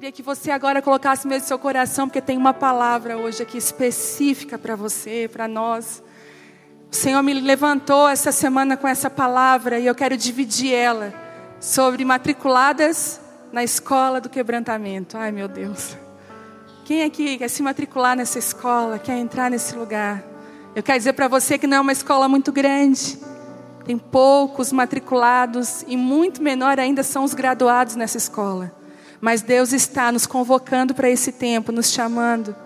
Queria 0.00 0.12
que 0.12 0.22
você 0.22 0.50
agora 0.50 0.80
colocasse 0.80 1.28
mesmo 1.28 1.46
seu 1.46 1.58
coração, 1.58 2.08
porque 2.08 2.22
tem 2.22 2.38
uma 2.38 2.54
palavra 2.54 3.18
hoje 3.18 3.42
aqui 3.42 3.58
específica 3.58 4.56
para 4.56 4.74
você, 4.74 5.28
para 5.30 5.46
nós. 5.46 6.02
O 6.90 6.96
Senhor 6.96 7.22
me 7.22 7.34
levantou 7.34 8.08
essa 8.08 8.32
semana 8.32 8.78
com 8.78 8.88
essa 8.88 9.10
palavra 9.10 9.78
e 9.78 9.84
eu 9.84 9.94
quero 9.94 10.16
dividir 10.16 10.72
ela 10.72 11.12
sobre 11.60 12.02
matriculadas 12.02 13.20
na 13.52 13.62
escola 13.62 14.22
do 14.22 14.30
quebrantamento. 14.30 15.18
Ai, 15.18 15.32
meu 15.32 15.46
Deus. 15.46 15.94
Quem 16.86 17.02
aqui 17.04 17.36
quer 17.36 17.48
se 17.48 17.62
matricular 17.62 18.16
nessa 18.16 18.38
escola, 18.38 18.98
quer 18.98 19.18
entrar 19.18 19.50
nesse 19.50 19.76
lugar? 19.76 20.24
Eu 20.74 20.82
quero 20.82 20.96
dizer 20.96 21.12
para 21.12 21.28
você 21.28 21.58
que 21.58 21.66
não 21.66 21.76
é 21.76 21.80
uma 21.82 21.92
escola 21.92 22.26
muito 22.26 22.50
grande. 22.50 23.18
Tem 23.84 23.98
poucos 23.98 24.72
matriculados 24.72 25.84
e 25.86 25.94
muito 25.94 26.42
menor 26.42 26.80
ainda 26.80 27.02
são 27.02 27.22
os 27.22 27.34
graduados 27.34 27.96
nessa 27.96 28.16
escola. 28.16 28.79
Mas 29.20 29.42
Deus 29.42 29.72
está 29.72 30.10
nos 30.10 30.26
convocando 30.26 30.94
para 30.94 31.10
esse 31.10 31.32
tempo, 31.32 31.72
nos 31.72 31.90
chamando. 31.92 32.56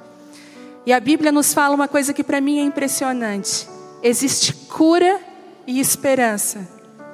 E 0.87 0.93
a 0.93 1.01
Bíblia 1.01 1.33
nos 1.33 1.53
fala 1.53 1.75
uma 1.75 1.89
coisa 1.89 2.13
que 2.13 2.23
para 2.23 2.41
mim 2.41 2.59
é 2.59 2.63
impressionante: 2.63 3.67
existe 4.03 4.53
cura 4.53 5.21
e 5.67 5.81
esperança 5.81 6.69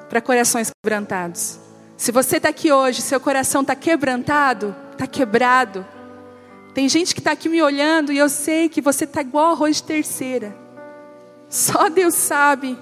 para 0.09 0.21
corações 0.21 0.71
quebrantados. 0.83 1.59
Se 1.97 2.11
você 2.11 2.39
está 2.39 2.49
aqui 2.49 2.73
hoje, 2.73 3.01
seu 3.01 3.21
coração 3.21 3.61
está 3.61 3.75
quebrantado, 3.75 4.75
está 4.93 5.07
quebrado. 5.07 5.87
Tem 6.75 6.89
gente 6.89 7.15
que 7.15 7.21
está 7.21 7.33
aqui 7.33 7.49
me 7.49 7.63
olhando 7.63 8.13
e 8.13 8.19
eu 8.19 8.29
sei 8.29 8.69
que 8.69 8.81
você 8.81 9.05
está 9.05 9.21
igual 9.21 9.53
arroz 9.53 9.77
de 9.77 9.85
terceira. 9.85 10.57
Só 11.49 11.89
Deus 11.89 12.15
sabe 12.15 12.79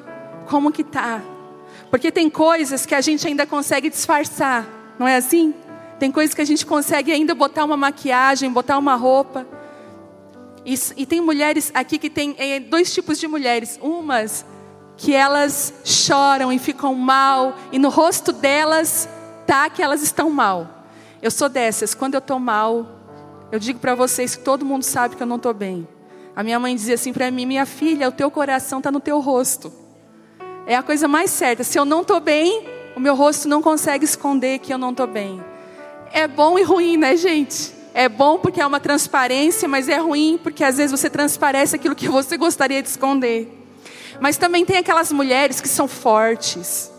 como 0.47 0.73
que 0.73 0.85
tá. 0.85 1.23
Porque 1.91 2.11
tem 2.11 2.29
coisas 2.29 2.85
que 2.85 2.95
a 2.95 3.01
gente 3.01 3.27
ainda 3.27 3.47
consegue 3.47 3.89
disfarçar, 3.89 4.67
não 4.99 5.09
é 5.09 5.17
assim? 5.17 5.55
Tem 5.99 6.13
coisas 6.13 6.35
que 6.35 6.41
a 6.41 6.45
gente 6.45 6.65
consegue 6.65 7.11
ainda 7.11 7.35
botar 7.35 7.65
uma 7.65 7.77
maquiagem, 7.77 8.51
botar 8.51 8.79
uma 8.79 8.95
roupa. 8.95 9.47
E, 10.65 10.75
e 10.97 11.07
tem 11.07 11.21
mulheres 11.21 11.71
aqui 11.75 11.99
que 11.99 12.09
tem 12.09 12.35
é, 12.39 12.61
dois 12.61 12.93
tipos 12.93 13.19
de 13.19 13.27
mulheres. 13.27 13.79
Umas 13.83 14.45
que 14.97 15.15
elas 15.15 15.73
choram 15.85 16.53
e 16.53 16.59
ficam 16.59 16.95
mal, 16.95 17.55
e 17.71 17.79
no 17.79 17.89
rosto 17.89 18.33
delas 18.33 19.09
tá 19.47 19.71
que 19.71 19.81
elas 19.81 20.03
estão 20.03 20.29
mal. 20.29 20.87
Eu 21.23 21.31
sou 21.31 21.49
dessas. 21.49 21.95
Quando 21.95 22.15
eu 22.15 22.19
estou 22.19 22.39
mal, 22.39 22.87
eu 23.51 23.59
digo 23.59 23.79
para 23.79 23.95
vocês 23.95 24.37
que 24.37 24.43
todo 24.43 24.65
mundo 24.65 24.83
sabe 24.83 25.17
que 25.17 25.23
eu 25.23 25.27
não 25.27 25.37
estou 25.37 25.55
bem. 25.55 25.87
A 26.35 26.43
minha 26.43 26.59
mãe 26.61 26.75
dizia 26.75 26.95
assim 26.95 27.13
para 27.13 27.31
mim: 27.31 27.47
minha 27.47 27.65
filha, 27.65 28.09
o 28.09 28.13
teu 28.13 28.31
coração 28.31 28.79
está 28.79 28.91
no 28.91 29.01
teu 29.01 29.21
rosto. 29.21 29.73
É 30.67 30.77
a 30.77 30.83
coisa 30.83 31.09
mais 31.09 31.31
certa. 31.31 31.65
Se 31.65 31.79
eu 31.79 31.85
não 31.85 32.03
estou 32.03 32.21
bem, 32.21 32.65
o 32.95 33.01
meu 33.01 33.15
rosto 33.15 33.49
não 33.49 33.63
consegue 33.63 34.05
esconder 34.05 34.59
que 34.59 34.73
eu 34.73 34.79
não 34.79 34.91
estou 34.91 35.07
bem. 35.07 35.43
É 36.13 36.27
bom 36.27 36.59
e 36.59 36.63
ruim, 36.63 36.97
né, 36.97 37.17
gente? 37.17 37.73
É 37.95 38.09
bom 38.09 38.39
porque 38.39 38.61
é 38.61 38.67
uma 38.67 38.81
transparência, 38.81 39.69
mas 39.69 39.89
é 39.89 39.99
ruim 39.99 40.39
porque 40.43 40.63
às 40.65 40.77
vezes 40.77 40.91
você 40.91 41.11
transparece 41.11 41.77
aquilo 41.77 41.95
que 41.95 42.09
você 42.09 42.37
gostaria 42.37 42.83
de 42.83 42.89
esconder. 42.89 43.53
Mas 44.21 44.37
também 44.37 44.65
tem 44.65 44.77
aquelas 44.77 45.13
mulheres 45.13 45.61
que 45.61 45.69
são 45.69 45.89
fortes. 45.89 46.91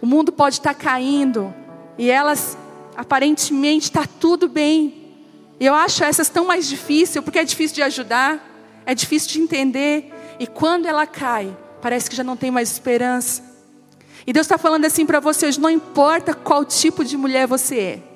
O 0.00 0.06
mundo 0.06 0.32
pode 0.32 0.56
estar 0.56 0.74
caindo 0.74 1.54
e 1.98 2.10
elas 2.10 2.56
aparentemente 2.96 3.86
está 3.86 4.06
tudo 4.06 4.48
bem. 4.48 5.14
Eu 5.58 5.74
acho 5.74 6.02
essas 6.02 6.28
tão 6.28 6.46
mais 6.46 6.68
difíceis 6.68 7.22
porque 7.22 7.38
é 7.38 7.44
difícil 7.44 7.76
de 7.76 7.82
ajudar, 7.82 8.82
é 8.86 8.94
difícil 8.94 9.30
de 9.32 9.40
entender. 9.40 10.12
E 10.38 10.46
quando 10.46 10.86
ela 10.86 11.06
cai, 11.06 11.54
parece 11.82 12.08
que 12.08 12.16
já 12.16 12.24
não 12.24 12.36
tem 12.36 12.50
mais 12.50 12.70
esperança. 12.72 13.42
E 14.26 14.32
Deus 14.32 14.46
está 14.46 14.56
falando 14.56 14.86
assim 14.86 15.04
para 15.04 15.20
vocês: 15.20 15.58
não 15.58 15.68
importa 15.68 16.32
qual 16.32 16.64
tipo 16.64 17.04
de 17.04 17.16
mulher 17.16 17.46
você 17.46 17.78
é 17.78 18.09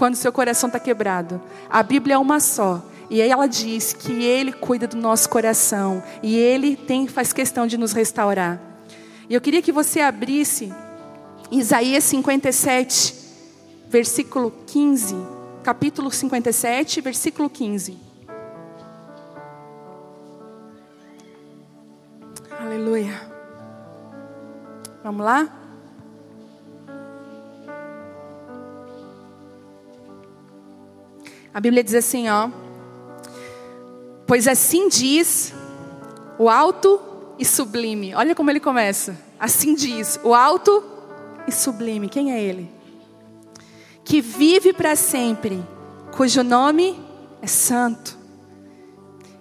quando 0.00 0.14
seu 0.14 0.32
coração 0.32 0.68
está 0.68 0.80
quebrado. 0.80 1.38
A 1.68 1.82
Bíblia 1.82 2.14
é 2.14 2.18
uma 2.18 2.40
só. 2.40 2.82
E 3.10 3.20
ela 3.20 3.46
diz 3.46 3.92
que 3.92 4.24
Ele 4.24 4.50
cuida 4.50 4.86
do 4.86 4.96
nosso 4.96 5.28
coração. 5.28 6.02
E 6.22 6.38
Ele 6.38 6.74
tem, 6.74 7.06
faz 7.06 7.34
questão 7.34 7.66
de 7.66 7.76
nos 7.76 7.92
restaurar. 7.92 8.58
E 9.28 9.34
eu 9.34 9.42
queria 9.42 9.60
que 9.60 9.70
você 9.70 10.00
abrisse 10.00 10.72
Isaías 11.50 12.02
57, 12.04 13.14
versículo 13.90 14.50
15. 14.68 15.16
Capítulo 15.62 16.10
57, 16.10 17.02
versículo 17.02 17.50
15. 17.50 17.98
Aleluia. 22.58 23.20
Vamos 25.04 25.26
lá? 25.26 25.59
A 31.52 31.60
Bíblia 31.60 31.82
diz 31.82 31.94
assim, 31.94 32.28
ó: 32.28 32.48
Pois 34.26 34.46
assim 34.46 34.88
diz 34.88 35.52
o 36.38 36.48
alto 36.48 37.00
e 37.38 37.44
sublime. 37.44 38.14
Olha 38.14 38.34
como 38.34 38.50
ele 38.50 38.60
começa. 38.60 39.18
Assim 39.38 39.74
diz 39.74 40.20
o 40.22 40.34
alto 40.34 40.84
e 41.48 41.52
sublime. 41.52 42.08
Quem 42.08 42.32
é 42.32 42.40
ele? 42.40 42.70
Que 44.04 44.20
vive 44.20 44.72
para 44.72 44.94
sempre, 44.94 45.62
cujo 46.16 46.44
nome 46.44 46.98
é 47.42 47.46
santo. 47.48 48.16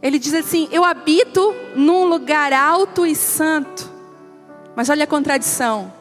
Ele 0.02 0.18
diz 0.18 0.34
assim: 0.34 0.68
Eu 0.72 0.84
habito 0.84 1.54
num 1.76 2.06
lugar 2.06 2.52
alto 2.52 3.06
e 3.06 3.16
santo. 3.16 3.88
Mas 4.76 4.90
olha 4.90 5.04
a 5.04 5.08
contradição. 5.08 5.94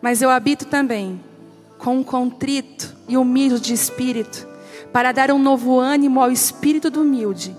Mas 0.00 0.22
eu 0.22 0.30
habito 0.30 0.64
também 0.64 1.22
com 1.78 1.98
um 1.98 2.04
contrito 2.04 2.96
e 3.06 3.16
humilde 3.18 3.60
de 3.60 3.74
espírito 3.74 4.53
para 4.94 5.10
dar 5.10 5.32
um 5.32 5.40
novo 5.40 5.80
ânimo 5.80 6.20
ao 6.20 6.30
espírito 6.30 6.88
do 6.88 7.00
humilde 7.00 7.56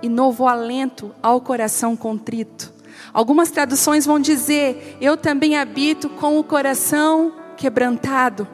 e 0.00 0.08
novo 0.08 0.48
alento 0.48 1.14
ao 1.22 1.38
coração 1.38 1.94
contrito. 1.94 2.72
Algumas 3.12 3.50
traduções 3.50 4.06
vão 4.06 4.18
dizer: 4.18 4.96
Eu 4.98 5.14
também 5.14 5.54
habito 5.54 6.08
com 6.08 6.38
o 6.38 6.42
coração 6.42 7.34
quebrantado. 7.58 8.48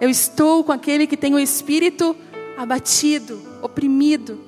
Eu 0.00 0.10
estou 0.10 0.64
com 0.64 0.72
aquele 0.72 1.06
que 1.06 1.16
tem 1.16 1.32
o 1.32 1.38
espírito 1.38 2.16
abatido, 2.58 3.40
oprimido. 3.62 4.40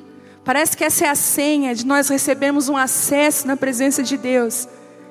Parece 0.45 0.77
que 0.77 0.83
essa 0.83 1.05
é 1.05 1.09
a 1.09 1.15
senha 1.15 1.77
de 1.77 1.87
nós 1.87 2.09
recebermos 2.09 2.69
um 2.69 2.77
acesso 2.77 3.47
na 3.47 3.57
presença 3.57 4.03
de 4.03 4.17
Deus, 4.17 4.67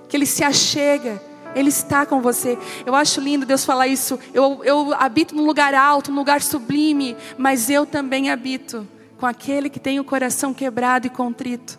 que 0.09 0.17
Ele 0.17 0.25
se 0.25 0.44
achega, 0.44 1.21
ele 1.56 1.69
está 1.69 2.06
com 2.06 2.22
você. 2.22 2.58
Eu 2.85 2.96
acho 2.96 3.19
lindo 3.19 3.46
Deus 3.46 3.66
falar 3.66 3.88
isso. 3.88 4.19
Eu, 4.34 4.62
eu 4.63 4.94
habito 4.94 5.35
num 5.35 5.46
lugar 5.46 5.74
alto, 5.74 6.12
num 6.12 6.18
lugar 6.18 6.41
sublime, 6.41 7.16
mas 7.38 7.69
eu 7.69 7.85
também 7.85 8.30
habito 8.30 8.88
com 9.18 9.25
aquele 9.25 9.69
que 9.69 9.80
tem 9.80 10.00
o 10.00 10.03
coração 10.03 10.53
quebrado 10.53 11.07
e 11.07 11.09
contrito. 11.09 11.78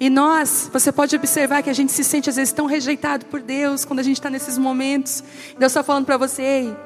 E 0.00 0.10
nós, 0.10 0.68
você 0.72 0.90
pode 0.90 1.14
observar 1.14 1.62
que 1.62 1.70
a 1.70 1.72
gente 1.72 1.92
se 1.92 2.02
sente 2.02 2.28
às 2.28 2.34
vezes 2.34 2.52
tão 2.52 2.66
rejeitado 2.66 3.26
por 3.26 3.40
Deus 3.40 3.84
quando 3.84 4.00
a 4.00 4.02
gente 4.02 4.16
está 4.16 4.28
nesses 4.28 4.58
momentos. 4.58 5.22
Deus 5.56 5.70
está 5.70 5.84
falando 5.84 6.06
para 6.06 6.16
você, 6.16 6.42
ei, 6.42 6.76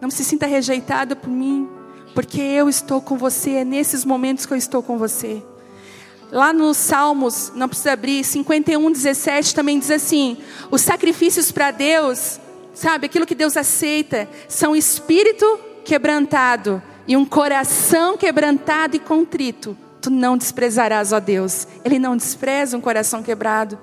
não 0.00 0.10
se 0.10 0.24
sinta 0.24 0.46
rejeitado 0.46 1.16
por 1.16 1.28
mim, 1.28 1.68
porque 2.14 2.40
eu 2.40 2.66
estou 2.66 3.02
com 3.02 3.18
você, 3.18 3.56
é 3.56 3.64
nesses 3.64 4.06
momentos 4.06 4.46
que 4.46 4.54
eu 4.54 4.56
estou 4.56 4.82
com 4.82 4.96
você. 4.96 5.42
Lá 6.30 6.52
nos 6.52 6.76
Salmos, 6.76 7.52
não 7.54 7.68
precisa 7.68 7.92
abrir, 7.92 8.24
51, 8.24 8.90
17 8.90 9.54
também 9.54 9.78
diz 9.78 9.90
assim: 9.90 10.36
os 10.70 10.82
sacrifícios 10.82 11.52
para 11.52 11.70
Deus, 11.70 12.40
sabe, 12.74 13.06
aquilo 13.06 13.26
que 13.26 13.34
Deus 13.34 13.56
aceita, 13.56 14.28
são 14.48 14.74
espírito 14.74 15.60
quebrantado 15.84 16.82
e 17.06 17.16
um 17.16 17.24
coração 17.24 18.16
quebrantado 18.16 18.96
e 18.96 18.98
contrito. 18.98 19.76
Tu 20.00 20.10
não 20.10 20.36
desprezarás, 20.36 21.12
ó 21.12 21.20
Deus. 21.20 21.66
Ele 21.84 21.98
não 21.98 22.16
despreza 22.16 22.76
um 22.76 22.80
coração 22.80 23.22
quebrado. 23.22 23.78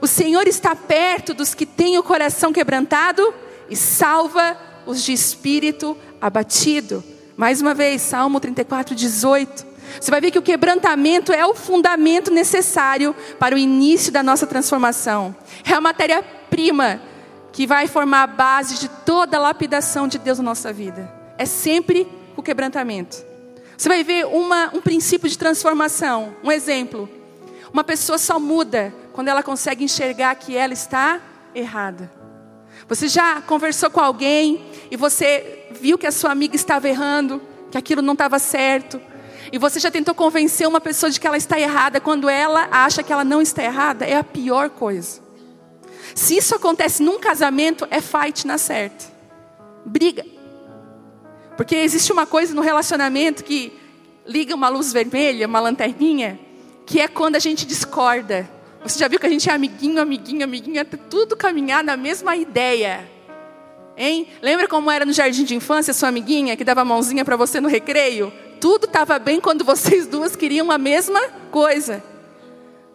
O 0.00 0.06
Senhor 0.06 0.46
está 0.46 0.76
perto 0.76 1.34
dos 1.34 1.54
que 1.54 1.66
têm 1.66 1.98
o 1.98 2.02
coração 2.02 2.52
quebrantado 2.52 3.32
e 3.68 3.76
salva 3.76 4.56
os 4.86 5.02
de 5.02 5.12
espírito 5.12 5.96
abatido. 6.20 7.02
Mais 7.36 7.60
uma 7.60 7.72
vez, 7.72 8.02
Salmo 8.02 8.38
34, 8.38 8.94
18. 8.94 9.69
Você 9.98 10.10
vai 10.10 10.20
ver 10.20 10.30
que 10.30 10.38
o 10.38 10.42
quebrantamento 10.42 11.32
é 11.32 11.44
o 11.46 11.54
fundamento 11.54 12.30
necessário 12.30 13.14
para 13.38 13.54
o 13.54 13.58
início 13.58 14.12
da 14.12 14.22
nossa 14.22 14.46
transformação. 14.46 15.34
É 15.64 15.72
a 15.72 15.80
matéria-prima 15.80 17.00
que 17.52 17.66
vai 17.66 17.86
formar 17.86 18.22
a 18.22 18.26
base 18.26 18.78
de 18.78 18.88
toda 18.88 19.36
a 19.36 19.40
lapidação 19.40 20.06
de 20.06 20.18
Deus 20.18 20.38
na 20.38 20.44
nossa 20.44 20.72
vida. 20.72 21.10
É 21.36 21.46
sempre 21.46 22.06
o 22.36 22.42
quebrantamento. 22.42 23.24
Você 23.76 23.88
vai 23.88 24.04
ver 24.04 24.26
uma, 24.26 24.70
um 24.74 24.80
princípio 24.80 25.28
de 25.28 25.38
transformação. 25.38 26.36
Um 26.44 26.52
exemplo: 26.52 27.08
uma 27.72 27.82
pessoa 27.82 28.18
só 28.18 28.38
muda 28.38 28.94
quando 29.12 29.28
ela 29.28 29.42
consegue 29.42 29.84
enxergar 29.84 30.34
que 30.34 30.56
ela 30.56 30.72
está 30.72 31.20
errada. 31.54 32.10
Você 32.88 33.08
já 33.08 33.40
conversou 33.42 33.90
com 33.90 34.00
alguém 34.00 34.64
e 34.90 34.96
você 34.96 35.68
viu 35.70 35.96
que 35.96 36.06
a 36.06 36.12
sua 36.12 36.30
amiga 36.30 36.56
estava 36.56 36.88
errando, 36.88 37.40
que 37.70 37.78
aquilo 37.78 38.02
não 38.02 38.14
estava 38.14 38.38
certo, 38.38 39.00
e 39.52 39.58
você 39.58 39.80
já 39.80 39.90
tentou 39.90 40.14
convencer 40.14 40.66
uma 40.68 40.80
pessoa 40.80 41.10
de 41.10 41.18
que 41.18 41.26
ela 41.26 41.36
está 41.36 41.58
errada 41.58 42.00
quando 42.00 42.28
ela 42.28 42.68
acha 42.70 43.02
que 43.02 43.12
ela 43.12 43.24
não 43.24 43.42
está 43.42 43.62
errada? 43.64 44.04
É 44.04 44.16
a 44.16 44.24
pior 44.24 44.70
coisa. 44.70 45.20
Se 46.14 46.36
isso 46.36 46.54
acontece 46.54 47.02
num 47.02 47.18
casamento, 47.18 47.86
é 47.90 48.00
fight 48.00 48.46
na 48.46 48.58
certa. 48.58 49.06
Briga. 49.84 50.24
Porque 51.56 51.76
existe 51.76 52.12
uma 52.12 52.26
coisa 52.26 52.54
no 52.54 52.62
relacionamento 52.62 53.42
que 53.42 53.72
liga 54.26 54.54
uma 54.54 54.68
luz 54.68 54.92
vermelha, 54.92 55.46
uma 55.46 55.60
lanterninha, 55.60 56.38
que 56.86 57.00
é 57.00 57.08
quando 57.08 57.36
a 57.36 57.40
gente 57.40 57.66
discorda. 57.66 58.48
Você 58.82 58.98
já 58.98 59.08
viu 59.08 59.18
que 59.18 59.26
a 59.26 59.30
gente 59.30 59.50
é 59.50 59.52
amiguinho, 59.52 60.00
amiguinho, 60.00 60.44
amiguinho, 60.44 60.80
até 60.80 60.96
tudo 60.96 61.36
caminhar 61.36 61.84
na 61.84 61.96
mesma 61.96 62.36
ideia. 62.36 63.06
Hein? 63.96 64.28
Lembra 64.40 64.66
como 64.66 64.90
era 64.90 65.04
no 65.04 65.12
jardim 65.12 65.44
de 65.44 65.54
infância, 65.54 65.92
sua 65.92 66.08
amiguinha, 66.08 66.56
que 66.56 66.64
dava 66.64 66.80
a 66.80 66.84
mãozinha 66.84 67.24
para 67.24 67.36
você 67.36 67.60
no 67.60 67.68
recreio? 67.68 68.32
Tudo 68.60 68.84
estava 68.84 69.18
bem 69.18 69.40
quando 69.40 69.64
vocês 69.64 70.06
duas 70.06 70.36
queriam 70.36 70.70
a 70.70 70.76
mesma 70.76 71.20
coisa. 71.50 72.04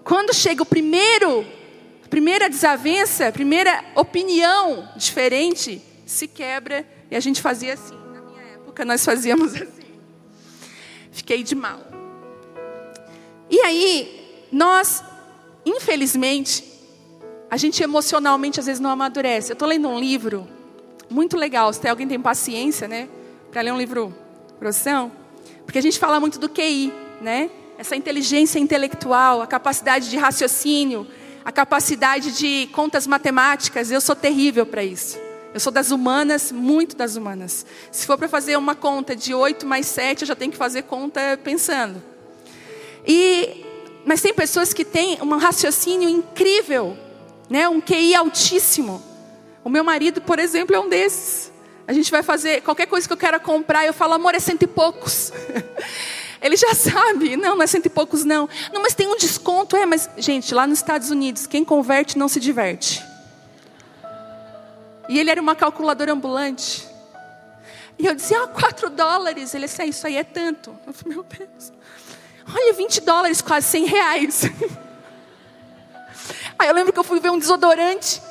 Quando 0.04 0.32
chega 0.32 0.62
o 0.62 0.66
primeiro, 0.66 1.44
primeira 2.08 2.48
desavença, 2.48 3.32
primeira 3.32 3.84
opinião 3.96 4.88
diferente, 4.96 5.82
se 6.06 6.28
quebra 6.28 6.88
e 7.10 7.16
a 7.16 7.20
gente 7.20 7.42
fazia 7.42 7.74
assim. 7.74 7.98
Na 8.14 8.22
minha 8.22 8.42
época 8.54 8.86
nós 8.86 9.04
fazíamos 9.04 9.56
assim. 9.56 9.86
Fiquei 11.12 11.42
de 11.42 11.56
mal. 11.56 11.80
E 13.50 13.60
aí, 13.62 14.46
nós, 14.52 15.04
infelizmente, 15.66 16.64
a 17.50 17.58
gente 17.58 17.82
emocionalmente 17.82 18.60
às 18.60 18.68
vezes 18.68 18.80
não 18.80 18.92
amadurece. 18.92 19.52
Eu 19.52 19.54
estou 19.54 19.68
lendo 19.68 19.88
um 19.88 20.00
livro 20.00 20.48
muito 21.10 21.36
legal. 21.36 21.74
Se 21.74 21.88
alguém 21.88 22.08
tem 22.08 22.20
paciência, 22.20 22.88
né, 22.88 23.10
para 23.52 23.62
ler 23.62 23.72
um 23.72 23.78
livro 23.78 24.14
profissão, 24.60 25.12
porque 25.66 25.80
a 25.80 25.82
gente 25.82 26.00
fala 26.00 26.20
muito 26.20 26.40
do 26.40 26.48
QI, 26.48 26.94
né? 27.22 27.50
Essa 27.78 27.96
inteligência 27.96 28.60
intelectual, 28.60 29.42
a 29.42 29.48
capacidade 29.48 30.10
de 30.10 30.18
raciocínio, 30.18 31.06
a 31.44 31.52
capacidade 31.52 32.32
de 32.38 32.68
contas 32.72 33.06
matemáticas. 33.06 33.92
Eu 33.92 34.00
sou 34.00 34.16
terrível 34.16 34.66
para 34.66 34.84
isso. 34.84 35.20
Eu 35.54 35.60
sou 35.60 35.72
das 35.72 35.92
humanas, 35.92 36.52
muito 36.52 36.96
das 36.96 37.16
humanas. 37.16 37.66
Se 37.92 38.06
for 38.06 38.18
para 38.18 38.28
fazer 38.28 38.58
uma 38.58 38.76
conta 38.76 39.16
de 39.16 39.34
8 39.34 39.66
mais 39.66 39.86
7, 39.86 40.24
eu 40.24 40.28
já 40.28 40.36
tenho 40.36 40.52
que 40.52 40.58
fazer 40.58 40.84
conta 40.84 41.40
pensando. 41.44 42.02
E, 43.08 43.64
mas 44.06 44.22
tem 44.22 44.34
pessoas 44.34 44.74
que 44.74 44.84
têm 44.84 45.18
um 45.22 45.38
raciocínio 45.38 46.10
incrível, 46.10 46.98
né? 47.50 47.70
um 47.70 47.80
QI 47.80 48.16
altíssimo. 48.16 49.02
O 49.64 49.70
meu 49.70 49.84
marido, 49.84 50.20
por 50.22 50.40
exemplo, 50.40 50.76
é 50.76 50.80
um 50.80 50.90
desses. 50.90 51.52
A 51.88 51.94
gente 51.94 52.10
vai 52.10 52.24
fazer 52.24 52.62
qualquer 52.62 52.88
coisa 52.88 53.08
que 53.08 53.14
eu 53.14 53.18
quero 53.18 53.40
comprar, 53.40 53.86
eu 53.86 53.94
falo, 53.94 54.14
amor, 54.14 54.34
é 54.34 54.40
cento 54.40 54.64
e 54.64 54.68
poucos. 54.68 55.32
Ele 56.42 56.56
já 56.56 56.74
sabe, 56.74 57.38
não, 57.38 57.56
não 57.56 57.64
é 57.64 57.68
cento 57.68 57.86
e 57.86 57.90
poucos, 57.90 58.24
não. 58.24 58.50
Não, 58.74 58.82
mas 58.82 58.94
tem 58.94 59.08
um 59.08 59.16
desconto, 59.16 59.76
é, 59.76 59.86
mas, 59.86 60.10
gente, 60.18 60.54
lá 60.54 60.68
nos 60.68 60.80
Estados 60.80 61.10
Unidos, 61.10 61.48
quem 61.48 61.64
converte 61.64 62.18
não 62.18 62.28
se 62.28 62.40
diverte. 62.40 63.04
E 65.08 65.20
ele 65.20 65.30
era 65.30 65.40
uma 65.42 65.56
calculadora 65.56 66.12
ambulante. 66.12 66.88
E 67.98 68.06
eu 68.08 68.16
dizia, 68.16 68.44
ah, 68.44 68.48
quatro 68.48 68.90
dólares. 68.90 69.54
Ele 69.54 69.68
disse, 69.68 69.82
ah, 69.82 69.86
isso 69.86 70.06
aí 70.08 70.18
é 70.18 70.24
tanto. 70.24 70.76
Eu 70.86 70.94
falei, 70.94 71.16
meu 71.16 71.24
Deus. 71.24 71.72
Olha, 72.52 72.74
20 72.74 73.02
dólares, 73.02 73.42
quase 73.42 73.68
100 73.68 73.86
reais. 73.86 74.42
Aí 76.58 76.68
eu 76.68 76.74
lembro 76.74 76.94
que 76.94 77.00
eu 77.00 77.04
fui 77.04 77.20
ver 77.20 77.30
um 77.30 77.38
desodorante 77.38 78.22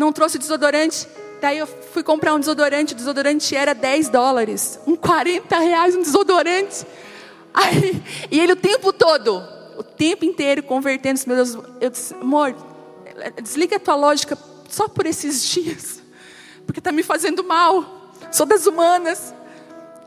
não 0.00 0.12
trouxe 0.12 0.38
desodorante. 0.38 1.06
Daí 1.40 1.58
eu 1.58 1.66
fui 1.66 2.02
comprar 2.02 2.34
um 2.34 2.38
desodorante, 2.38 2.92
o 2.92 2.96
desodorante 2.96 3.56
era 3.56 3.74
10 3.74 4.08
dólares. 4.08 4.78
Um 4.86 4.94
40 4.94 5.58
reais 5.58 5.96
um 5.96 6.02
desodorante. 6.02 6.86
Aí, 7.52 8.02
e 8.30 8.38
ele 8.38 8.52
o 8.52 8.56
tempo 8.56 8.92
todo, 8.92 9.42
o 9.76 9.82
tempo 9.82 10.24
inteiro 10.24 10.62
convertendo, 10.62 11.20
meu 11.26 11.36
Deus, 11.36 11.58
eu 11.80 11.90
disse, 11.90 12.14
amor, 12.14 12.54
desliga 13.42 13.76
a 13.76 13.80
tua 13.80 13.96
lógica 13.96 14.38
só 14.68 14.88
por 14.88 15.06
esses 15.06 15.42
dias, 15.44 16.02
porque 16.66 16.80
está 16.80 16.92
me 16.92 17.02
fazendo 17.02 17.42
mal. 17.42 18.12
Sou 18.30 18.46
das 18.46 18.66
humanas. 18.66 19.34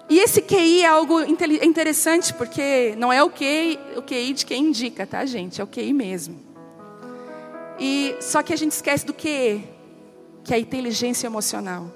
E 0.10 0.20
esse 0.20 0.42
QI 0.42 0.82
é 0.82 0.86
algo 0.86 1.22
interessante, 1.22 2.34
porque 2.34 2.94
não 2.98 3.12
é 3.12 3.24
o 3.24 3.30
QI, 3.30 3.80
o 3.98 4.02
QI 4.02 4.34
de 4.34 4.46
quem 4.46 4.66
indica, 4.66 5.08
tá, 5.08 5.26
gente? 5.26 5.60
É 5.60 5.64
o 5.64 5.68
QI 5.68 5.92
mesmo. 5.94 6.40
E 7.80 8.16
só 8.22 8.44
que 8.44 8.54
a 8.54 8.56
gente 8.56 8.74
esquece 8.74 9.06
do 9.06 9.14
QE, 9.14 9.68
que 10.44 10.54
é 10.54 10.58
a 10.58 10.60
inteligência 10.60 11.28
emocional. 11.28 11.92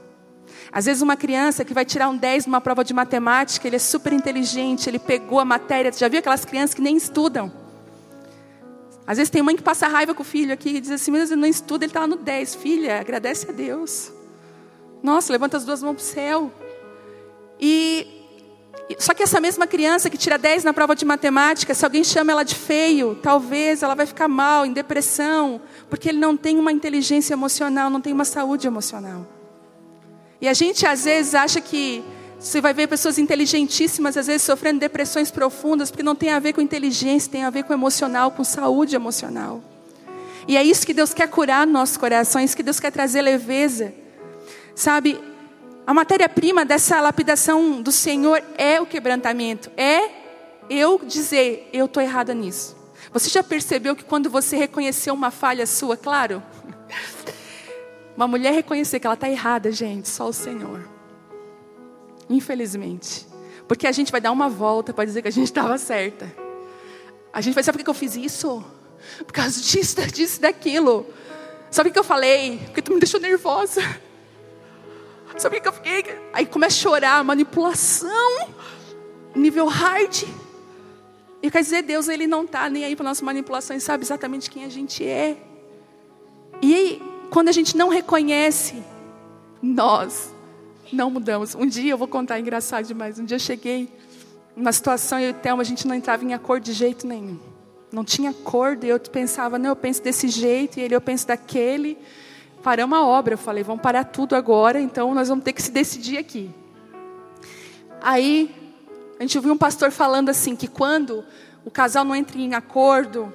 Às 0.71 0.85
vezes 0.85 1.01
uma 1.01 1.15
criança 1.15 1.63
que 1.63 1.73
vai 1.73 1.85
tirar 1.85 2.09
um 2.09 2.17
10 2.17 2.45
numa 2.45 2.61
prova 2.61 2.83
de 2.83 2.93
matemática, 2.93 3.67
ele 3.67 3.75
é 3.75 3.79
super 3.79 4.13
inteligente, 4.13 4.89
ele 4.89 4.99
pegou 4.99 5.39
a 5.39 5.45
matéria. 5.45 5.91
Já 5.91 6.07
viu 6.07 6.19
aquelas 6.19 6.45
crianças 6.45 6.73
que 6.73 6.81
nem 6.81 6.97
estudam? 6.97 7.51
Às 9.05 9.17
vezes 9.17 9.29
tem 9.29 9.41
mãe 9.41 9.55
que 9.55 9.63
passa 9.63 9.87
raiva 9.87 10.13
com 10.13 10.21
o 10.21 10.25
filho 10.25 10.53
aqui 10.53 10.69
e 10.69 10.81
diz 10.81 10.91
assim, 10.91 11.11
mas 11.11 11.31
ele 11.31 11.39
não 11.39 11.47
estuda, 11.47 11.85
ele 11.85 11.91
está 11.91 12.01
lá 12.01 12.07
no 12.07 12.17
10. 12.17 12.55
Filha, 12.55 12.99
agradece 12.99 13.49
a 13.49 13.53
Deus. 13.53 14.11
Nossa, 15.01 15.31
levanta 15.31 15.55
as 15.55 15.63
duas 15.63 15.81
mãos 15.81 15.95
para 15.95 16.01
o 16.01 16.05
céu. 16.05 16.51
E 17.59 18.16
só 18.97 19.13
que 19.13 19.21
essa 19.21 19.41
mesma 19.41 19.67
criança 19.67 20.09
que 20.09 20.17
tira 20.17 20.37
10 20.37 20.63
na 20.63 20.73
prova 20.73 20.95
de 20.95 21.03
matemática, 21.03 21.73
se 21.73 21.83
alguém 21.83 22.03
chama 22.03 22.31
ela 22.31 22.43
de 22.43 22.55
feio, 22.55 23.15
talvez 23.21 23.83
ela 23.83 23.95
vai 23.95 24.05
ficar 24.05 24.29
mal, 24.29 24.65
em 24.65 24.71
depressão, 24.71 25.59
porque 25.89 26.09
ele 26.09 26.19
não 26.19 26.37
tem 26.37 26.57
uma 26.57 26.71
inteligência 26.71 27.33
emocional, 27.33 27.89
não 27.89 27.99
tem 27.99 28.13
uma 28.13 28.23
saúde 28.23 28.65
emocional. 28.65 29.27
E 30.39 30.47
a 30.47 30.53
gente 30.53 30.85
às 30.85 31.03
vezes 31.03 31.35
acha 31.35 31.59
que 31.59 32.03
você 32.39 32.61
vai 32.61 32.73
ver 32.73 32.87
pessoas 32.87 33.17
inteligentíssimas, 33.17 34.15
às 34.15 34.27
vezes 34.27 34.43
sofrendo 34.43 34.79
depressões 34.79 35.31
profundas, 35.31 35.89
porque 35.89 36.03
não 36.03 36.15
tem 36.15 36.29
a 36.29 36.39
ver 36.39 36.53
com 36.53 36.61
inteligência, 36.61 37.31
tem 37.31 37.43
a 37.43 37.49
ver 37.49 37.63
com 37.63 37.73
emocional, 37.73 38.31
com 38.31 38.43
saúde 38.43 38.95
emocional. 38.95 39.61
E 40.47 40.55
é 40.55 40.63
isso 40.63 40.85
que 40.85 40.93
Deus 40.93 41.13
quer 41.13 41.27
curar 41.27 41.67
nossos 41.67 41.97
corações, 41.97 42.55
que 42.55 42.63
Deus 42.63 42.79
quer 42.79 42.91
trazer 42.91 43.21
leveza. 43.21 43.93
Sabe, 44.75 45.19
a 45.87 45.93
matéria-prima 45.93 46.65
dessa 46.65 46.99
lapidação 46.99 47.81
do 47.81 47.93
Senhor 47.93 48.43
é 48.57 48.81
o 48.81 48.85
quebrantamento, 48.85 49.71
é 49.77 50.09
eu 50.69 50.99
dizer, 51.01 51.69
eu 51.71 51.85
estou 51.85 52.03
errada 52.03 52.33
nisso. 52.33 52.75
Você 53.13 53.29
já 53.29 53.41
percebeu 53.41 53.95
que 53.95 54.03
quando 54.03 54.29
você 54.29 54.57
reconheceu 54.57 55.13
uma 55.13 55.31
falha 55.31 55.65
sua, 55.65 55.95
claro? 55.95 56.43
Uma 58.17 58.27
mulher 58.27 58.51
reconhecer 58.51 58.99
que 58.99 59.05
ela 59.05 59.13
está 59.13 59.29
errada, 59.29 59.71
gente, 59.71 60.09
só 60.09 60.27
o 60.27 60.33
Senhor. 60.33 60.89
Infelizmente. 62.27 63.27
Porque 63.67 63.85
a 63.85 63.91
gente 63.91 64.11
vai 64.11 64.19
dar 64.19 64.31
uma 64.31 64.49
volta 64.49 64.91
para 64.91 65.05
dizer 65.05 65.21
que 65.21 65.27
a 65.27 65.31
gente 65.31 65.45
estava 65.45 65.77
certa. 65.77 66.35
A 67.31 67.41
gente 67.41 67.53
vai 67.53 67.63
saber 67.63 67.77
por 67.77 67.83
que 67.83 67.89
eu 67.91 67.93
fiz 67.93 68.15
isso? 68.15 68.65
Por 69.19 69.31
causa 69.31 69.61
disso, 69.61 70.01
disso, 70.11 70.41
daquilo. 70.41 71.05
Sabe 71.69 71.91
o 71.91 71.93
que 71.93 71.99
eu 71.99 72.03
falei? 72.03 72.57
Porque 72.65 72.81
tu 72.81 72.91
me 72.91 72.99
deixou 72.99 73.19
nervosa. 73.19 73.83
Sabe 75.37 75.57
o 75.57 75.61
que 75.61 75.67
eu 75.67 75.73
fiquei? 75.73 76.03
Aí 76.33 76.45
começa 76.45 76.75
a 76.75 76.79
chorar, 76.79 77.23
manipulação, 77.23 78.49
nível 79.35 79.67
hard. 79.67 80.23
E 81.41 81.51
quer 81.51 81.61
dizer, 81.61 81.83
Deus 81.83 82.07
ele 82.07 82.25
não 82.25 82.43
está 82.43 82.67
nem 82.69 82.83
aí 82.83 82.95
para 82.95 83.03
nossas 83.03 83.21
manipulações, 83.21 83.83
sabe 83.83 84.03
exatamente 84.03 84.49
quem 84.49 84.65
a 84.65 84.69
gente 84.69 85.05
é. 85.05 85.37
E 86.61 86.73
aí, 86.73 87.01
quando 87.29 87.49
a 87.49 87.51
gente 87.51 87.77
não 87.77 87.89
reconhece, 87.89 88.81
nós 89.61 90.33
não 90.91 91.11
mudamos. 91.11 91.53
Um 91.53 91.67
dia 91.67 91.91
eu 91.91 91.97
vou 91.97 92.07
contar 92.07 92.39
engraçado 92.39 92.85
demais. 92.85 93.19
Um 93.19 93.25
dia 93.25 93.35
eu 93.35 93.39
cheguei 93.39 93.91
numa 94.55 94.71
situação 94.71 95.19
eu 95.19 95.29
e 95.29 95.31
o 95.31 95.35
Thelma, 95.35 95.61
a 95.61 95.65
gente 95.65 95.87
não 95.87 95.93
entrava 95.93 96.25
em 96.25 96.33
acordo 96.33 96.63
de 96.63 96.73
jeito 96.73 97.05
nenhum. 97.05 97.37
Não 97.91 98.03
tinha 98.03 98.31
acordo, 98.31 98.85
e 98.85 98.89
eu 98.89 98.99
pensava, 98.99 99.59
não, 99.59 99.69
eu 99.69 99.75
penso 99.75 100.01
desse 100.01 100.27
jeito, 100.27 100.79
e 100.79 100.81
ele 100.81 100.95
eu 100.95 101.01
penso 101.01 101.27
daquele 101.27 101.95
paramos 102.67 102.99
a 102.99 103.01
obra. 103.01 103.35
Eu 103.35 103.37
falei, 103.37 103.63
vamos 103.63 103.81
parar 103.81 104.03
tudo 104.03 104.35
agora, 104.35 104.77
então 104.77 105.13
nós 105.13 105.29
vamos 105.29 105.45
ter 105.45 105.53
que 105.53 105.61
se 105.61 105.71
decidir 105.71 106.17
aqui. 106.17 106.51
Aí, 108.01 108.53
a 109.17 109.21
gente 109.21 109.37
ouviu 109.37 109.53
um 109.53 109.57
pastor 109.57 109.89
falando 109.89 110.27
assim, 110.27 110.53
que 110.53 110.67
quando 110.67 111.23
o 111.63 111.71
casal 111.71 112.03
não 112.03 112.13
entra 112.13 112.37
em 112.37 112.53
acordo, 112.55 113.31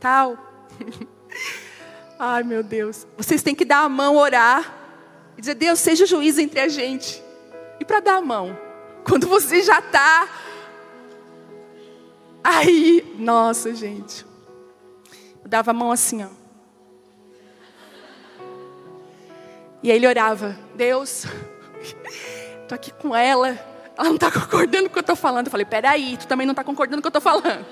tal. 0.00 0.38
Ai, 2.18 2.42
meu 2.44 2.62
Deus. 2.62 3.06
Vocês 3.14 3.42
têm 3.42 3.54
que 3.54 3.66
dar 3.66 3.84
a 3.84 3.90
mão, 3.90 4.16
orar. 4.16 4.74
E 5.36 5.42
dizer, 5.42 5.54
Deus, 5.54 5.78
seja 5.78 6.06
juiz 6.06 6.38
entre 6.38 6.58
a 6.58 6.68
gente. 6.68 7.22
E 7.78 7.84
para 7.84 8.00
dar 8.00 8.16
a 8.16 8.20
mão? 8.22 8.58
Quando 9.04 9.28
você 9.28 9.62
já 9.62 9.80
está. 9.80 10.26
Aí, 12.42 13.14
nossa, 13.18 13.74
gente. 13.74 14.24
Eu 15.44 15.50
dava 15.50 15.72
a 15.72 15.74
mão 15.74 15.92
assim, 15.92 16.24
ó. 16.24 16.41
E 19.82 19.90
aí 19.90 19.96
ele 19.96 20.06
orava: 20.06 20.56
Deus, 20.74 21.26
estou 22.62 22.74
aqui 22.74 22.92
com 22.92 23.14
ela, 23.14 23.58
ela 23.96 24.08
não 24.08 24.14
está 24.14 24.30
concordando 24.30 24.84
com 24.84 24.90
o 24.90 24.92
que 24.92 24.98
eu 24.98 25.02
estou 25.02 25.16
falando. 25.16 25.46
Eu 25.46 25.50
falei: 25.50 25.66
peraí, 25.66 26.16
tu 26.16 26.26
também 26.26 26.46
não 26.46 26.52
está 26.52 26.62
concordando 26.62 27.02
com 27.02 27.08
o 27.08 27.10
que 27.10 27.16
eu 27.16 27.20
estou 27.20 27.32
falando. 27.32 27.66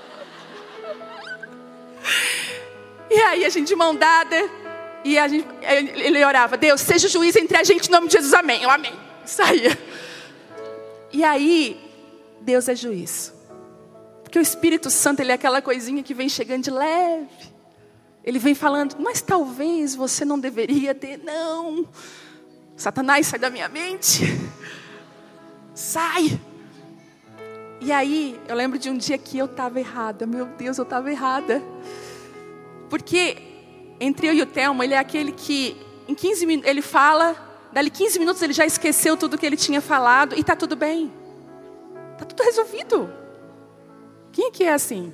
E 3.09 3.21
aí 3.21 3.45
a 3.45 3.49
gente 3.49 3.67
de 3.67 3.75
mão 3.75 3.95
dada, 3.95 4.37
e 5.03 5.17
a 5.17 5.27
gente, 5.27 5.47
ele 5.61 6.23
orava: 6.23 6.57
Deus, 6.57 6.81
seja 6.81 7.07
juiz 7.07 7.35
entre 7.35 7.57
a 7.57 7.63
gente 7.63 7.87
em 7.87 7.91
nome 7.91 8.07
de 8.07 8.13
Jesus, 8.13 8.33
amém. 8.33 8.63
Eu 8.63 8.69
amém. 8.69 8.93
Saía. 9.25 9.77
E 11.11 11.23
aí, 11.23 11.79
Deus 12.41 12.67
é 12.67 12.75
juiz. 12.75 13.33
Porque 14.23 14.39
o 14.39 14.41
Espírito 14.41 14.89
Santo, 14.89 15.19
ele 15.19 15.31
é 15.31 15.35
aquela 15.35 15.61
coisinha 15.61 16.01
que 16.01 16.13
vem 16.13 16.29
chegando 16.29 16.63
de 16.63 16.71
leve. 16.71 17.50
Ele 18.23 18.37
vem 18.37 18.53
falando, 18.53 18.95
mas 18.99 19.21
talvez 19.21 19.95
você 19.95 20.23
não 20.23 20.39
deveria 20.39 20.93
ter. 20.93 21.17
Não. 21.17 21.87
Satanás, 22.75 23.27
sai 23.27 23.39
da 23.39 23.49
minha 23.49 23.67
mente. 23.67 24.23
sai. 25.73 26.39
E 27.79 27.91
aí, 27.91 28.39
eu 28.47 28.55
lembro 28.55 28.77
de 28.77 28.89
um 28.89 28.97
dia 28.97 29.17
que 29.17 29.37
eu 29.37 29.45
estava 29.45 29.79
errada. 29.79 30.27
Meu 30.27 30.45
Deus, 30.45 30.77
eu 30.77 30.83
estava 30.83 31.09
errada. 31.11 31.61
Porque 32.89 33.37
entre 33.99 34.27
eu 34.27 34.33
e 34.33 34.41
o 34.41 34.45
Thelma, 34.45 34.83
ele 34.83 34.93
é 34.93 34.97
aquele 34.97 35.31
que 35.31 35.77
em 36.07 36.15
15 36.15 36.45
minutos 36.45 36.69
ele 36.69 36.81
fala, 36.81 37.35
dali 37.71 37.89
15 37.89 38.19
minutos 38.19 38.41
ele 38.41 38.53
já 38.53 38.65
esqueceu 38.65 39.15
tudo 39.15 39.37
que 39.37 39.45
ele 39.45 39.55
tinha 39.55 39.79
falado 39.79 40.35
e 40.35 40.41
está 40.41 40.55
tudo 40.55 40.75
bem. 40.75 41.11
Está 42.13 42.25
tudo 42.25 42.43
resolvido. 42.43 43.11
Quem 44.31 44.47
é 44.47 44.51
que 44.51 44.63
é 44.63 44.73
assim? 44.73 45.13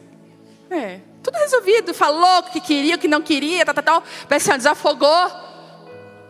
É, 0.70 1.00
tudo 1.24 1.36
resolvido. 1.36 1.94
Falou 1.94 2.40
o 2.40 2.44
que 2.44 2.60
queria, 2.60 2.96
o 2.96 3.00
que 3.00 3.08
não 3.08 3.22
queria, 3.22 3.66
tal, 3.66 3.76
tal, 3.76 3.84
tal. 3.84 4.04
Parece 4.28 4.50
que 4.50 4.58
desafogou. 4.58 5.32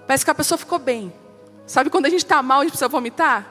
Parece 0.06 0.24
que 0.24 0.32
a 0.32 0.36
pessoa 0.36 0.58
ficou 0.58 0.79
bem. 0.79 1.13
Sabe 1.65 1.89
quando 1.89 2.06
a 2.06 2.10
gente 2.10 2.24
está 2.24 2.41
mal, 2.41 2.60
a 2.60 2.63
gente 2.63 2.72
precisa 2.72 2.88
vomitar? 2.88 3.46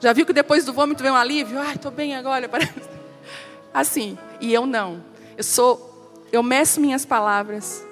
Já 0.00 0.12
viu 0.12 0.26
que 0.26 0.32
depois 0.32 0.64
do 0.64 0.72
vômito 0.72 1.02
vem 1.02 1.12
um 1.12 1.16
alívio? 1.16 1.60
Ai, 1.60 1.76
estou 1.76 1.92
bem 1.92 2.16
agora. 2.16 2.50
Assim. 3.72 4.18
E 4.40 4.52
eu 4.52 4.66
não. 4.66 5.04
Eu 5.36 5.44
sou, 5.44 6.20
eu 6.32 6.42
meço 6.42 6.80
minhas 6.80 7.06
palavras. 7.06 7.86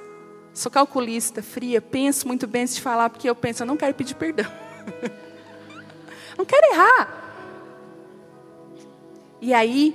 Sou 0.52 0.70
calculista, 0.70 1.40
fria, 1.42 1.80
penso 1.80 2.26
muito 2.26 2.46
bem 2.48 2.62
antes 2.62 2.74
de 2.74 2.82
falar, 2.82 3.08
porque 3.08 3.30
eu 3.30 3.34
penso, 3.34 3.62
eu 3.62 3.66
não 3.66 3.76
quero 3.76 3.94
pedir 3.94 4.16
perdão. 4.16 4.50
não 6.36 6.44
quero 6.44 6.72
errar. 6.72 7.20
E 9.40 9.54
aí, 9.54 9.94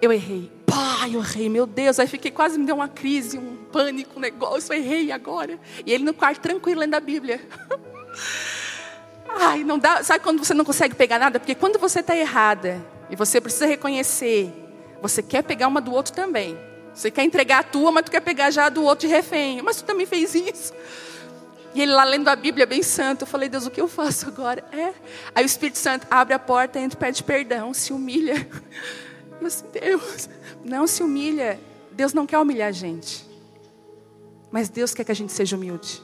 eu 0.00 0.10
errei. 0.10 0.55
Pai, 0.66 1.14
eu 1.14 1.20
errei, 1.20 1.48
meu 1.48 1.66
Deus. 1.66 1.98
Aí 1.98 2.06
fiquei 2.06 2.30
quase 2.30 2.58
me 2.58 2.66
deu 2.66 2.74
uma 2.74 2.88
crise, 2.88 3.38
um 3.38 3.56
pânico, 3.72 4.18
um 4.18 4.20
negócio. 4.20 4.72
Eu 4.72 4.78
errei 4.78 5.12
agora. 5.12 5.58
E 5.84 5.92
ele 5.92 6.04
no 6.04 6.12
quarto, 6.12 6.40
tranquilo, 6.40 6.80
lendo 6.80 6.94
a 6.94 7.00
Bíblia. 7.00 7.40
Ai, 9.38 9.62
não 9.64 9.78
dá. 9.78 10.02
Sabe 10.02 10.24
quando 10.24 10.44
você 10.44 10.54
não 10.54 10.64
consegue 10.64 10.94
pegar 10.94 11.18
nada? 11.18 11.38
Porque 11.38 11.54
quando 11.54 11.78
você 11.78 12.00
está 12.00 12.16
errada 12.16 12.84
e 13.10 13.16
você 13.16 13.40
precisa 13.40 13.66
reconhecer, 13.66 14.52
você 15.00 15.22
quer 15.22 15.42
pegar 15.42 15.68
uma 15.68 15.80
do 15.80 15.92
outro 15.92 16.12
também. 16.12 16.58
Você 16.92 17.10
quer 17.10 17.24
entregar 17.24 17.58
a 17.58 17.62
tua, 17.62 17.92
mas 17.92 18.04
tu 18.04 18.10
quer 18.10 18.20
pegar 18.20 18.50
já 18.50 18.66
a 18.66 18.68
do 18.68 18.82
outro 18.82 19.06
de 19.06 19.14
refém. 19.14 19.60
Mas 19.62 19.76
tu 19.76 19.84
também 19.84 20.06
fez 20.06 20.34
isso. 20.34 20.72
E 21.74 21.82
ele 21.82 21.92
lá 21.92 22.04
lendo 22.04 22.26
a 22.28 22.34
Bíblia 22.34 22.64
bem 22.64 22.82
santo. 22.82 23.22
Eu 23.22 23.26
falei, 23.26 23.50
Deus, 23.50 23.66
o 23.66 23.70
que 23.70 23.80
eu 23.80 23.86
faço 23.86 24.26
agora? 24.26 24.64
É. 24.72 24.94
Aí 25.34 25.44
o 25.44 25.46
Espírito 25.46 25.78
Santo 25.78 26.06
abre 26.10 26.32
a 26.32 26.38
porta, 26.38 26.80
entra, 26.80 26.98
pede 26.98 27.22
perdão, 27.22 27.74
se 27.74 27.92
humilha. 27.92 28.48
Assim, 29.44 29.64
Deus, 29.72 30.28
não 30.64 30.86
se 30.86 31.02
humilha. 31.02 31.58
Deus 31.92 32.12
não 32.12 32.26
quer 32.26 32.38
humilhar 32.38 32.68
a 32.68 32.72
gente. 32.72 33.26
Mas 34.50 34.68
Deus 34.68 34.94
quer 34.94 35.04
que 35.04 35.12
a 35.12 35.14
gente 35.14 35.32
seja 35.32 35.56
humilde. 35.56 36.02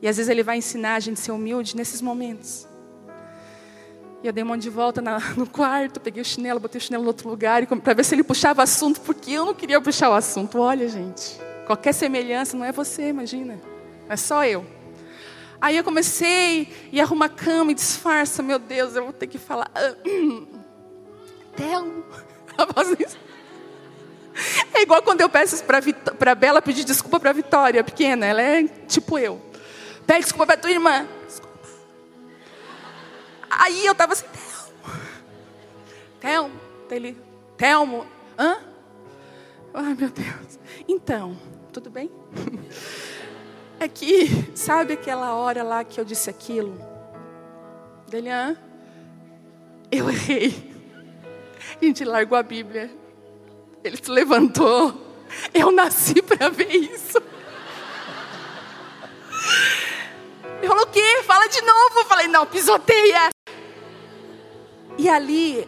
E 0.00 0.08
às 0.08 0.16
vezes 0.16 0.28
Ele 0.28 0.42
vai 0.42 0.58
ensinar 0.58 0.96
a 0.96 1.00
gente 1.00 1.18
a 1.18 1.22
ser 1.22 1.32
humilde 1.32 1.76
nesses 1.76 2.02
momentos. 2.02 2.66
E 4.22 4.26
eu 4.26 4.32
dei 4.32 4.44
um 4.44 4.46
monte 4.46 4.62
de 4.62 4.70
volta 4.70 5.00
na, 5.02 5.18
no 5.36 5.46
quarto, 5.46 6.00
peguei 6.00 6.22
o 6.22 6.24
chinelo, 6.24 6.60
botei 6.60 6.78
o 6.78 6.82
chinelo 6.82 7.04
em 7.04 7.06
outro 7.06 7.28
lugar, 7.28 7.66
para 7.66 7.94
ver 7.94 8.04
se 8.04 8.14
ele 8.14 8.22
puxava 8.22 8.62
assunto, 8.62 9.00
porque 9.00 9.32
eu 9.32 9.44
não 9.44 9.54
queria 9.54 9.80
puxar 9.80 10.10
o 10.10 10.14
assunto. 10.14 10.58
Olha, 10.58 10.88
gente, 10.88 11.40
qualquer 11.66 11.92
semelhança 11.92 12.56
não 12.56 12.64
é 12.64 12.72
você, 12.72 13.08
imagina. 13.08 13.60
É 14.08 14.16
só 14.16 14.44
eu. 14.44 14.64
Aí 15.60 15.76
eu 15.76 15.84
comecei 15.84 16.68
e 16.90 17.00
arruma 17.00 17.26
a 17.26 17.28
cama 17.28 17.70
e 17.70 17.74
disfarça, 17.74 18.42
meu 18.42 18.58
Deus, 18.58 18.96
eu 18.96 19.04
vou 19.04 19.12
ter 19.12 19.28
que 19.28 19.38
falar. 19.38 19.70
Theo. 21.56 22.04
É 24.74 24.82
igual 24.82 25.02
quando 25.02 25.20
eu 25.20 25.28
peço 25.28 25.62
para 25.64 26.34
Bela 26.34 26.62
pedir 26.62 26.84
desculpa 26.84 27.20
para 27.20 27.32
Vitória, 27.32 27.84
pequena, 27.84 28.24
ela 28.26 28.40
é 28.40 28.64
tipo 28.64 29.18
eu. 29.18 29.40
Pede 30.06 30.20
desculpa 30.20 30.46
para 30.46 30.56
tua 30.56 30.70
irmã. 30.70 31.06
Desculpa. 31.26 31.68
Aí 33.50 33.84
eu 33.84 33.92
estava 33.92 34.14
assim, 34.14 34.24
Telmo. 34.32 34.90
Telmo. 36.20 36.60
Ele, 36.90 37.18
Telmo. 37.56 38.06
Hã? 38.38 38.58
Ai, 39.74 39.94
meu 39.94 40.10
Deus. 40.10 40.58
Então, 40.88 41.36
tudo 41.72 41.90
bem? 41.90 42.10
É 43.78 43.88
que, 43.88 44.50
sabe 44.54 44.92
aquela 44.94 45.34
hora 45.34 45.62
lá 45.62 45.82
que 45.82 45.98
eu 46.00 46.04
disse 46.04 46.30
aquilo? 46.30 46.78
Dele, 48.08 48.30
hã? 48.30 48.56
Eu 49.90 50.08
errei. 50.08 50.71
A 51.80 51.84
gente 51.84 52.04
largou 52.04 52.36
a 52.36 52.42
Bíblia. 52.42 52.90
Ele 53.82 53.96
se 53.96 54.10
levantou. 54.10 55.10
Eu 55.52 55.72
nasci 55.72 56.20
para 56.22 56.48
ver 56.48 56.74
isso. 56.74 57.18
Ele 60.58 60.68
falou, 60.68 60.84
o 60.84 60.88
quê? 60.88 61.22
Fala 61.24 61.46
de 61.48 61.60
novo. 61.60 61.98
Eu 61.98 62.04
falei, 62.04 62.28
não, 62.28 62.46
pisoteia. 62.46 63.30
E 64.98 65.08
ali 65.08 65.66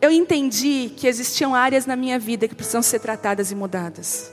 eu 0.00 0.10
entendi 0.10 0.92
que 0.96 1.06
existiam 1.06 1.54
áreas 1.54 1.86
na 1.86 1.96
minha 1.96 2.18
vida 2.18 2.46
que 2.46 2.54
precisam 2.54 2.82
ser 2.82 3.00
tratadas 3.00 3.50
e 3.50 3.54
mudadas. 3.54 4.32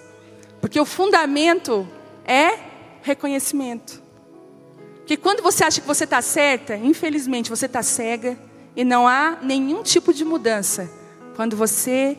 Porque 0.60 0.80
o 0.80 0.86
fundamento 0.86 1.88
é 2.26 2.60
reconhecimento. 3.02 4.04
Porque 4.98 5.16
quando 5.16 5.42
você 5.42 5.64
acha 5.64 5.80
que 5.80 5.88
você 5.88 6.04
está 6.04 6.22
certa, 6.22 6.76
infelizmente 6.76 7.50
você 7.50 7.68
está 7.68 7.84
cega 7.84 8.38
e 8.76 8.84
não 8.84 9.08
há 9.08 9.38
nenhum 9.42 9.84
tipo 9.84 10.14
de 10.14 10.26
mudança. 10.26 10.90
Quando 11.36 11.56
você. 11.56 12.18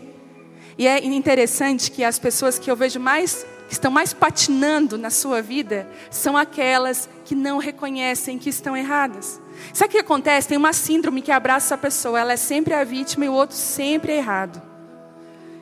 E 0.78 0.86
é 0.86 1.04
interessante 1.04 1.90
que 1.90 2.04
as 2.04 2.18
pessoas 2.18 2.58
que 2.58 2.70
eu 2.70 2.76
vejo 2.76 3.00
mais 3.00 3.46
que 3.66 3.72
estão 3.72 3.90
mais 3.90 4.12
patinando 4.12 4.96
na 4.96 5.10
sua 5.10 5.42
vida 5.42 5.88
são 6.10 6.36
aquelas 6.36 7.08
que 7.24 7.34
não 7.34 7.58
reconhecem 7.58 8.38
que 8.38 8.48
estão 8.48 8.76
erradas. 8.76 9.40
Sabe 9.72 9.88
o 9.88 9.92
que 9.92 9.98
acontece? 9.98 10.48
Tem 10.48 10.58
uma 10.58 10.72
síndrome 10.72 11.22
que 11.22 11.32
abraça 11.32 11.74
a 11.74 11.78
pessoa, 11.78 12.20
ela 12.20 12.32
é 12.32 12.36
sempre 12.36 12.74
a 12.74 12.84
vítima 12.84 13.24
e 13.24 13.28
o 13.28 13.32
outro 13.32 13.56
sempre 13.56 14.12
é 14.12 14.18
errado. 14.18 14.62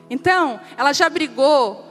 Então, 0.09 0.59
ela 0.77 0.93
já 0.93 1.09
brigou 1.09 1.83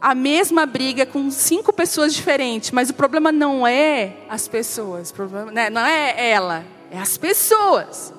a 0.00 0.14
mesma 0.14 0.66
briga 0.66 1.06
com 1.06 1.30
cinco 1.30 1.72
pessoas 1.72 2.14
diferentes, 2.14 2.70
mas 2.70 2.90
o 2.90 2.94
problema 2.94 3.30
não 3.30 3.66
é 3.66 4.16
as 4.28 4.48
pessoas, 4.48 5.12
problema, 5.12 5.52
né? 5.52 5.70
não 5.70 5.82
é 5.84 6.30
ela, 6.30 6.64
é 6.90 6.98
as 6.98 7.16
pessoas. 7.16 8.12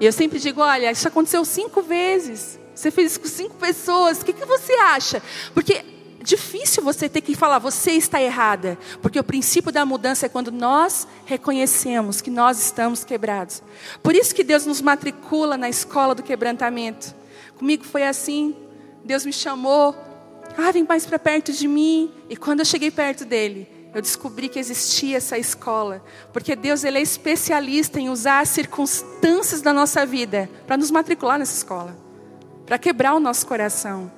E 0.00 0.06
eu 0.06 0.12
sempre 0.12 0.38
digo: 0.38 0.60
olha, 0.60 0.90
isso 0.90 1.06
aconteceu 1.06 1.44
cinco 1.44 1.82
vezes. 1.82 2.58
Você 2.74 2.90
fez 2.90 3.12
isso 3.12 3.20
com 3.20 3.28
cinco 3.28 3.54
pessoas. 3.54 4.20
O 4.20 4.24
que, 4.24 4.32
que 4.32 4.44
você 4.44 4.72
acha? 4.72 5.22
Porque 5.52 5.84
difícil 6.24 6.82
você 6.82 7.08
ter 7.08 7.20
que 7.20 7.36
falar, 7.36 7.58
você 7.58 7.92
está 7.92 8.20
errada. 8.20 8.78
Porque 9.00 9.18
o 9.18 9.24
princípio 9.24 9.70
da 9.70 9.84
mudança 9.84 10.26
é 10.26 10.28
quando 10.28 10.50
nós 10.50 11.06
reconhecemos 11.24 12.20
que 12.20 12.30
nós 12.30 12.58
estamos 12.58 13.04
quebrados. 13.04 13.62
Por 14.02 14.16
isso 14.16 14.34
que 14.34 14.42
Deus 14.42 14.66
nos 14.66 14.80
matricula 14.80 15.56
na 15.56 15.68
escola 15.68 16.14
do 16.14 16.22
quebrantamento. 16.22 17.14
Comigo 17.56 17.84
foi 17.84 18.04
assim. 18.04 18.56
Deus 19.04 19.24
me 19.24 19.32
chamou. 19.32 19.94
Ah, 20.56 20.72
vem 20.72 20.84
mais 20.84 21.04
para 21.06 21.18
perto 21.18 21.52
de 21.52 21.68
mim. 21.68 22.10
E 22.28 22.36
quando 22.36 22.60
eu 22.60 22.64
cheguei 22.64 22.90
perto 22.90 23.24
dele, 23.24 23.68
eu 23.94 24.02
descobri 24.02 24.48
que 24.48 24.58
existia 24.58 25.16
essa 25.16 25.38
escola. 25.38 26.04
Porque 26.32 26.56
Deus 26.56 26.82
ele 26.82 26.98
é 26.98 27.02
especialista 27.02 28.00
em 28.00 28.10
usar 28.10 28.40
as 28.40 28.48
circunstâncias 28.48 29.62
da 29.62 29.72
nossa 29.72 30.04
vida 30.04 30.50
para 30.66 30.76
nos 30.76 30.90
matricular 30.90 31.38
nessa 31.38 31.56
escola. 31.56 31.96
Para 32.66 32.76
quebrar 32.76 33.14
o 33.14 33.20
nosso 33.20 33.46
coração. 33.46 34.10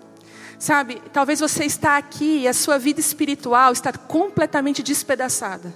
Sabe, 0.59 1.03
talvez 1.13 1.41
você 1.41 1.65
está 1.65 1.99
aqui 1.99 2.39
e 2.39 2.49
a 2.49 2.55
sua 2.55 2.79
vida 2.79 2.99
espiritual 2.99 3.73
está 3.73 3.93
completamente 3.93 4.83
despedaçada. 4.83 5.75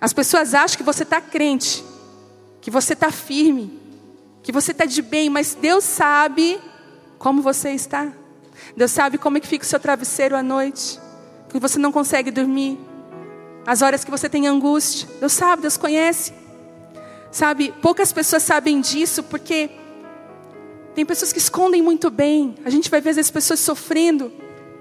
As 0.00 0.14
pessoas 0.14 0.54
acham 0.54 0.78
que 0.78 0.82
você 0.82 1.02
está 1.02 1.20
crente, 1.20 1.84
que 2.62 2.70
você 2.70 2.94
está 2.94 3.10
firme, 3.10 3.78
que 4.42 4.50
você 4.50 4.72
está 4.72 4.86
de 4.86 5.02
bem, 5.02 5.28
mas 5.28 5.54
Deus 5.54 5.84
sabe 5.84 6.58
como 7.18 7.42
você 7.42 7.72
está. 7.72 8.10
Deus 8.74 8.90
sabe 8.90 9.18
como 9.18 9.36
é 9.36 9.40
que 9.40 9.46
fica 9.46 9.64
o 9.64 9.68
seu 9.68 9.78
travesseiro 9.78 10.34
à 10.34 10.42
noite, 10.42 10.98
que 11.50 11.58
você 11.58 11.78
não 11.78 11.92
consegue 11.92 12.30
dormir, 12.30 12.78
as 13.66 13.82
horas 13.82 14.04
que 14.04 14.10
você 14.10 14.28
tem 14.28 14.46
angústia. 14.46 15.08
Deus 15.18 15.32
sabe, 15.32 15.62
Deus 15.62 15.76
conhece. 15.76 16.32
Sabe, 17.30 17.72
poucas 17.80 18.12
pessoas 18.12 18.42
sabem 18.42 18.80
disso 18.80 19.22
porque 19.22 19.70
tem 20.94 21.06
pessoas 21.06 21.32
que 21.32 21.38
escondem 21.38 21.82
muito 21.82 22.10
bem. 22.10 22.54
A 22.64 22.70
gente 22.70 22.90
vai 22.90 23.00
ver 23.00 23.18
as 23.18 23.30
pessoas 23.30 23.60
sofrendo. 23.60 24.32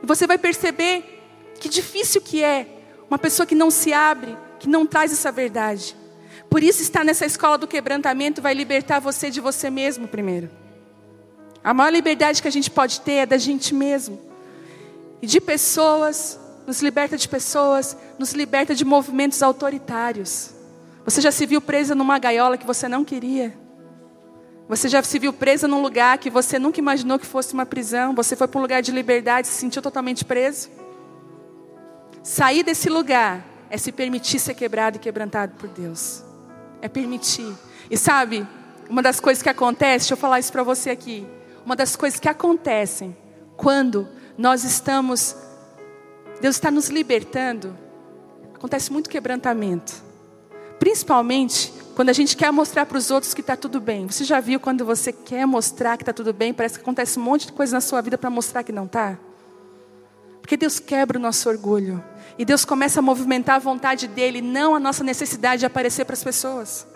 E 0.02 0.06
você 0.06 0.26
vai 0.26 0.38
perceber 0.38 1.22
que 1.60 1.70
difícil 1.70 2.22
que 2.22 2.44
é 2.44 2.68
uma 3.10 3.20
pessoa 3.20 3.46
que 3.46 3.56
não 3.56 3.70
se 3.70 3.94
abre, 3.94 4.38
que 4.60 4.68
não 4.68 4.86
traz 4.86 5.12
essa 5.12 5.32
verdade. 5.32 5.96
Por 6.50 6.64
isso 6.64 6.82
estar 6.82 7.04
nessa 7.04 7.26
escola 7.26 7.58
do 7.58 7.68
quebrantamento 7.68 8.42
vai 8.42 8.54
libertar 8.54 9.00
você 9.00 9.30
de 9.30 9.40
você 9.40 9.70
mesmo 9.70 10.08
primeiro. 10.08 10.50
A 11.64 11.74
maior 11.74 11.92
liberdade 11.92 12.42
que 12.42 12.48
a 12.48 12.52
gente 12.52 12.72
pode 12.72 13.02
ter 13.02 13.14
é 13.14 13.26
da 13.26 13.38
gente 13.38 13.76
mesmo. 13.76 14.20
E 15.22 15.28
de 15.28 15.40
pessoas, 15.40 16.40
nos 16.70 16.84
liberta 16.84 17.18
de 17.18 17.28
pessoas, 17.28 17.98
nos 18.20 18.34
liberta 18.34 18.76
de 18.76 18.86
movimentos 18.86 19.42
autoritários. 19.42 20.52
Você 21.04 21.20
já 21.20 21.32
se 21.32 21.44
viu 21.48 21.60
presa 21.60 21.96
numa 21.96 22.20
gaiola 22.20 22.60
que 22.60 22.66
você 22.68 22.88
não 22.88 23.04
queria? 23.04 23.58
Você 24.68 24.88
já 24.88 25.02
se 25.02 25.18
viu 25.18 25.34
presa 25.34 25.68
num 25.68 25.82
lugar 25.82 26.20
que 26.20 26.30
você 26.30 26.60
nunca 26.60 26.80
imaginou 26.80 27.18
que 27.18 27.26
fosse 27.26 27.56
uma 27.56 27.66
prisão? 27.66 28.14
Você 28.14 28.36
foi 28.36 28.48
para 28.48 28.60
um 28.60 28.62
lugar 28.62 28.84
de 28.84 28.92
liberdade 28.92 29.48
e 29.48 29.50
se 29.50 29.58
sentiu 29.58 29.82
totalmente 29.82 30.24
preso? 30.24 30.70
Sair 32.22 32.62
desse 32.62 32.88
lugar 32.88 33.44
é 33.68 33.76
se 33.76 33.92
permitir 33.92 34.38
ser 34.38 34.54
quebrado 34.54 34.98
e 34.98 35.00
quebrantado 35.00 35.56
por 35.56 35.70
Deus. 35.70 36.24
É 36.84 36.88
permitir. 36.88 37.52
E 37.90 37.98
sabe, 37.98 38.48
uma 38.88 39.02
das 39.02 39.20
coisas 39.20 39.42
que 39.42 39.50
acontece, 39.50 40.04
deixa 40.04 40.14
eu 40.14 40.18
falar 40.18 40.40
isso 40.40 40.52
para 40.52 40.62
você 40.62 40.92
aqui. 40.92 41.26
Uma 41.66 41.76
das 41.76 41.96
coisas 41.96 42.20
que 42.20 42.30
acontecem 42.30 43.18
quando 43.58 44.08
nós 44.38 44.64
estamos, 44.64 45.36
Deus 46.42 46.56
está 46.56 46.72
nos 46.72 46.90
libertando, 46.90 47.78
acontece 48.56 48.92
muito 48.92 49.10
quebrantamento. 49.10 50.04
Principalmente 50.80 51.74
quando 52.00 52.08
a 52.08 52.14
gente 52.14 52.38
quer 52.38 52.50
mostrar 52.50 52.86
para 52.86 52.98
os 52.98 53.12
outros 53.12 53.34
que 53.34 53.42
está 53.42 53.58
tudo 53.58 53.82
bem. 53.82 54.08
Você 54.08 54.24
já 54.24 54.40
viu 54.40 54.58
quando 54.58 54.86
você 54.86 55.12
quer 55.12 55.46
mostrar 55.46 55.98
que 55.98 56.04
está 56.04 56.14
tudo 56.14 56.32
bem, 56.32 56.54
parece 56.54 56.76
que 56.76 56.82
acontece 56.82 57.20
um 57.20 57.22
monte 57.22 57.48
de 57.48 57.52
coisa 57.52 57.76
na 57.76 57.82
sua 57.82 58.02
vida 58.02 58.18
para 58.18 58.30
mostrar 58.30 58.64
que 58.64 58.72
não 58.72 58.86
está? 58.86 59.18
Porque 60.40 60.56
Deus 60.56 60.80
quebra 60.80 61.20
o 61.20 61.22
nosso 61.22 61.50
orgulho. 61.50 62.02
E 62.38 62.46
Deus 62.46 62.64
começa 62.64 63.00
a 63.00 63.04
movimentar 63.04 63.58
a 63.58 63.60
vontade 63.60 64.08
dEle, 64.08 64.42
não 64.42 64.74
a 64.74 64.80
nossa 64.80 65.04
necessidade 65.04 65.60
de 65.60 65.66
aparecer 65.66 66.06
para 66.06 66.14
as 66.14 66.24
pessoas. 66.24 66.88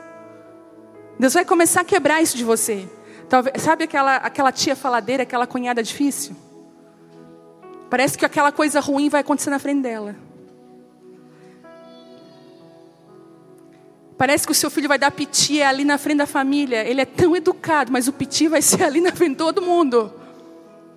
Deus 1.19 1.33
vai 1.33 1.43
começar 1.43 1.81
a 1.81 1.83
quebrar 1.83 2.21
isso 2.21 2.37
de 2.37 2.45
você. 2.45 2.87
Talvez, 3.27 3.61
sabe 3.61 3.83
aquela, 3.83 4.15
aquela 4.15 4.53
tia 4.53 4.73
faladeira, 4.73 5.23
aquela 5.23 5.45
cunhada 5.45 5.83
difícil? 5.83 6.33
Parece 7.93 8.17
que 8.17 8.25
aquela 8.25 8.51
coisa 8.51 8.79
ruim 8.79 9.07
vai 9.07 9.21
acontecer 9.21 9.51
na 9.51 9.59
frente 9.59 9.83
dela. 9.83 10.15
Parece 14.17 14.47
que 14.47 14.51
o 14.51 14.55
seu 14.55 14.71
filho 14.71 14.87
vai 14.87 14.97
dar 14.97 15.11
piti 15.11 15.61
ali 15.61 15.85
na 15.85 15.99
frente 15.99 16.17
da 16.17 16.25
família. 16.25 16.83
Ele 16.83 17.01
é 17.01 17.05
tão 17.05 17.35
educado, 17.35 17.91
mas 17.91 18.07
o 18.07 18.11
piti 18.11 18.47
vai 18.47 18.63
ser 18.63 18.81
ali 18.81 18.99
na 18.99 19.11
frente 19.11 19.33
de 19.33 19.37
todo 19.37 19.61
mundo. 19.61 20.11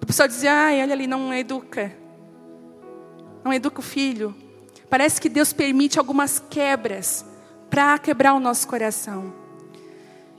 O 0.03 0.07
pessoal 0.07 0.27
dizia, 0.27 0.51
ai, 0.51 0.81
olha 0.81 0.95
ali, 0.95 1.07
não 1.07 1.35
educa. 1.35 1.93
Não 3.45 3.53
educa 3.53 3.81
o 3.81 3.83
filho. 3.83 4.35
Parece 4.89 5.21
que 5.21 5.29
Deus 5.29 5.53
permite 5.53 5.99
algumas 5.99 6.43
quebras 6.49 7.27
para 7.69 7.99
quebrar 7.99 8.33
o 8.33 8.41
nosso 8.41 8.67
coração. 8.67 9.35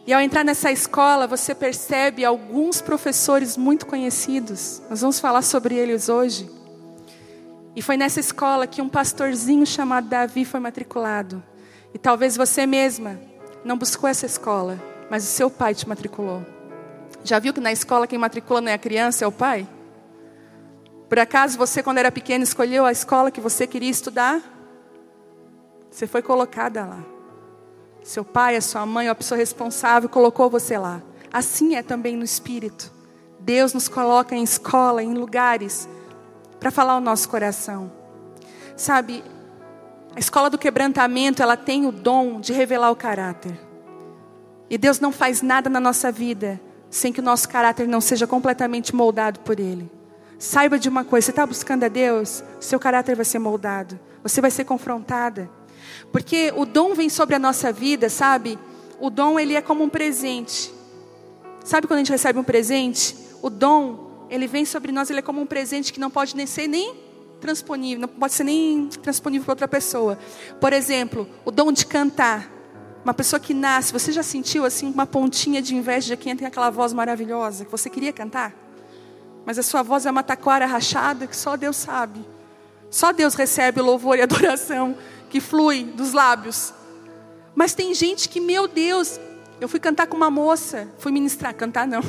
E 0.08 0.14
ao 0.14 0.22
entrar 0.22 0.46
nessa 0.46 0.72
escola, 0.72 1.28
você 1.28 1.54
percebe 1.54 2.24
alguns 2.24 2.82
professores 2.82 3.58
muito 3.58 3.86
conhecidos. 3.86 4.82
Nós 4.90 5.02
vamos 5.02 5.20
falar 5.20 5.42
sobre 5.42 5.76
eles 5.76 6.08
hoje. 6.08 6.50
E 7.76 7.82
foi 7.82 7.98
nessa 7.98 8.22
escola 8.22 8.66
que 8.66 8.82
um 8.82 8.88
pastorzinho 8.88 9.66
chamado 9.66 10.08
Davi 10.08 10.46
foi 10.46 10.62
matriculado. 10.62 11.44
E 11.94 11.98
talvez 11.98 12.38
você 12.38 12.66
mesma 12.66 13.20
não 13.66 13.78
buscou 13.78 14.10
essa 14.10 14.26
escola, 14.26 14.82
mas 15.12 15.26
o 15.26 15.28
seu 15.28 15.50
pai 15.50 15.76
te 15.76 15.86
matriculou. 15.86 16.42
Já 17.22 17.38
viu 17.38 17.54
que 17.54 17.60
na 17.60 17.74
escola 17.74 18.08
quem 18.08 18.18
matricula 18.18 18.62
não 18.62 18.72
é 18.72 18.76
a 18.76 18.80
criança, 18.80 19.26
é 19.26 19.28
o 19.28 19.32
pai? 19.32 19.68
Por 21.10 21.20
acaso 21.20 21.58
você, 21.58 21.84
quando 21.84 21.98
era 21.98 22.14
pequeno, 22.14 22.46
escolheu 22.46 22.86
a 22.86 22.94
escola 22.94 23.30
que 23.30 23.42
você 23.42 23.68
queria 23.68 23.92
estudar? 23.92 24.42
Você 25.92 26.08
foi 26.08 26.22
colocada 26.22 26.86
lá. 26.86 27.17
Seu 28.08 28.24
pai, 28.24 28.56
a 28.56 28.62
sua 28.62 28.86
mãe, 28.86 29.10
a 29.10 29.14
pessoa 29.14 29.38
responsável 29.38 30.08
colocou 30.08 30.50
você 30.50 30.78
lá. 30.78 31.02
Assim 31.30 31.76
é 31.76 31.84
também 31.84 32.16
no 32.16 32.24
espírito. 32.24 32.90
Deus 33.38 33.74
nos 33.74 33.90
coloca 33.90 34.34
em 34.34 34.42
escola, 34.42 35.04
em 35.04 35.14
lugares, 35.14 35.90
para 36.58 36.72
falar 36.72 36.96
o 36.96 37.02
nosso 37.02 37.28
coração. 37.28 37.92
Sabe, 38.78 39.22
a 40.16 40.20
escola 40.20 40.50
do 40.50 40.58
quebrantamento, 40.58 41.44
ela 41.44 41.58
tem 41.58 41.86
o 41.86 41.92
dom 41.92 42.40
de 42.40 42.54
revelar 42.54 42.92
o 42.92 42.96
caráter. 42.96 43.60
E 44.70 44.78
Deus 44.78 45.02
não 45.02 45.12
faz 45.12 45.42
nada 45.42 45.70
na 45.70 45.82
nossa 45.82 46.10
vida 46.10 46.62
sem 46.90 47.12
que 47.12 47.20
o 47.20 47.24
nosso 47.24 47.50
caráter 47.50 47.90
não 47.90 48.00
seja 48.00 48.26
completamente 48.26 48.96
moldado 48.96 49.42
por 49.42 49.60
Ele. 49.60 49.92
Saiba 50.40 50.80
de 50.80 50.88
uma 50.88 51.04
coisa: 51.04 51.26
você 51.26 51.32
está 51.32 51.46
buscando 51.46 51.84
a 51.84 51.90
Deus, 51.90 52.42
seu 52.58 52.80
caráter 52.80 53.18
vai 53.18 53.26
ser 53.26 53.40
moldado, 53.40 54.00
você 54.24 54.40
vai 54.40 54.50
ser 54.50 54.64
confrontada. 54.64 55.57
Porque 56.12 56.54
o 56.56 56.66
dom 56.66 56.94
vem 56.94 57.10
sobre 57.10 57.36
a 57.36 57.40
nossa 57.40 57.72
vida, 57.72 58.10
sabe? 58.10 58.58
O 59.00 59.10
dom 59.10 59.40
ele 59.40 59.56
é 59.56 59.62
como 59.62 59.84
um 59.84 59.90
presente. 59.90 60.72
Sabe 61.64 61.86
quando 61.86 61.98
a 61.98 62.04
gente 62.04 62.12
recebe 62.12 62.40
um 62.40 62.44
presente? 62.44 63.16
O 63.42 63.50
dom, 63.50 64.26
ele 64.30 64.48
vem 64.48 64.66
sobre 64.66 64.92
nós, 64.92 65.10
ele 65.10 65.20
é 65.20 65.22
como 65.22 65.42
um 65.42 65.46
presente 65.46 65.92
que 65.92 66.00
não 66.00 66.10
pode 66.10 66.36
nem 66.36 66.46
ser 66.46 66.68
nem 66.68 66.96
transponível, 67.40 68.02
não 68.02 68.08
pode 68.08 68.34
ser 68.34 68.44
nem 68.44 68.88
transponível 68.88 69.46
para 69.46 69.52
outra 69.52 69.68
pessoa. 69.68 70.18
Por 70.60 70.74
exemplo, 70.74 71.28
o 71.46 71.52
dom 71.52 71.72
de 71.72 71.86
cantar. 71.86 72.52
Uma 73.04 73.14
pessoa 73.14 73.40
que 73.40 73.54
nasce, 73.54 73.94
você 73.94 74.12
já 74.12 74.24
sentiu 74.24 74.66
assim 74.66 74.92
uma 74.92 75.06
pontinha 75.06 75.62
de 75.62 75.74
inveja 75.74 76.16
de 76.16 76.18
quem 76.22 76.36
tem 76.36 76.46
aquela 76.46 76.70
voz 76.70 76.92
maravilhosa 76.92 77.64
que 77.64 77.72
você 77.72 77.90
queria 77.90 78.12
cantar? 78.12 78.54
Mas 79.46 79.58
a 79.58 79.64
sua 79.64 79.82
voz 79.82 80.06
é 80.06 80.12
uma 80.12 80.24
taquara 80.24 80.66
rachada 80.66 81.26
que 81.26 81.36
só 81.36 81.56
Deus 81.56 81.78
sabe. 81.78 82.20
Só 82.90 83.14
Deus 83.14 83.34
recebe 83.34 83.80
o 83.80 83.84
louvor 83.86 84.18
e 84.18 84.22
adoração 84.24 84.98
que 85.30 85.40
flui 85.40 85.84
dos 85.84 86.14
lábios. 86.14 86.74
Mas 87.56 87.74
tem 87.74 87.94
gente 87.94 88.30
que, 88.30 88.40
meu 88.40 88.68
Deus, 88.68 89.20
eu 89.60 89.68
fui 89.68 89.80
cantar 89.80 90.08
com 90.08 90.16
uma 90.16 90.30
moça, 90.30 90.88
fui 91.00 91.12
ministrar, 91.12 91.54
cantar 91.56 91.88
não. 91.88 92.02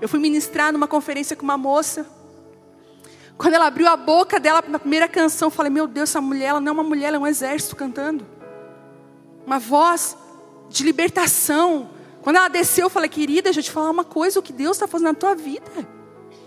Eu 0.00 0.08
fui 0.08 0.20
ministrar 0.20 0.72
numa 0.72 0.86
conferência 0.86 1.34
com 1.34 1.42
uma 1.42 1.58
moça. 1.58 2.06
Quando 3.36 3.54
ela 3.54 3.66
abriu 3.66 3.88
a 3.88 3.96
boca 3.96 4.38
dela 4.38 4.62
na 4.68 4.78
primeira 4.78 5.08
canção, 5.08 5.46
eu 5.46 5.50
falei: 5.50 5.70
Meu 5.70 5.88
Deus, 5.88 6.10
essa 6.10 6.20
mulher, 6.20 6.46
ela 6.46 6.60
não 6.60 6.70
é 6.70 6.72
uma 6.72 6.84
mulher, 6.84 7.08
ela 7.08 7.16
é 7.16 7.20
um 7.20 7.26
exército 7.26 7.74
cantando. 7.74 8.24
Uma 9.44 9.58
voz 9.58 10.16
de 10.68 10.84
libertação. 10.84 11.90
Quando 12.22 12.36
ela 12.36 12.48
desceu, 12.48 12.86
eu 12.86 12.90
falei: 12.90 13.08
Querida, 13.08 13.44
deixa 13.44 13.58
eu 13.58 13.64
te 13.64 13.72
falar 13.72 13.90
uma 13.90 14.04
coisa: 14.04 14.38
o 14.38 14.42
que 14.42 14.52
Deus 14.52 14.76
está 14.76 14.86
fazendo 14.86 15.08
na 15.08 15.14
tua 15.14 15.34
vida 15.34 15.88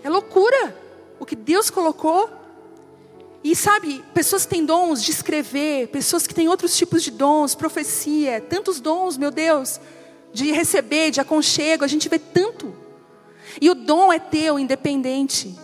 é 0.02 0.08
loucura. 0.08 0.74
O 1.18 1.26
que 1.26 1.36
Deus 1.36 1.68
colocou 1.68 2.30
e 3.52 3.54
sabe, 3.54 4.02
pessoas 4.12 4.44
que 4.44 4.50
têm 4.50 4.66
dons 4.66 5.00
de 5.04 5.12
escrever, 5.12 5.86
pessoas 5.86 6.26
que 6.26 6.34
têm 6.34 6.48
outros 6.48 6.76
tipos 6.76 7.04
de 7.04 7.12
dons, 7.12 7.54
profecia, 7.54 8.40
tantos 8.40 8.80
dons, 8.80 9.16
meu 9.16 9.30
Deus, 9.30 9.80
de 10.32 10.50
receber, 10.50 11.12
de 11.12 11.20
aconchego, 11.20 11.84
a 11.84 11.86
gente 11.86 12.08
vê 12.08 12.18
tanto. 12.18 12.74
E 13.60 13.70
o 13.70 13.74
dom 13.76 14.12
é 14.12 14.18
teu, 14.18 14.58
independente. 14.58 15.56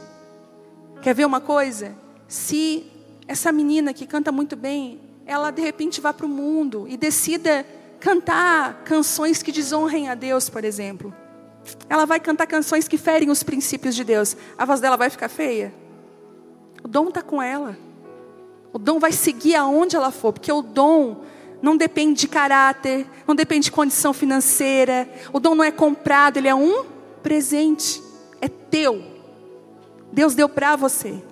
Quer 1.02 1.12
ver 1.12 1.24
uma 1.24 1.40
coisa? 1.40 1.92
Se 2.28 2.86
essa 3.26 3.50
menina 3.50 3.92
que 3.92 4.06
canta 4.06 4.30
muito 4.30 4.54
bem, 4.54 5.00
ela 5.26 5.50
de 5.50 5.60
repente 5.60 6.00
vá 6.00 6.12
para 6.12 6.26
o 6.26 6.28
mundo 6.28 6.86
e 6.88 6.96
decida 6.96 7.66
cantar 7.98 8.84
canções 8.84 9.42
que 9.42 9.50
desonrem 9.50 10.08
a 10.08 10.14
Deus, 10.14 10.48
por 10.48 10.64
exemplo. 10.64 11.12
Ela 11.88 12.04
vai 12.04 12.20
cantar 12.20 12.46
canções 12.46 12.86
que 12.86 12.96
ferem 12.96 13.28
os 13.28 13.42
princípios 13.42 13.96
de 13.96 14.04
Deus. 14.04 14.36
A 14.56 14.64
voz 14.64 14.80
dela 14.80 14.96
vai 14.96 15.10
ficar 15.10 15.28
feia? 15.28 15.81
O 16.82 16.88
dom 16.88 17.08
está 17.08 17.22
com 17.22 17.40
ela. 17.40 17.76
O 18.72 18.78
dom 18.78 18.98
vai 18.98 19.12
seguir 19.12 19.54
aonde 19.54 19.96
ela 19.96 20.10
for, 20.10 20.32
porque 20.32 20.50
o 20.50 20.62
dom 20.62 21.22
não 21.60 21.76
depende 21.76 22.20
de 22.20 22.28
caráter, 22.28 23.06
não 23.26 23.34
depende 23.34 23.64
de 23.64 23.72
condição 23.72 24.12
financeira. 24.12 25.08
O 25.32 25.38
dom 25.38 25.54
não 25.54 25.64
é 25.64 25.70
comprado, 25.70 26.38
ele 26.38 26.48
é 26.48 26.54
um 26.54 26.84
presente. 27.22 28.02
É 28.40 28.48
teu. 28.48 29.02
Deus 30.12 30.34
deu 30.34 30.48
para 30.48 30.74
você. 30.74 31.22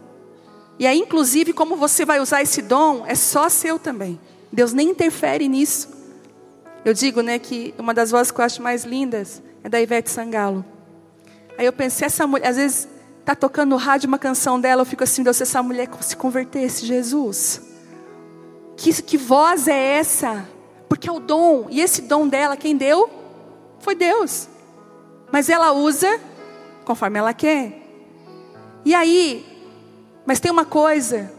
E 0.78 0.86
aí, 0.86 0.98
inclusive, 0.98 1.52
como 1.52 1.76
você 1.76 2.04
vai 2.04 2.20
usar 2.20 2.42
esse 2.42 2.62
dom, 2.62 3.04
é 3.06 3.14
só 3.14 3.48
seu 3.48 3.78
também. 3.78 4.18
Deus 4.52 4.72
nem 4.72 4.90
interfere 4.90 5.48
nisso. 5.48 5.88
Eu 6.84 6.94
digo, 6.94 7.20
né, 7.20 7.38
que 7.38 7.74
uma 7.78 7.92
das 7.92 8.10
vozes 8.10 8.30
que 8.30 8.40
eu 8.40 8.44
acho 8.44 8.62
mais 8.62 8.84
lindas 8.84 9.42
é 9.62 9.68
da 9.68 9.80
Ivete 9.80 10.10
Sangalo. 10.10 10.64
Aí 11.58 11.66
eu 11.66 11.72
pensei, 11.72 12.06
essa 12.06 12.26
mulher, 12.26 12.48
às 12.48 12.56
vezes 12.56 12.88
Está 13.20 13.34
tocando 13.34 13.70
no 13.70 13.76
rádio 13.76 14.08
uma 14.08 14.18
canção 14.18 14.60
dela, 14.60 14.82
eu 14.82 14.86
fico 14.86 15.04
assim, 15.04 15.22
Deus, 15.22 15.36
se 15.36 15.44
essa 15.44 15.62
mulher 15.62 15.88
se 16.00 16.16
convertesse, 16.16 16.84
Jesus. 16.84 17.62
Que, 18.76 19.02
que 19.02 19.16
voz 19.16 19.68
é 19.68 19.98
essa? 19.98 20.48
Porque 20.88 21.08
é 21.08 21.12
o 21.12 21.20
dom. 21.20 21.66
E 21.70 21.80
esse 21.80 22.02
dom 22.02 22.26
dela, 22.26 22.56
quem 22.56 22.76
deu? 22.76 23.08
Foi 23.78 23.94
Deus. 23.94 24.48
Mas 25.30 25.48
ela 25.48 25.72
usa 25.72 26.20
conforme 26.84 27.18
ela 27.18 27.32
quer. 27.32 27.80
E 28.84 28.94
aí, 28.94 29.46
mas 30.26 30.40
tem 30.40 30.50
uma 30.50 30.64
coisa 30.64 31.30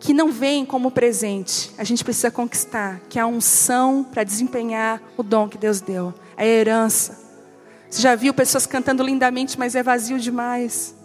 que 0.00 0.12
não 0.12 0.30
vem 0.30 0.66
como 0.66 0.90
presente, 0.90 1.72
a 1.78 1.84
gente 1.84 2.04
precisa 2.04 2.30
conquistar, 2.30 3.00
que 3.08 3.18
é 3.18 3.22
a 3.22 3.26
unção 3.26 4.04
para 4.04 4.22
desempenhar 4.22 5.00
o 5.16 5.22
dom 5.22 5.48
que 5.48 5.56
Deus 5.56 5.80
deu, 5.80 6.12
a 6.36 6.44
herança. 6.44 7.23
Você 7.94 8.02
já 8.02 8.16
viu 8.16 8.34
pessoas 8.34 8.66
cantando 8.66 9.04
lindamente, 9.04 9.56
mas 9.56 9.76
é 9.76 9.80
vazio 9.80 10.18
demais. 10.18 10.96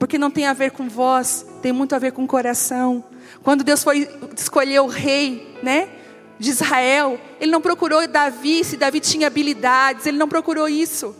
Porque 0.00 0.18
não 0.18 0.32
tem 0.32 0.46
a 0.46 0.52
ver 0.52 0.72
com 0.72 0.88
voz, 0.88 1.46
tem 1.62 1.72
muito 1.72 1.94
a 1.94 1.98
ver 2.00 2.10
com 2.10 2.26
coração. 2.26 3.04
Quando 3.44 3.62
Deus 3.62 3.84
foi 3.84 4.08
escolher 4.36 4.80
o 4.80 4.88
rei, 4.88 5.56
né, 5.62 5.88
de 6.36 6.50
Israel, 6.50 7.20
ele 7.40 7.52
não 7.52 7.60
procurou 7.60 8.04
Davi, 8.08 8.64
se 8.64 8.76
Davi 8.76 8.98
tinha 8.98 9.28
habilidades, 9.28 10.06
ele 10.06 10.18
não 10.18 10.28
procurou 10.28 10.68
isso. 10.68 11.14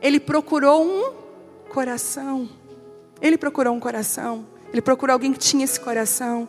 Ele 0.00 0.20
procurou 0.20 0.80
um 0.80 1.12
coração. 1.72 2.48
Ele 3.20 3.36
procurou 3.36 3.74
um 3.74 3.80
coração. 3.80 4.46
Ele 4.72 4.80
procurou 4.80 5.14
alguém 5.14 5.32
que 5.32 5.40
tinha 5.40 5.64
esse 5.64 5.80
coração. 5.80 6.48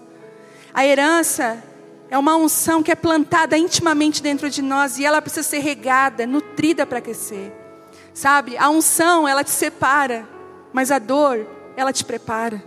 A 0.72 0.86
herança 0.86 1.64
é 2.12 2.18
uma 2.18 2.36
unção 2.36 2.84
que 2.84 2.92
é 2.92 2.96
plantada 2.96 3.58
intimamente 3.58 4.22
dentro 4.22 4.52
de 4.52 4.62
nós 4.62 5.00
e 5.00 5.04
ela 5.04 5.20
precisa 5.20 5.42
ser 5.42 5.62
regada, 5.62 6.28
nutrida 6.28 6.86
para 6.86 7.02
crescer. 7.02 7.57
Sabe? 8.18 8.58
A 8.58 8.68
unção, 8.68 9.28
ela 9.28 9.44
te 9.44 9.52
separa, 9.52 10.28
mas 10.74 10.90
a 10.90 10.98
dor, 10.98 11.46
ela 11.76 11.94
te 11.94 12.04
prepara. 12.04 12.64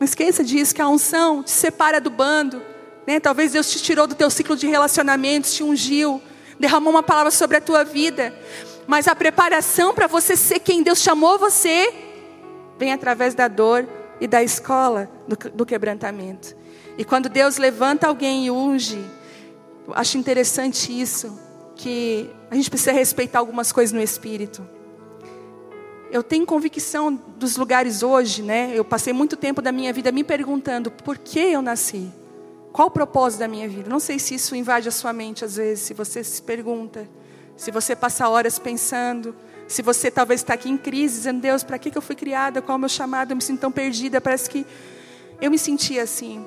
Não 0.00 0.06
esqueça 0.06 0.42
disso, 0.42 0.74
que 0.74 0.80
a 0.80 0.88
unção 0.88 1.42
te 1.42 1.50
separa 1.50 2.00
do 2.00 2.08
bando, 2.08 2.62
Né? 3.06 3.20
Talvez 3.20 3.52
Deus 3.52 3.70
te 3.70 3.78
tirou 3.78 4.06
do 4.06 4.14
teu 4.14 4.30
ciclo 4.30 4.56
de 4.56 4.66
relacionamentos, 4.66 5.52
te 5.52 5.62
ungiu, 5.62 6.22
derramou 6.58 6.94
uma 6.94 7.02
palavra 7.02 7.30
sobre 7.30 7.58
a 7.58 7.60
tua 7.60 7.84
vida. 7.84 8.34
Mas 8.86 9.06
a 9.06 9.14
preparação 9.14 9.92
para 9.92 10.06
você 10.06 10.34
ser 10.34 10.60
quem 10.60 10.82
Deus 10.82 11.00
chamou 11.00 11.38
você 11.38 11.92
vem 12.78 12.94
através 12.94 13.34
da 13.34 13.48
dor 13.48 13.86
e 14.18 14.26
da 14.26 14.42
escola 14.42 15.10
do, 15.28 15.36
do 15.50 15.66
quebrantamento. 15.66 16.56
E 16.96 17.04
quando 17.04 17.28
Deus 17.28 17.58
levanta 17.58 18.06
alguém 18.06 18.46
e 18.46 18.50
unge, 18.50 18.98
eu 19.86 19.92
acho 19.94 20.16
interessante 20.16 20.98
isso, 20.98 21.38
que 21.76 22.30
a 22.50 22.54
gente 22.54 22.70
precisa 22.70 22.92
respeitar 22.92 23.38
algumas 23.38 23.72
coisas 23.72 23.92
no 23.92 24.00
espírito. 24.00 24.66
Eu 26.10 26.22
tenho 26.22 26.46
convicção 26.46 27.12
dos 27.36 27.56
lugares 27.56 28.02
hoje, 28.02 28.42
né? 28.42 28.70
Eu 28.74 28.84
passei 28.84 29.12
muito 29.12 29.36
tempo 29.36 29.60
da 29.60 29.72
minha 29.72 29.92
vida 29.92 30.12
me 30.12 30.22
perguntando 30.22 30.90
por 30.90 31.18
que 31.18 31.40
eu 31.40 31.60
nasci. 31.60 32.10
Qual 32.72 32.88
o 32.88 32.90
propósito 32.90 33.40
da 33.40 33.48
minha 33.48 33.68
vida? 33.68 33.90
Não 33.90 33.98
sei 33.98 34.18
se 34.18 34.34
isso 34.34 34.54
invade 34.54 34.88
a 34.88 34.92
sua 34.92 35.12
mente 35.12 35.44
às 35.44 35.56
vezes, 35.56 35.84
se 35.84 35.94
você 35.94 36.22
se 36.22 36.40
pergunta, 36.40 37.08
se 37.56 37.70
você 37.70 37.96
passa 37.96 38.28
horas 38.28 38.58
pensando, 38.58 39.34
se 39.66 39.82
você 39.82 40.10
talvez 40.10 40.40
está 40.40 40.54
aqui 40.54 40.68
em 40.68 40.76
crise, 40.76 41.16
dizendo, 41.16 41.40
Deus, 41.40 41.64
para 41.64 41.78
que 41.78 41.96
eu 41.96 42.02
fui 42.02 42.14
criada? 42.14 42.62
Qual 42.62 42.74
é 42.74 42.76
o 42.76 42.80
meu 42.80 42.88
chamado? 42.88 43.32
Eu 43.32 43.36
me 43.36 43.42
sinto 43.42 43.60
tão 43.60 43.72
perdida. 43.72 44.20
Parece 44.20 44.48
que 44.48 44.64
eu 45.40 45.50
me 45.50 45.58
sentia 45.58 46.02
assim. 46.02 46.44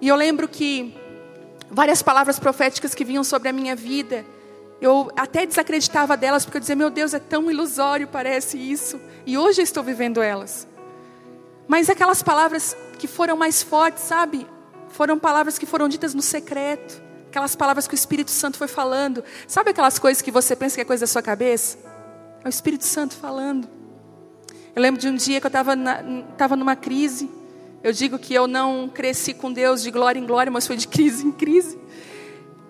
E 0.00 0.08
eu 0.08 0.16
lembro 0.16 0.46
que 0.46 0.94
várias 1.70 2.02
palavras 2.02 2.38
proféticas 2.38 2.94
que 2.94 3.04
vinham 3.04 3.24
sobre 3.24 3.48
a 3.48 3.52
minha 3.52 3.74
vida, 3.74 4.24
eu 4.80 5.10
até 5.16 5.44
desacreditava 5.44 6.16
delas, 6.16 6.44
porque 6.44 6.58
eu 6.58 6.60
dizia, 6.60 6.76
meu 6.76 6.90
Deus, 6.90 7.12
é 7.12 7.18
tão 7.18 7.50
ilusório, 7.50 8.06
parece 8.06 8.56
isso. 8.56 9.00
E 9.26 9.36
hoje 9.36 9.60
eu 9.60 9.64
estou 9.64 9.82
vivendo 9.82 10.22
elas. 10.22 10.68
Mas 11.66 11.90
aquelas 11.90 12.22
palavras 12.22 12.76
que 12.98 13.08
foram 13.08 13.36
mais 13.36 13.62
fortes, 13.62 14.04
sabe? 14.04 14.46
Foram 14.88 15.18
palavras 15.18 15.58
que 15.58 15.66
foram 15.66 15.88
ditas 15.88 16.14
no 16.14 16.22
secreto. 16.22 17.02
Aquelas 17.28 17.54
palavras 17.56 17.86
que 17.86 17.94
o 17.94 17.96
Espírito 17.96 18.30
Santo 18.30 18.56
foi 18.56 18.68
falando. 18.68 19.22
Sabe 19.46 19.70
aquelas 19.70 19.98
coisas 19.98 20.22
que 20.22 20.30
você 20.30 20.56
pensa 20.56 20.76
que 20.76 20.80
é 20.80 20.84
coisa 20.84 21.02
da 21.02 21.06
sua 21.06 21.22
cabeça? 21.22 21.76
É 22.42 22.46
o 22.46 22.48
Espírito 22.48 22.84
Santo 22.84 23.16
falando. 23.16 23.68
Eu 24.74 24.80
lembro 24.80 25.00
de 25.00 25.08
um 25.08 25.14
dia 25.14 25.40
que 25.40 25.46
eu 25.46 25.50
estava 25.50 26.56
numa 26.56 26.76
crise. 26.76 27.28
Eu 27.82 27.92
digo 27.92 28.18
que 28.18 28.32
eu 28.32 28.46
não 28.46 28.88
cresci 28.88 29.34
com 29.34 29.52
Deus 29.52 29.82
de 29.82 29.90
glória 29.90 30.18
em 30.18 30.26
glória, 30.26 30.50
mas 30.50 30.66
foi 30.66 30.76
de 30.76 30.86
crise 30.88 31.26
em 31.26 31.32
crise. 31.32 31.78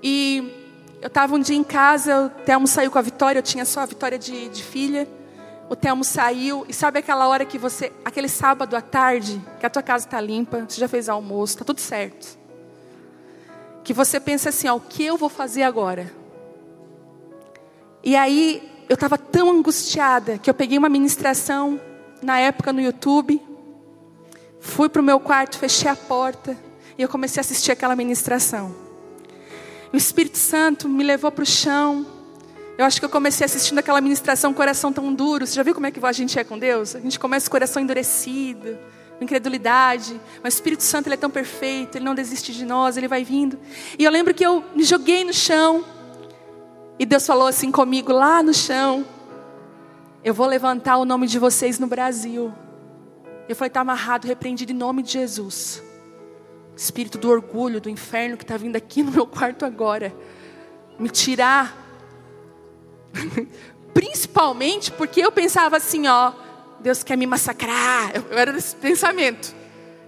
E 0.02 0.57
eu 1.00 1.06
estava 1.06 1.34
um 1.34 1.38
dia 1.38 1.56
em 1.56 1.62
casa, 1.62 2.26
o 2.26 2.28
Telmo 2.44 2.66
saiu 2.66 2.90
com 2.90 2.98
a 2.98 3.02
Vitória, 3.02 3.38
eu 3.38 3.42
tinha 3.42 3.64
só 3.64 3.80
a 3.80 3.86
Vitória 3.86 4.18
de, 4.18 4.48
de 4.48 4.62
filha. 4.64 5.08
O 5.70 5.76
Telmo 5.76 6.02
saiu, 6.02 6.64
e 6.68 6.72
sabe 6.72 6.98
aquela 6.98 7.28
hora 7.28 7.44
que 7.44 7.58
você, 7.58 7.92
aquele 8.04 8.28
sábado 8.28 8.74
à 8.74 8.80
tarde, 8.80 9.40
que 9.60 9.66
a 9.66 9.70
tua 9.70 9.82
casa 9.82 10.06
está 10.06 10.20
limpa, 10.20 10.64
você 10.66 10.80
já 10.80 10.88
fez 10.88 11.08
almoço, 11.08 11.54
está 11.54 11.64
tudo 11.64 11.80
certo. 11.80 12.38
Que 13.84 13.92
você 13.92 14.18
pensa 14.18 14.48
assim, 14.48 14.66
ó, 14.66 14.76
o 14.76 14.80
que 14.80 15.04
eu 15.04 15.16
vou 15.16 15.28
fazer 15.28 15.62
agora? 15.62 16.12
E 18.02 18.16
aí, 18.16 18.68
eu 18.88 18.94
estava 18.94 19.18
tão 19.18 19.50
angustiada, 19.50 20.38
que 20.38 20.48
eu 20.48 20.54
peguei 20.54 20.78
uma 20.78 20.88
ministração, 20.88 21.80
na 22.22 22.40
época 22.40 22.72
no 22.72 22.80
YouTube, 22.80 23.40
fui 24.58 24.88
para 24.88 25.02
o 25.02 25.04
meu 25.04 25.20
quarto, 25.20 25.58
fechei 25.58 25.88
a 25.88 25.94
porta, 25.94 26.56
e 26.96 27.02
eu 27.02 27.08
comecei 27.08 27.40
a 27.40 27.42
assistir 27.42 27.70
aquela 27.70 27.94
ministração. 27.94 28.87
O 29.92 29.96
Espírito 29.96 30.36
Santo 30.36 30.88
me 30.88 31.02
levou 31.02 31.32
para 31.32 31.42
o 31.42 31.46
chão. 31.46 32.06
Eu 32.76 32.84
acho 32.84 33.00
que 33.00 33.04
eu 33.04 33.08
comecei 33.08 33.44
assistindo 33.44 33.78
aquela 33.78 34.00
ministração, 34.00 34.52
coração 34.52 34.92
tão 34.92 35.12
duro. 35.12 35.46
Você 35.46 35.54
já 35.54 35.62
viu 35.62 35.74
como 35.74 35.86
é 35.86 35.90
que 35.90 36.04
a 36.04 36.12
gente 36.12 36.38
é 36.38 36.44
com 36.44 36.58
Deus? 36.58 36.94
A 36.94 37.00
gente 37.00 37.18
começa 37.18 37.46
com 37.46 37.50
o 37.50 37.52
coração 37.52 37.82
endurecido, 37.82 38.78
incredulidade. 39.20 40.20
Mas 40.42 40.54
o 40.54 40.56
Espírito 40.56 40.82
Santo 40.82 41.06
ele 41.06 41.14
é 41.14 41.16
tão 41.16 41.30
perfeito, 41.30 41.96
ele 41.96 42.04
não 42.04 42.14
desiste 42.14 42.52
de 42.52 42.66
nós, 42.66 42.96
ele 42.98 43.08
vai 43.08 43.24
vindo. 43.24 43.58
E 43.98 44.04
eu 44.04 44.10
lembro 44.10 44.34
que 44.34 44.44
eu 44.44 44.62
me 44.76 44.84
joguei 44.84 45.24
no 45.24 45.32
chão. 45.32 45.84
E 46.98 47.06
Deus 47.06 47.26
falou 47.26 47.46
assim 47.46 47.72
comigo 47.72 48.12
lá 48.12 48.42
no 48.42 48.52
chão: 48.52 49.06
Eu 50.22 50.34
vou 50.34 50.46
levantar 50.46 50.98
o 50.98 51.06
nome 51.06 51.26
de 51.26 51.38
vocês 51.38 51.78
no 51.78 51.86
Brasil. 51.86 52.52
Eu 53.48 53.56
falei: 53.56 53.68
Está 53.68 53.80
amarrado, 53.80 54.28
repreendido 54.28 54.70
em 54.70 54.76
nome 54.76 55.02
de 55.02 55.12
Jesus 55.12 55.87
espírito 56.78 57.18
do 57.18 57.28
orgulho, 57.28 57.80
do 57.80 57.90
inferno 57.90 58.36
que 58.36 58.44
está 58.44 58.56
vindo 58.56 58.76
aqui 58.76 59.02
no 59.02 59.10
meu 59.10 59.26
quarto 59.26 59.64
agora, 59.64 60.14
me 60.96 61.08
tirar. 61.08 61.76
Principalmente 63.92 64.92
porque 64.92 65.20
eu 65.20 65.32
pensava 65.32 65.76
assim, 65.76 66.06
ó, 66.06 66.32
Deus 66.78 67.02
quer 67.02 67.16
me 67.16 67.26
massacrar. 67.26 68.12
Eu, 68.14 68.38
era 68.38 68.52
desse 68.52 68.76
pensamento. 68.76 69.52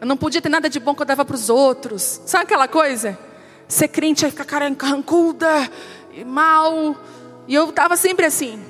Eu 0.00 0.06
não 0.06 0.16
podia 0.16 0.40
ter 0.40 0.48
nada 0.48 0.70
de 0.70 0.78
bom 0.78 0.94
que 0.94 1.02
eu 1.02 1.06
dava 1.06 1.24
para 1.24 1.34
os 1.34 1.50
outros. 1.50 2.20
Sabe 2.24 2.44
aquela 2.44 2.68
coisa? 2.68 3.18
Ser 3.66 3.88
crente 3.88 4.24
é 4.24 4.30
ficar 4.30 4.44
cara 4.44 4.72
carrancuda, 4.74 5.48
mal. 6.24 6.96
E 7.48 7.54
eu 7.54 7.70
estava 7.70 7.96
sempre 7.96 8.26
assim. 8.26 8.62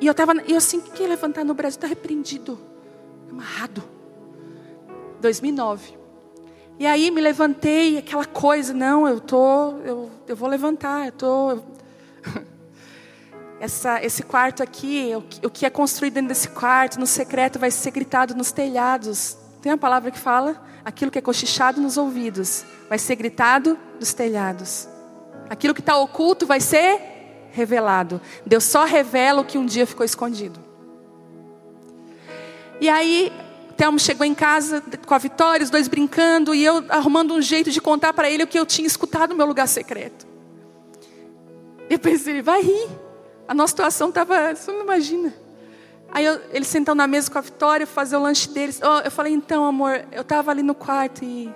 E 0.00 0.06
eu 0.06 0.10
estava, 0.10 0.32
eu 0.48 0.56
assim, 0.56 0.80
que 0.80 1.02
ia 1.02 1.08
levantar 1.08 1.44
no 1.44 1.54
Brasil? 1.54 1.76
Está 1.76 1.86
repreendido, 1.86 2.58
amarrado. 3.30 3.84
2009. 5.20 6.03
E 6.78 6.86
aí 6.86 7.10
me 7.10 7.20
levantei, 7.20 7.98
aquela 7.98 8.24
coisa, 8.24 8.74
não, 8.74 9.06
eu 9.06 9.20
tô, 9.20 9.78
eu, 9.84 10.10
eu 10.26 10.34
vou 10.34 10.48
levantar, 10.48 11.06
eu 11.06 11.12
tô. 11.12 11.58
Essa, 13.60 14.04
esse 14.04 14.22
quarto 14.22 14.62
aqui, 14.62 15.12
o, 15.14 15.46
o 15.46 15.50
que 15.50 15.64
é 15.64 15.70
construído 15.70 16.14
dentro 16.14 16.28
desse 16.28 16.48
quarto, 16.48 16.98
no 16.98 17.06
secreto, 17.06 17.58
vai 17.58 17.70
ser 17.70 17.92
gritado 17.92 18.34
nos 18.34 18.52
telhados. 18.52 19.38
Tem 19.62 19.72
uma 19.72 19.78
palavra 19.78 20.10
que 20.10 20.18
fala: 20.18 20.62
aquilo 20.84 21.10
que 21.10 21.18
é 21.18 21.22
cochichado 21.22 21.80
nos 21.80 21.96
ouvidos, 21.96 22.64
vai 22.90 22.98
ser 22.98 23.14
gritado 23.16 23.78
dos 23.98 24.12
telhados. 24.12 24.86
Aquilo 25.48 25.72
que 25.72 25.80
está 25.80 25.96
oculto 25.96 26.46
vai 26.46 26.60
ser 26.60 27.48
revelado. 27.52 28.20
Deus 28.44 28.64
só 28.64 28.84
revela 28.84 29.40
o 29.40 29.44
que 29.44 29.56
um 29.56 29.64
dia 29.64 29.86
ficou 29.86 30.04
escondido. 30.04 30.60
E 32.80 32.88
aí 32.88 33.32
Telmo 33.74 33.98
chegou 33.98 34.24
em 34.24 34.34
casa 34.34 34.82
com 35.06 35.14
a 35.14 35.18
Vitória, 35.18 35.64
os 35.64 35.70
dois 35.70 35.88
brincando, 35.88 36.54
e 36.54 36.64
eu 36.64 36.84
arrumando 36.88 37.34
um 37.34 37.42
jeito 37.42 37.70
de 37.70 37.80
contar 37.80 38.12
para 38.12 38.30
ele 38.30 38.44
o 38.44 38.46
que 38.46 38.58
eu 38.58 38.64
tinha 38.64 38.86
escutado 38.86 39.30
no 39.30 39.36
meu 39.36 39.46
lugar 39.46 39.66
secreto. 39.66 40.26
Pensei, 42.00 42.34
ele 42.34 42.42
vai 42.42 42.62
rir. 42.62 42.88
A 43.46 43.54
nossa 43.54 43.72
situação 43.72 44.08
estava, 44.08 44.54
você 44.54 44.70
não 44.72 44.82
imagina. 44.82 45.34
Aí 46.10 46.24
eu, 46.24 46.40
eles 46.52 46.68
sentam 46.68 46.94
na 46.94 47.06
mesa 47.06 47.30
com 47.30 47.38
a 47.38 47.40
Vitória, 47.40 47.86
fazer 47.86 48.16
o 48.16 48.22
lanche 48.22 48.48
deles. 48.48 48.80
Oh, 48.82 49.00
eu 49.00 49.10
falei, 49.10 49.32
então, 49.32 49.64
amor, 49.64 50.04
eu 50.12 50.22
estava 50.22 50.50
ali 50.50 50.62
no 50.62 50.74
quarto 50.74 51.24
e 51.24 51.52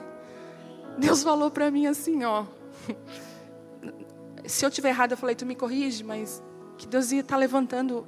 Deus 0.99 1.23
falou 1.23 1.51
para 1.51 1.71
mim 1.71 1.87
assim, 1.87 2.25
ó. 2.25 2.45
Se 4.45 4.65
eu 4.65 4.71
tiver 4.71 4.89
errado, 4.89 5.13
eu 5.13 5.17
falei, 5.17 5.35
tu 5.35 5.47
me 5.47 5.55
corrige, 5.55 6.03
mas 6.03 6.43
que 6.77 6.87
Deus 6.87 7.13
ia 7.13 7.21
estar 7.21 7.35
tá 7.35 7.39
levantando, 7.39 8.07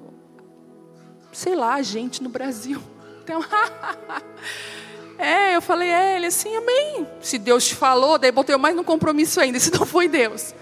sei 1.33 1.55
lá, 1.55 1.81
gente 1.83 2.23
no 2.23 2.29
Brasil 2.29 2.81
então, 3.31 3.45
é, 5.17 5.55
eu 5.55 5.63
falei, 5.63 5.89
é, 5.89 6.17
ele 6.17 6.27
assim, 6.27 6.55
amém. 6.57 7.07
Se 7.21 7.39
Deus 7.39 7.65
te 7.69 7.77
falou, 7.77 8.19
daí 8.19 8.33
botei 8.33 8.57
mais 8.57 8.75
no 8.75 8.83
compromisso 8.83 9.41
ainda, 9.41 9.59
se 9.61 9.73
não 9.73 9.87
foi 9.87 10.09
Deus. 10.09 10.53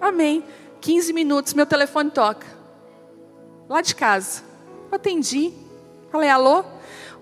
Amém. 0.00 0.44
15 0.80 1.12
minutos, 1.12 1.54
meu 1.54 1.66
telefone 1.66 2.10
toca. 2.10 2.46
Lá 3.68 3.80
de 3.80 3.94
casa. 3.94 4.42
Eu 4.90 4.96
atendi. 4.96 5.52
Falei, 6.10 6.28
alô? 6.28 6.64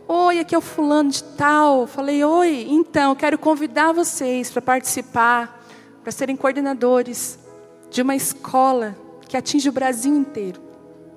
Oi, 0.07 0.41
aqui 0.41 0.55
é 0.55 0.59
o 0.59 0.63
fulano 0.63 1.11
de 1.11 1.23
tal. 1.23 1.87
Falei, 1.87 2.23
oi, 2.23 2.67
então, 2.69 3.15
quero 3.15 3.39
convidar 3.39 3.93
vocês 3.93 4.51
para 4.51 4.61
participar, 4.61 5.65
para 6.03 6.13
serem 6.13 6.37
coordenadores 6.37 7.39
de 7.91 8.03
uma 8.03 8.17
escola 8.17 8.97
que 9.29 9.37
atinge 9.37 9.69
o 9.69 9.73
Brasil 9.73 10.15
inteiro. 10.15 10.61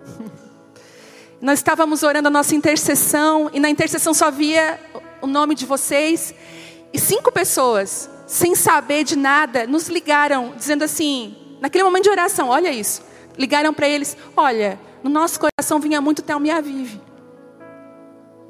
Nós 1.43 1.60
estávamos 1.60 2.03
orando 2.03 2.29
a 2.29 2.32
nossa 2.32 2.56
intercessão 2.56 3.49
e 3.51 3.60
na 3.60 3.69
intercessão 3.69 4.13
só 4.13 4.32
via 4.32 4.79
o 5.21 5.27
nome 5.27 5.56
de 5.56 5.65
vocês 5.65 6.34
e 6.93 6.97
cinco 6.97 7.34
pessoas, 7.34 8.10
sem 8.25 8.56
saber 8.56 9.03
de 9.03 9.17
nada, 9.17 9.67
nos 9.67 9.89
ligaram 9.89 10.53
dizendo 10.56 10.86
assim, 10.86 11.36
naquele 11.60 11.84
momento 11.84 12.06
de 12.06 12.10
oração, 12.10 12.47
olha 12.47 12.71
isso, 12.71 13.01
ligaram 13.38 13.73
para 13.73 13.89
eles, 13.89 14.15
olha, 14.38 14.79
no 15.03 15.10
nosso 15.10 15.38
coração 15.38 15.82
vinha 15.82 15.99
muito 15.99 16.21
Thelma 16.21 16.47
e 16.47 16.51
Avive. 16.51 17.01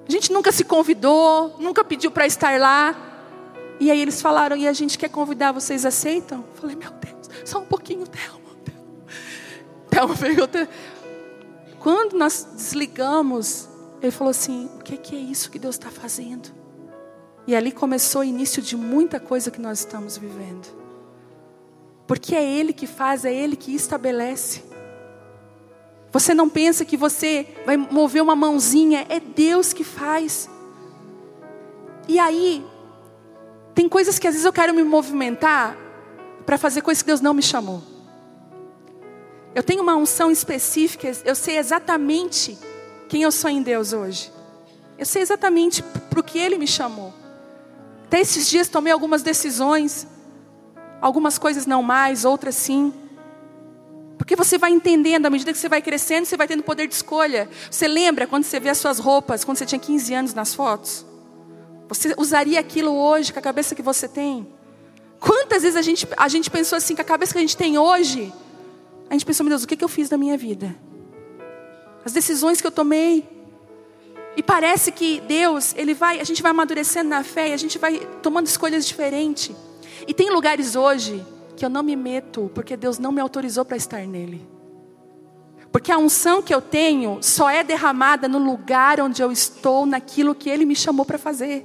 A 0.08 0.12
gente 0.12 0.32
nunca 0.32 0.52
se 0.52 0.64
convidou, 0.64 1.56
nunca 1.58 1.84
pediu 1.84 2.12
para 2.12 2.28
estar 2.28 2.60
lá. 2.60 2.96
E 3.80 3.90
aí 3.90 4.00
eles 4.00 4.22
falaram, 4.22 4.56
e 4.56 4.68
a 4.68 4.74
gente 4.74 5.00
quer 5.00 5.10
convidar, 5.10 5.52
vocês 5.52 5.84
aceitam? 5.84 6.46
Eu 6.48 6.62
falei, 6.62 6.76
meu 6.76 6.92
Deus, 6.92 7.28
só 7.44 7.58
um 7.58 7.66
pouquinho, 7.66 8.06
Thelma. 8.06 8.44
Thelma 9.90 10.14
veio, 10.14 10.48
quando 11.84 12.14
nós 12.14 12.48
desligamos, 12.56 13.68
ele 14.02 14.10
falou 14.10 14.32
assim: 14.32 14.70
o 14.80 14.80
que 14.80 15.14
é, 15.14 15.20
isso 15.20 15.52
que 15.52 15.60
Deus 15.60 15.76
está 15.76 15.92
fazendo? 15.92 16.50
E 17.46 17.54
ali 17.54 17.74
começou 17.74 18.22
o 18.22 18.24
início 18.24 18.62
de 18.62 18.78
muita 18.78 19.20
coisa 19.20 19.52
que 19.52 19.60
nós 19.60 19.80
estamos 19.80 20.18
vivendo. 20.18 20.66
Porque 22.08 22.34
é 22.36 22.42
Ele 22.42 22.72
que 22.72 22.88
faz, 22.88 23.26
é 23.26 23.34
Ele 23.34 23.58
que 23.58 23.76
estabelece. 23.76 24.64
Você 26.10 26.34
não 26.34 26.48
pensa 26.48 26.86
que 26.86 26.96
você 26.96 27.48
vai 27.66 27.76
mover 27.76 28.24
uma 28.24 28.36
mãozinha, 28.36 29.06
é 29.10 29.20
Deus 29.20 29.74
que 29.74 29.84
faz. 29.84 30.50
E 32.08 32.18
aí, 32.18 32.66
Tem 33.76 33.90
coisas 33.90 34.18
que 34.20 34.28
às 34.28 34.36
vezes 34.36 34.46
eu 34.46 34.54
quero 34.54 34.74
me 34.74 34.84
movimentar 34.84 35.76
para 36.46 36.58
fazer 36.58 36.82
coisas 36.82 37.02
que 37.02 37.08
Deus 37.08 37.20
não 37.20 37.34
me 37.34 37.42
chamou. 37.42 37.93
Eu 39.56 39.62
tenho 39.62 39.84
uma 39.84 39.96
unção 39.96 40.32
específica, 40.32 41.12
eu 41.24 41.36
sei 41.36 41.58
exatamente 41.58 42.58
quem 43.08 43.22
eu 43.22 43.32
sou 43.32 43.50
em 43.50 43.62
Deus 43.62 43.94
hoje. 43.94 44.32
Eu 44.98 45.06
sei 45.06 45.22
exatamente 45.22 45.84
para 45.84 46.20
o 46.20 46.24
que 46.24 46.40
Ele 46.40 46.58
me 46.58 46.68
chamou. 46.68 47.14
Até 48.06 48.22
esses 48.22 48.50
dias 48.50 48.68
tomei 48.68 48.92
algumas 48.92 49.22
decisões, 49.22 50.08
algumas 51.02 51.38
coisas 51.38 51.66
não 51.66 51.84
mais, 51.84 52.26
outras 52.26 52.56
sim. 52.56 52.94
Porque 54.18 54.36
você 54.36 54.58
vai 54.58 54.72
entendendo, 54.72 55.26
à 55.26 55.30
medida 55.30 55.52
que 55.52 55.58
você 55.58 55.70
vai 55.70 55.82
crescendo, 55.82 56.26
você 56.26 56.38
vai 56.38 56.48
tendo 56.48 56.64
poder 56.64 56.88
de 56.88 56.96
escolha. 56.96 57.50
Você 57.70 57.88
lembra 57.88 58.26
quando 58.26 58.46
você 58.46 58.60
vê 58.60 58.70
as 58.70 58.78
suas 58.78 58.98
roupas, 58.98 59.44
quando 59.44 59.58
você 59.58 59.66
tinha 59.66 59.80
15 59.80 60.14
anos 60.14 60.34
nas 60.34 60.54
fotos? 60.54 61.06
Você 61.90 62.16
usaria 62.18 62.60
aquilo 62.60 62.92
hoje 62.92 63.32
com 63.32 63.40
a 63.40 63.42
cabeça 63.42 63.76
que 63.76 63.82
você 63.82 64.08
tem? 64.08 64.48
Quantas 65.20 65.62
vezes 65.64 65.78
a 65.78 65.82
gente, 65.82 66.08
a 66.18 66.28
gente 66.28 66.50
pensou 66.50 66.78
assim, 66.78 66.96
com 66.96 67.02
a 67.02 67.06
cabeça 67.06 67.34
que 67.34 67.38
a 67.38 67.42
gente 67.42 67.58
tem 67.58 67.78
hoje, 67.78 68.34
a 69.14 69.16
gente 69.16 69.28
pensou, 69.28 69.44
meu 69.44 69.52
Deus, 69.52 69.64
o 69.64 69.68
que, 69.68 69.84
eu 69.84 69.88
fiz 69.88 70.10
da 70.10 70.18
minha 70.18 70.36
vida? 70.36 70.76
As 72.04 72.14
decisões 72.14 72.60
que 72.60 72.66
eu 72.66 72.72
tomei. 72.72 73.24
E 74.36 74.42
parece 74.42 74.92
que 74.92 75.22
Deus, 75.22 75.76
ele 75.78 75.94
vai, 75.94 76.20
a 76.20 76.24
gente 76.24 76.42
vai 76.42 76.50
amadurecendo 76.50 77.12
na 77.12 77.24
fé 77.24 77.50
e 77.50 77.54
a 77.54 77.58
gente 77.58 77.78
vai 77.78 78.00
tomando 78.24 78.48
escolhas 78.48 78.88
diferentes. 78.88 79.56
E 80.08 80.16
tem 80.16 80.32
lugares 80.32 80.76
hoje 80.76 81.24
que 81.56 81.64
eu 81.64 81.70
não 81.70 81.84
me 81.84 81.96
meto, 81.96 82.50
porque 82.56 82.76
Deus 82.76 82.98
não 82.98 83.12
me 83.12 83.22
autorizou 83.22 83.64
para 83.64 83.78
estar 83.78 84.04
nele. 84.08 84.42
Porque 85.72 85.92
a 85.92 85.98
unção 86.00 86.42
que 86.42 86.54
eu 86.54 86.60
tenho 86.60 87.20
só 87.22 87.52
é 87.52 87.64
derramada 87.64 88.28
no 88.28 88.40
lugar 88.40 89.00
onde 89.00 89.22
eu 89.22 89.32
estou, 89.32 89.86
naquilo 89.86 90.34
que 90.34 90.50
Ele 90.50 90.66
me 90.66 90.76
chamou 90.76 91.06
para 91.06 91.20
fazer. 91.20 91.64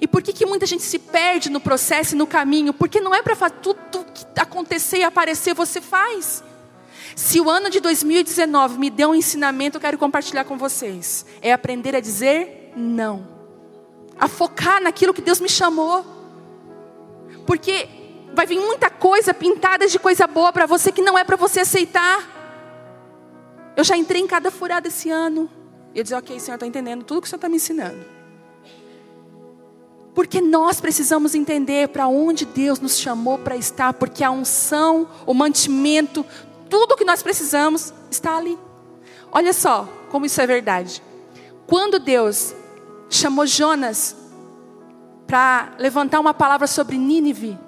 E 0.00 0.06
por 0.06 0.22
que, 0.22 0.32
que 0.32 0.46
muita 0.46 0.66
gente 0.66 0.82
se 0.82 0.98
perde 0.98 1.50
no 1.50 1.60
processo 1.60 2.14
e 2.14 2.18
no 2.18 2.26
caminho? 2.26 2.72
Porque 2.72 3.00
não 3.00 3.14
é 3.14 3.22
para 3.22 3.48
tudo 3.50 4.04
que 4.12 4.24
acontecer 4.38 4.98
e 4.98 5.04
aparecer, 5.04 5.54
você 5.54 5.80
faz. 5.80 6.42
Se 7.14 7.40
o 7.40 7.48
ano 7.48 7.70
de 7.70 7.80
2019 7.80 8.78
me 8.78 8.90
deu 8.90 9.10
um 9.10 9.14
ensinamento, 9.14 9.76
eu 9.76 9.80
quero 9.80 9.96
compartilhar 9.96 10.44
com 10.44 10.58
vocês. 10.58 11.24
É 11.40 11.52
aprender 11.52 11.96
a 11.96 12.00
dizer 12.00 12.72
não. 12.76 13.26
A 14.18 14.28
focar 14.28 14.82
naquilo 14.82 15.14
que 15.14 15.22
Deus 15.22 15.40
me 15.40 15.48
chamou. 15.48 16.04
Porque 17.46 17.88
vai 18.34 18.46
vir 18.46 18.60
muita 18.60 18.90
coisa 18.90 19.32
pintada 19.32 19.86
de 19.86 19.98
coisa 19.98 20.26
boa 20.26 20.52
para 20.52 20.66
você 20.66 20.92
que 20.92 21.00
não 21.00 21.16
é 21.16 21.24
para 21.24 21.36
você 21.36 21.60
aceitar. 21.60 22.34
Eu 23.74 23.84
já 23.84 23.96
entrei 23.96 24.20
em 24.20 24.26
cada 24.26 24.50
furada 24.50 24.88
esse 24.88 25.08
ano. 25.08 25.48
Eu 25.94 26.02
dizer, 26.02 26.16
ok, 26.16 26.38
Senhor, 26.38 26.56
está 26.56 26.66
entendendo 26.66 27.02
tudo 27.02 27.22
que 27.22 27.26
o 27.26 27.30
Senhor 27.30 27.38
está 27.38 27.48
me 27.48 27.56
ensinando. 27.56 28.15
Porque 30.16 30.40
nós 30.40 30.80
precisamos 30.80 31.34
entender 31.34 31.88
para 31.88 32.08
onde 32.08 32.46
Deus 32.46 32.80
nos 32.80 32.98
chamou 32.98 33.36
para 33.36 33.54
estar, 33.54 33.92
porque 33.92 34.24
a 34.24 34.30
unção, 34.30 35.06
o 35.26 35.34
mantimento, 35.34 36.24
tudo 36.70 36.92
o 36.92 36.96
que 36.96 37.04
nós 37.04 37.22
precisamos 37.22 37.92
está 38.10 38.38
ali. 38.38 38.58
Olha 39.30 39.52
só 39.52 39.86
como 40.10 40.24
isso 40.24 40.40
é 40.40 40.46
verdade. 40.46 41.02
Quando 41.66 41.98
Deus 41.98 42.54
chamou 43.10 43.46
Jonas 43.46 44.16
para 45.26 45.74
levantar 45.78 46.18
uma 46.18 46.32
palavra 46.32 46.66
sobre 46.66 46.96
Nínive, 46.96 47.58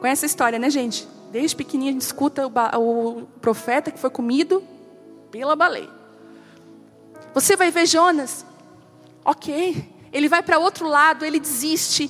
conhece 0.00 0.24
a 0.24 0.26
história, 0.26 0.58
né, 0.58 0.70
gente? 0.70 1.06
Desde 1.30 1.54
pequenininho 1.54 1.90
a 1.90 1.92
gente 1.92 2.02
escuta 2.02 2.46
o, 2.46 3.18
o 3.18 3.26
profeta 3.42 3.90
que 3.90 3.98
foi 3.98 4.08
comido 4.08 4.64
pela 5.30 5.54
baleia. 5.54 5.90
Você 7.34 7.56
vai 7.56 7.70
ver 7.70 7.84
Jonas, 7.84 8.46
ok, 9.22 9.92
ele 10.14 10.28
vai 10.28 10.44
para 10.44 10.60
outro 10.60 10.86
lado, 10.88 11.24
ele 11.24 11.40
desiste. 11.40 12.08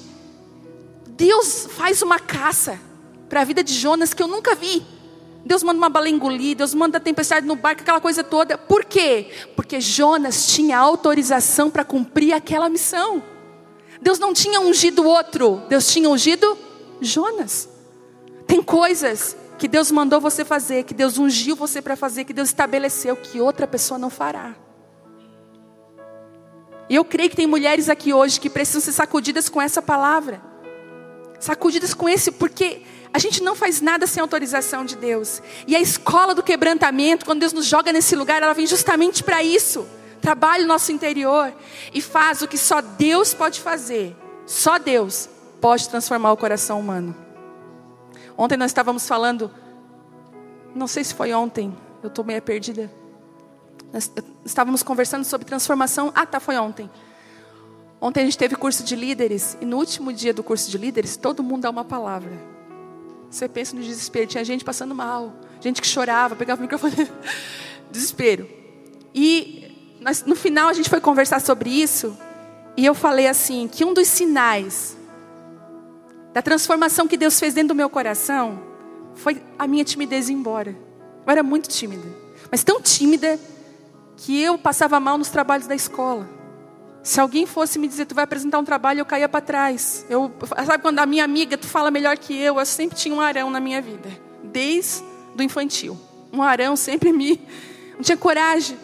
Deus 1.08 1.66
faz 1.70 2.02
uma 2.02 2.18
caça 2.18 2.78
para 3.30 3.40
a 3.40 3.44
vida 3.44 3.64
de 3.64 3.72
Jonas 3.72 4.12
que 4.12 4.22
eu 4.22 4.28
nunca 4.28 4.54
vi. 4.54 4.84
Deus 5.42 5.62
manda 5.62 5.78
uma 5.78 5.88
baleia 5.88 6.12
engolir, 6.12 6.54
Deus 6.54 6.74
manda 6.74 7.00
tempestade 7.00 7.46
no 7.46 7.56
barco, 7.56 7.80
aquela 7.80 8.02
coisa 8.02 8.22
toda. 8.22 8.58
Por 8.58 8.84
quê? 8.84 9.30
Porque 9.56 9.80
Jonas 9.80 10.48
tinha 10.48 10.78
autorização 10.78 11.70
para 11.70 11.82
cumprir 11.82 12.34
aquela 12.34 12.68
missão. 12.68 13.22
Deus 14.02 14.18
não 14.18 14.34
tinha 14.34 14.60
ungido 14.60 15.02
outro, 15.06 15.62
Deus 15.68 15.86
tinha 15.86 16.08
ungido 16.08 16.58
Jonas. 17.00 17.70
Tem 18.46 18.62
coisas 18.62 19.34
que 19.58 19.66
Deus 19.66 19.90
mandou 19.90 20.20
você 20.20 20.44
fazer, 20.44 20.84
que 20.84 20.92
Deus 20.92 21.16
ungiu 21.16 21.56
você 21.56 21.80
para 21.80 21.96
fazer, 21.96 22.24
que 22.24 22.34
Deus 22.34 22.50
estabeleceu 22.50 23.16
que 23.16 23.40
outra 23.40 23.66
pessoa 23.66 23.98
não 23.98 24.10
fará. 24.10 24.54
E 26.88 26.94
eu 26.94 27.04
creio 27.04 27.30
que 27.30 27.36
tem 27.36 27.46
mulheres 27.46 27.88
aqui 27.88 28.12
hoje 28.12 28.40
que 28.40 28.50
precisam 28.50 28.80
ser 28.80 28.92
sacudidas 28.92 29.48
com 29.48 29.60
essa 29.60 29.80
palavra. 29.80 30.40
Sacudidas 31.40 31.94
com 31.94 32.08
esse, 32.08 32.30
porque 32.32 32.82
a 33.12 33.18
gente 33.18 33.42
não 33.42 33.54
faz 33.54 33.80
nada 33.80 34.06
sem 34.06 34.20
autorização 34.20 34.84
de 34.84 34.96
Deus. 34.96 35.40
E 35.66 35.74
a 35.76 35.80
escola 35.80 36.34
do 36.34 36.42
quebrantamento, 36.42 37.24
quando 37.24 37.40
Deus 37.40 37.52
nos 37.52 37.66
joga 37.66 37.92
nesse 37.92 38.16
lugar, 38.16 38.42
ela 38.42 38.52
vem 38.52 38.66
justamente 38.66 39.22
para 39.22 39.42
isso. 39.42 39.86
Trabalha 40.20 40.64
o 40.64 40.66
nosso 40.66 40.90
interior 40.90 41.52
e 41.92 42.00
faz 42.00 42.42
o 42.42 42.48
que 42.48 42.58
só 42.58 42.80
Deus 42.80 43.32
pode 43.32 43.60
fazer. 43.60 44.16
Só 44.46 44.78
Deus 44.78 45.28
pode 45.60 45.88
transformar 45.88 46.32
o 46.32 46.36
coração 46.36 46.80
humano. 46.80 47.14
Ontem 48.36 48.56
nós 48.56 48.70
estávamos 48.70 49.06
falando, 49.06 49.50
não 50.74 50.86
sei 50.86 51.04
se 51.04 51.14
foi 51.14 51.32
ontem, 51.32 51.74
eu 52.02 52.08
estou 52.08 52.24
meio 52.24 52.42
perdida. 52.42 52.90
Nós 53.94 54.10
estávamos 54.44 54.82
conversando 54.82 55.24
sobre 55.24 55.46
transformação. 55.46 56.10
Ah, 56.16 56.26
tá, 56.26 56.40
foi 56.40 56.58
ontem. 56.58 56.90
Ontem 58.00 58.22
a 58.22 58.24
gente 58.24 58.36
teve 58.36 58.56
curso 58.56 58.82
de 58.82 58.96
líderes 58.96 59.56
e 59.60 59.64
no 59.64 59.76
último 59.76 60.12
dia 60.12 60.34
do 60.34 60.42
curso 60.42 60.68
de 60.68 60.76
líderes, 60.76 61.16
todo 61.16 61.44
mundo 61.44 61.62
dá 61.62 61.70
uma 61.70 61.84
palavra. 61.84 62.32
Você 63.30 63.48
pensa 63.48 63.76
no 63.76 63.80
desespero, 63.80 64.26
tinha 64.26 64.44
gente 64.44 64.64
passando 64.64 64.96
mal, 64.96 65.32
gente 65.60 65.80
que 65.80 65.86
chorava, 65.86 66.34
pegava 66.34 66.58
o 66.58 66.62
microfone, 66.62 67.08
desespero. 67.88 68.48
E 69.14 69.96
nós, 70.00 70.24
no 70.24 70.34
final 70.34 70.68
a 70.68 70.72
gente 70.72 70.90
foi 70.90 71.00
conversar 71.00 71.40
sobre 71.40 71.70
isso 71.70 72.18
e 72.76 72.84
eu 72.84 72.96
falei 72.96 73.28
assim 73.28 73.68
que 73.68 73.84
um 73.84 73.94
dos 73.94 74.08
sinais 74.08 74.96
da 76.32 76.42
transformação 76.42 77.06
que 77.06 77.16
Deus 77.16 77.38
fez 77.38 77.54
dentro 77.54 77.68
do 77.68 77.76
meu 77.76 77.88
coração 77.88 78.60
foi 79.14 79.40
a 79.56 79.68
minha 79.68 79.84
timidez 79.84 80.28
ir 80.28 80.32
embora. 80.32 80.76
Eu 81.24 81.30
era 81.30 81.44
muito 81.44 81.68
tímida, 81.68 82.08
mas 82.50 82.64
tão 82.64 82.80
tímida 82.80 83.38
que 84.16 84.40
eu 84.40 84.56
passava 84.56 84.98
mal 85.00 85.18
nos 85.18 85.28
trabalhos 85.28 85.66
da 85.66 85.74
escola. 85.74 86.28
Se 87.02 87.20
alguém 87.20 87.44
fosse 87.44 87.78
me 87.78 87.86
dizer, 87.86 88.06
tu 88.06 88.14
vai 88.14 88.24
apresentar 88.24 88.58
um 88.58 88.64
trabalho, 88.64 89.00
eu 89.00 89.04
caía 89.04 89.28
para 89.28 89.40
trás. 89.40 90.06
Eu, 90.08 90.32
sabe 90.64 90.82
quando 90.82 90.98
a 90.98 91.06
minha 91.06 91.22
amiga, 91.22 91.58
tu 91.58 91.66
fala 91.66 91.90
melhor 91.90 92.16
que 92.16 92.34
eu, 92.34 92.58
eu 92.58 92.66
sempre 92.66 92.96
tinha 92.96 93.14
um 93.14 93.20
arão 93.20 93.50
na 93.50 93.60
minha 93.60 93.82
vida, 93.82 94.08
desde 94.42 95.04
do 95.34 95.42
infantil. 95.42 95.98
Um 96.32 96.42
arão 96.42 96.74
sempre 96.76 97.12
me, 97.12 97.38
não 97.94 98.02
tinha 98.02 98.16
coragem. 98.16 98.78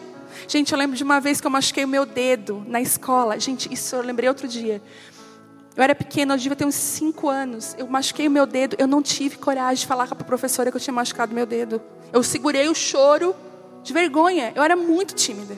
Gente, 0.47 0.71
eu 0.71 0.77
lembro 0.77 0.95
de 0.95 1.03
uma 1.03 1.19
vez 1.19 1.41
que 1.41 1.47
eu 1.47 1.51
machuquei 1.51 1.83
o 1.83 1.87
meu 1.87 2.05
dedo 2.05 2.63
na 2.67 2.79
escola. 2.79 3.39
Gente, 3.39 3.73
isso 3.73 3.95
eu 3.95 4.03
lembrei 4.03 4.29
outro 4.29 4.47
dia. 4.47 4.81
Eu 5.75 5.83
era 5.83 5.95
pequena, 5.95 6.33
eu 6.33 6.37
devia 6.37 6.55
ter 6.55 6.65
uns 6.65 6.75
5 6.75 7.29
anos. 7.29 7.75
Eu 7.77 7.87
machuquei 7.87 8.27
o 8.27 8.31
meu 8.31 8.45
dedo, 8.45 8.75
eu 8.77 8.87
não 8.87 9.01
tive 9.01 9.37
coragem 9.37 9.81
de 9.81 9.87
falar 9.87 10.07
com 10.07 10.13
a 10.13 10.17
professora 10.17 10.69
que 10.69 10.77
eu 10.77 10.81
tinha 10.81 10.93
machucado 10.93 11.33
meu 11.33 11.45
dedo. 11.45 11.81
Eu 12.13 12.21
segurei 12.21 12.67
o 12.67 12.75
choro 12.75 13.35
de 13.83 13.93
vergonha. 13.93 14.51
Eu 14.55 14.63
era 14.63 14.75
muito 14.75 15.13
tímida. 15.13 15.57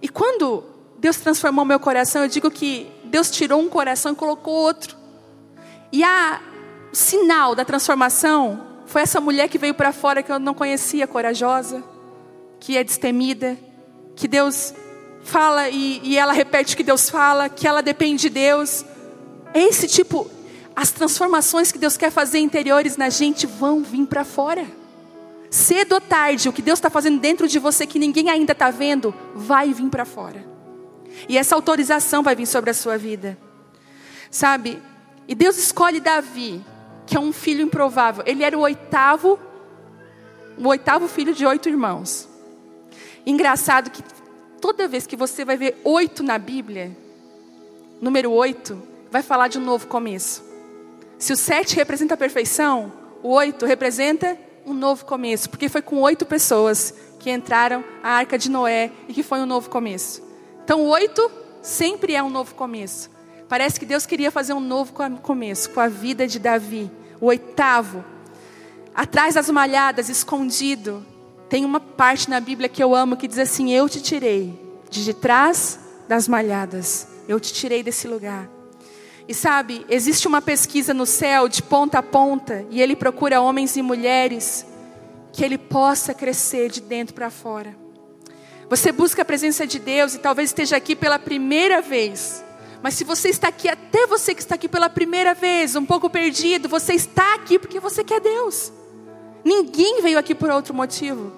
E 0.00 0.08
quando 0.08 0.64
Deus 0.98 1.16
transformou 1.16 1.64
meu 1.64 1.80
coração, 1.80 2.22
eu 2.22 2.28
digo 2.28 2.50
que 2.50 2.90
Deus 3.04 3.30
tirou 3.30 3.60
um 3.60 3.68
coração 3.68 4.12
e 4.12 4.16
colocou 4.16 4.54
outro. 4.54 4.96
E 5.92 6.02
a 6.04 6.40
sinal 6.92 7.54
da 7.54 7.64
transformação 7.64 8.66
foi 8.86 9.02
essa 9.02 9.20
mulher 9.20 9.48
que 9.48 9.58
veio 9.58 9.74
para 9.74 9.92
fora 9.92 10.22
que 10.22 10.32
eu 10.32 10.38
não 10.38 10.54
conhecia, 10.54 11.06
corajosa, 11.06 11.84
que 12.58 12.76
é 12.76 12.84
destemida, 12.84 13.56
que 14.16 14.26
Deus 14.26 14.74
fala 15.22 15.68
e, 15.68 16.00
e 16.02 16.16
ela 16.16 16.32
repete 16.32 16.74
o 16.74 16.76
que 16.76 16.82
Deus 16.82 17.10
fala, 17.10 17.48
que 17.48 17.66
ela 17.66 17.82
depende 17.82 18.22
de 18.22 18.30
Deus. 18.30 18.84
É 19.52 19.60
esse 19.60 19.86
tipo, 19.86 20.30
as 20.74 20.90
transformações 20.90 21.70
que 21.70 21.78
Deus 21.78 21.96
quer 21.96 22.10
fazer 22.10 22.38
interiores 22.38 22.96
na 22.96 23.10
gente 23.10 23.46
vão 23.46 23.82
vir 23.82 24.06
para 24.06 24.24
fora. 24.24 24.77
Cedo 25.50 25.94
ou 25.94 26.00
tarde, 26.00 26.48
o 26.48 26.52
que 26.52 26.60
Deus 26.60 26.78
está 26.78 26.90
fazendo 26.90 27.20
dentro 27.20 27.48
de 27.48 27.58
você 27.58 27.86
que 27.86 27.98
ninguém 27.98 28.28
ainda 28.28 28.52
está 28.52 28.70
vendo, 28.70 29.14
vai 29.34 29.72
vir 29.72 29.88
para 29.88 30.04
fora. 30.04 30.44
E 31.28 31.38
essa 31.38 31.54
autorização 31.54 32.22
vai 32.22 32.36
vir 32.36 32.46
sobre 32.46 32.70
a 32.70 32.74
sua 32.74 32.98
vida. 32.98 33.38
Sabe? 34.30 34.82
E 35.26 35.34
Deus 35.34 35.56
escolhe 35.56 36.00
Davi, 36.00 36.62
que 37.06 37.16
é 37.16 37.20
um 37.20 37.32
filho 37.32 37.62
improvável. 37.62 38.22
Ele 38.26 38.44
era 38.44 38.56
o 38.56 38.60
oitavo, 38.60 39.38
o 40.58 40.68
oitavo 40.68 41.08
filho 41.08 41.34
de 41.34 41.46
oito 41.46 41.68
irmãos. 41.68 42.28
Engraçado 43.24 43.90
que 43.90 44.02
toda 44.60 44.88
vez 44.88 45.06
que 45.06 45.16
você 45.16 45.44
vai 45.44 45.56
ver 45.56 45.80
oito 45.84 46.22
na 46.22 46.38
Bíblia, 46.38 46.96
número 48.00 48.30
oito, 48.32 48.80
vai 49.10 49.22
falar 49.22 49.48
de 49.48 49.58
um 49.58 49.64
novo 49.64 49.86
começo. 49.86 50.44
Se 51.18 51.32
o 51.32 51.36
sete 51.36 51.74
representa 51.74 52.14
a 52.14 52.16
perfeição, 52.16 52.92
o 53.22 53.30
oito 53.30 53.66
representa 53.66 54.38
um 54.68 54.74
novo 54.74 55.04
começo, 55.04 55.48
porque 55.48 55.68
foi 55.68 55.82
com 55.82 56.00
oito 56.00 56.26
pessoas 56.26 56.94
que 57.18 57.30
entraram 57.30 57.84
a 58.02 58.10
arca 58.10 58.38
de 58.38 58.50
Noé 58.50 58.92
e 59.08 59.14
que 59.14 59.22
foi 59.22 59.40
um 59.40 59.46
novo 59.46 59.68
começo. 59.70 60.22
Então, 60.62 60.84
oito 60.86 61.30
sempre 61.62 62.14
é 62.14 62.22
um 62.22 62.30
novo 62.30 62.54
começo. 62.54 63.10
Parece 63.48 63.80
que 63.80 63.86
Deus 63.86 64.04
queria 64.04 64.30
fazer 64.30 64.52
um 64.52 64.60
novo 64.60 64.92
começo 65.22 65.70
com 65.70 65.80
a 65.80 65.88
vida 65.88 66.26
de 66.26 66.38
Davi, 66.38 66.90
o 67.20 67.26
oitavo. 67.26 68.04
Atrás 68.94 69.34
das 69.34 69.48
malhadas, 69.48 70.08
escondido, 70.08 71.04
tem 71.48 71.64
uma 71.64 71.80
parte 71.80 72.28
na 72.28 72.40
Bíblia 72.40 72.68
que 72.68 72.82
eu 72.82 72.94
amo 72.94 73.16
que 73.16 73.26
diz 73.26 73.38
assim: 73.38 73.72
Eu 73.72 73.88
te 73.88 74.02
tirei 74.02 74.58
de 74.90 75.14
trás 75.14 75.78
das 76.06 76.28
malhadas, 76.28 77.08
eu 77.26 77.40
te 77.40 77.52
tirei 77.52 77.82
desse 77.82 78.06
lugar. 78.06 78.57
E 79.28 79.34
sabe, 79.34 79.84
existe 79.90 80.26
uma 80.26 80.40
pesquisa 80.40 80.94
no 80.94 81.04
céu 81.04 81.50
de 81.50 81.62
ponta 81.62 81.98
a 81.98 82.02
ponta, 82.02 82.64
e 82.70 82.80
ele 82.80 82.96
procura 82.96 83.42
homens 83.42 83.76
e 83.76 83.82
mulheres 83.82 84.64
que 85.34 85.44
ele 85.44 85.58
possa 85.58 86.14
crescer 86.14 86.70
de 86.70 86.80
dentro 86.80 87.14
para 87.14 87.28
fora. 87.28 87.76
Você 88.70 88.90
busca 88.90 89.20
a 89.20 89.26
presença 89.26 89.66
de 89.66 89.78
Deus 89.78 90.14
e 90.14 90.18
talvez 90.18 90.48
esteja 90.48 90.76
aqui 90.76 90.96
pela 90.96 91.18
primeira 91.18 91.82
vez. 91.82 92.42
Mas 92.82 92.94
se 92.94 93.04
você 93.04 93.28
está 93.28 93.48
aqui, 93.48 93.68
até 93.68 94.06
você 94.06 94.34
que 94.34 94.40
está 94.40 94.54
aqui 94.54 94.68
pela 94.68 94.88
primeira 94.88 95.34
vez, 95.34 95.76
um 95.76 95.84
pouco 95.84 96.08
perdido, 96.08 96.66
você 96.66 96.94
está 96.94 97.34
aqui 97.34 97.58
porque 97.58 97.78
você 97.78 98.02
quer 98.02 98.20
Deus. 98.20 98.72
Ninguém 99.44 100.00
veio 100.00 100.18
aqui 100.18 100.34
por 100.34 100.50
outro 100.50 100.72
motivo. 100.72 101.32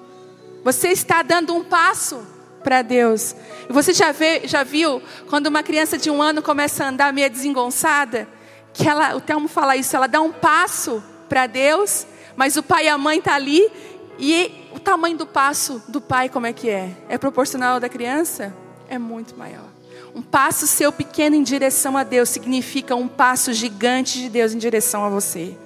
Você 0.63 0.89
está 0.89 1.23
dando 1.23 1.55
um 1.55 1.65
passo 1.65 2.21
para 2.63 2.83
Deus. 2.83 3.35
E 3.69 3.73
você 3.73 3.93
já, 3.93 4.13
vê, 4.13 4.43
já 4.45 4.63
viu 4.63 5.03
quando 5.29 5.47
uma 5.47 5.63
criança 5.63 5.99
de 5.99 6.11
um 6.11 6.21
ano 6.23 6.43
começa 6.43 6.85
a 6.85 6.89
andar 6.89 7.13
meio 7.13 7.31
desengonçada? 7.31 8.29
Que 8.73 8.89
ela, 8.89 9.15
o 9.17 9.21
Telmo 9.21 9.49
fala 9.49 9.77
isso, 9.77 9.97
ela 9.97 10.07
dá 10.07 10.21
um 10.21 10.33
passo 10.33 11.03
para 11.29 11.47
Deus, 11.47 12.07
mas 12.37 12.57
o 12.57 12.63
pai 12.63 12.87
e 12.87 12.89
a 12.89 12.99
mãe 12.99 13.19
estão 13.19 13.33
tá 13.33 13.37
ali 13.37 13.71
e 14.19 14.69
o 14.73 14.79
tamanho 14.79 15.17
do 15.17 15.27
passo 15.27 15.83
do 15.89 16.01
pai 16.01 16.29
como 16.29 16.47
é 16.47 16.53
que 16.53 16.69
é? 16.69 16.91
É 17.09 17.19
proporcional 17.19 17.75
ao 17.75 17.81
da 17.81 17.89
criança? 17.89 18.55
É 18.89 18.99
muito 18.99 19.37
maior. 19.37 19.69
Um 20.15 20.23
passo 20.23 20.67
seu 20.67 20.93
pequeno 20.93 21.37
em 21.37 21.43
direção 21.43 21.97
a 21.97 22.03
Deus 22.03 22.29
significa 22.29 22.97
um 22.97 23.07
passo 23.07 23.53
gigante 23.53 24.19
de 24.19 24.29
Deus 24.29 24.53
em 24.53 24.59
direção 24.59 25.05
a 25.05 25.09
você. 25.09 25.57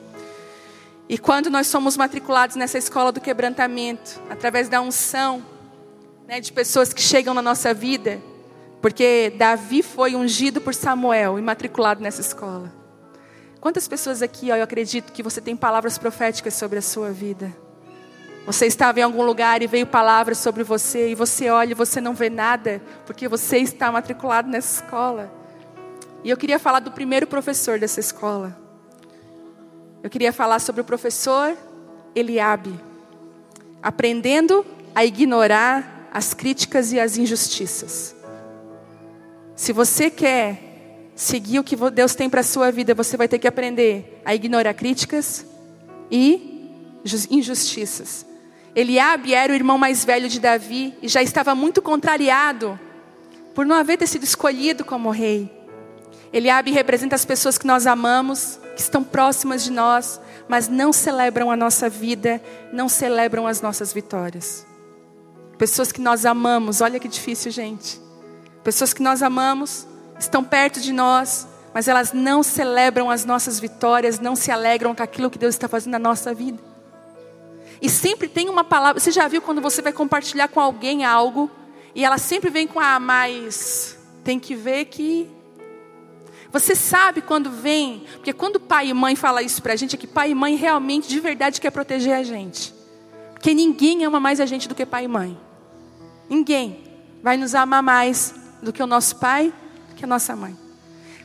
E 1.09 1.18
quando 1.18 1.50
nós 1.50 1.66
somos 1.66 1.96
matriculados 1.96 2.57
nessa 2.57 2.78
escola 2.78 3.12
do 3.12 3.20
quebrantamento, 3.20 4.20
através 4.30 4.68
da 4.68 4.80
unção, 4.80 5.42
né, 6.26 6.40
de 6.40 6.52
pessoas 6.52 6.92
que 6.92 7.02
chegam 7.02 7.34
na 7.34 7.42
nossa 7.42 7.74
vida, 7.74 8.20
porque 8.80 9.32
Davi 9.37 9.82
foi 9.82 10.14
ungido 10.14 10.60
por 10.60 10.74
Samuel 10.74 11.38
e 11.38 11.42
matriculado 11.42 12.02
nessa 12.02 12.20
escola. 12.20 12.72
Quantas 13.60 13.88
pessoas 13.88 14.20
aqui, 14.20 14.50
ó, 14.50 14.56
eu 14.56 14.62
acredito 14.62 15.12
que 15.12 15.22
você 15.22 15.40
tem 15.40 15.56
palavras 15.56 15.96
proféticas 15.96 16.54
sobre 16.54 16.78
a 16.78 16.82
sua 16.82 17.10
vida. 17.10 17.54
Você 18.46 18.66
estava 18.66 19.00
em 19.00 19.02
algum 19.02 19.22
lugar 19.22 19.62
e 19.62 19.66
veio 19.66 19.87
palavras 19.87 20.37
sobre 20.37 20.62
você 20.62 21.10
e 21.10 21.14
você 21.14 21.48
olha 21.48 21.70
e 21.70 21.74
você 21.74 21.98
não 21.98 22.14
vê 22.14 22.28
nada, 22.28 22.82
porque 23.06 23.26
você 23.26 23.58
está 23.58 23.90
matriculado 23.90 24.50
nessa 24.50 24.82
escola. 24.82 25.32
E 26.22 26.28
eu 26.28 26.37
queria 26.37 26.58
falar 26.58 26.80
do 26.80 26.90
primeiro 26.90 27.26
professor 27.26 27.78
dessa 27.78 28.00
escola. 28.00 28.54
Eu 30.02 30.10
queria 30.10 30.32
falar 30.32 30.58
sobre 30.58 30.82
o 30.82 30.84
professor 30.84 31.56
Eliabe, 32.14 32.78
aprendendo 33.82 34.64
a 34.94 35.06
ignorar 35.06 35.93
as 36.14 36.33
críticas 36.33 36.92
e 36.92 37.00
as 37.00 37.18
injustiças. 37.18 38.14
Se 39.57 39.72
você 39.72 40.09
quer 40.09 41.11
seguir 41.16 41.59
o 41.59 41.64
que 41.64 41.74
Deus 41.90 42.14
tem 42.14 42.31
para 42.31 42.40
a 42.40 42.44
sua 42.44 42.70
vida, 42.70 42.94
você 42.94 43.16
vai 43.16 43.27
ter 43.27 43.40
que 43.40 43.48
aprender 43.48 44.22
a 44.24 44.33
ignorar 44.33 44.74
críticas 44.74 45.44
e 46.09 46.70
injustiças. 47.29 48.24
Eliabe 48.77 49.35
era 49.35 49.53
o 49.53 49.57
irmão 49.57 49.77
mais 49.77 50.05
velho 50.05 50.29
de 50.29 50.38
Davi 50.38 50.94
e 51.03 51.09
já 51.09 51.20
estava 51.20 51.53
muito 51.53 51.83
contrariado 51.83 52.79
por 53.53 53.66
não 53.66 53.74
haver 53.74 54.07
sido 54.07 54.22
escolhido 54.22 54.85
como 54.85 55.11
rei. 55.11 55.50
Eliabe 56.33 56.70
representa 56.70 57.16
as 57.16 57.24
pessoas 57.24 57.59
que 57.59 57.66
nós 57.66 57.87
amamos, 57.87 58.59
que 58.74 58.81
estão 58.81 59.03
próximas 59.03 59.64
de 59.64 59.70
nós, 59.70 60.20
mas 60.48 60.68
não 60.68 60.92
celebram 60.92 61.50
a 61.50 61.57
nossa 61.57 61.88
vida, 61.88 62.40
não 62.72 62.88
celebram 62.88 63.46
as 63.46 63.61
nossas 63.61 63.92
vitórias. 63.92 64.66
Pessoas 65.58 65.92
que 65.92 66.00
nós 66.00 66.26
amamos, 66.26 66.80
olha 66.80 66.98
que 66.98 67.08
difícil, 67.08 67.50
gente. 67.50 68.00
Pessoas 68.62 68.92
que 68.92 69.02
nós 69.02 69.22
amamos, 69.22 69.86
estão 70.18 70.42
perto 70.42 70.80
de 70.80 70.92
nós, 70.92 71.46
mas 71.72 71.88
elas 71.88 72.12
não 72.12 72.42
celebram 72.42 73.10
as 73.10 73.24
nossas 73.24 73.60
vitórias, 73.60 74.18
não 74.18 74.34
se 74.36 74.50
alegram 74.50 74.94
com 74.94 75.02
aquilo 75.02 75.30
que 75.30 75.38
Deus 75.38 75.54
está 75.54 75.68
fazendo 75.68 75.92
na 75.92 75.98
nossa 75.98 76.32
vida. 76.32 76.58
E 77.80 77.88
sempre 77.88 78.28
tem 78.28 78.48
uma 78.48 78.64
palavra, 78.64 79.00
você 79.00 79.10
já 79.10 79.28
viu 79.28 79.42
quando 79.42 79.60
você 79.60 79.82
vai 79.82 79.92
compartilhar 79.92 80.48
com 80.48 80.60
alguém 80.60 81.04
algo, 81.04 81.50
e 81.94 82.04
ela 82.04 82.18
sempre 82.18 82.50
vem 82.50 82.66
com 82.66 82.80
a 82.80 82.94
ah, 82.94 83.00
mais, 83.00 83.98
tem 84.24 84.38
que 84.38 84.54
ver 84.54 84.86
que. 84.86 85.28
Você 86.50 86.74
sabe 86.74 87.20
quando 87.20 87.50
vem, 87.50 88.04
porque 88.14 88.32
quando 88.32 88.60
pai 88.60 88.88
e 88.88 88.94
mãe 88.94 89.16
fala 89.16 89.42
isso 89.42 89.60
pra 89.60 89.74
gente, 89.76 89.96
é 89.96 89.98
que 89.98 90.06
pai 90.06 90.30
e 90.30 90.34
mãe 90.34 90.54
realmente, 90.54 91.08
de 91.08 91.18
verdade, 91.18 91.60
quer 91.60 91.70
proteger 91.70 92.14
a 92.14 92.22
gente. 92.22 92.72
Porque 93.32 93.52
ninguém 93.52 94.04
ama 94.04 94.20
mais 94.20 94.40
a 94.40 94.46
gente 94.46 94.68
do 94.68 94.74
que 94.74 94.86
pai 94.86 95.04
e 95.04 95.08
mãe. 95.08 95.36
Ninguém 96.28 96.82
vai 97.22 97.37
nos 97.37 97.54
amar 97.54 97.82
mais 97.82 98.34
do 98.62 98.72
que 98.72 98.82
o 98.82 98.87
nosso 98.87 99.16
pai, 99.16 99.52
que 99.96 100.04
a 100.04 100.08
nossa 100.08 100.34
mãe. 100.34 100.56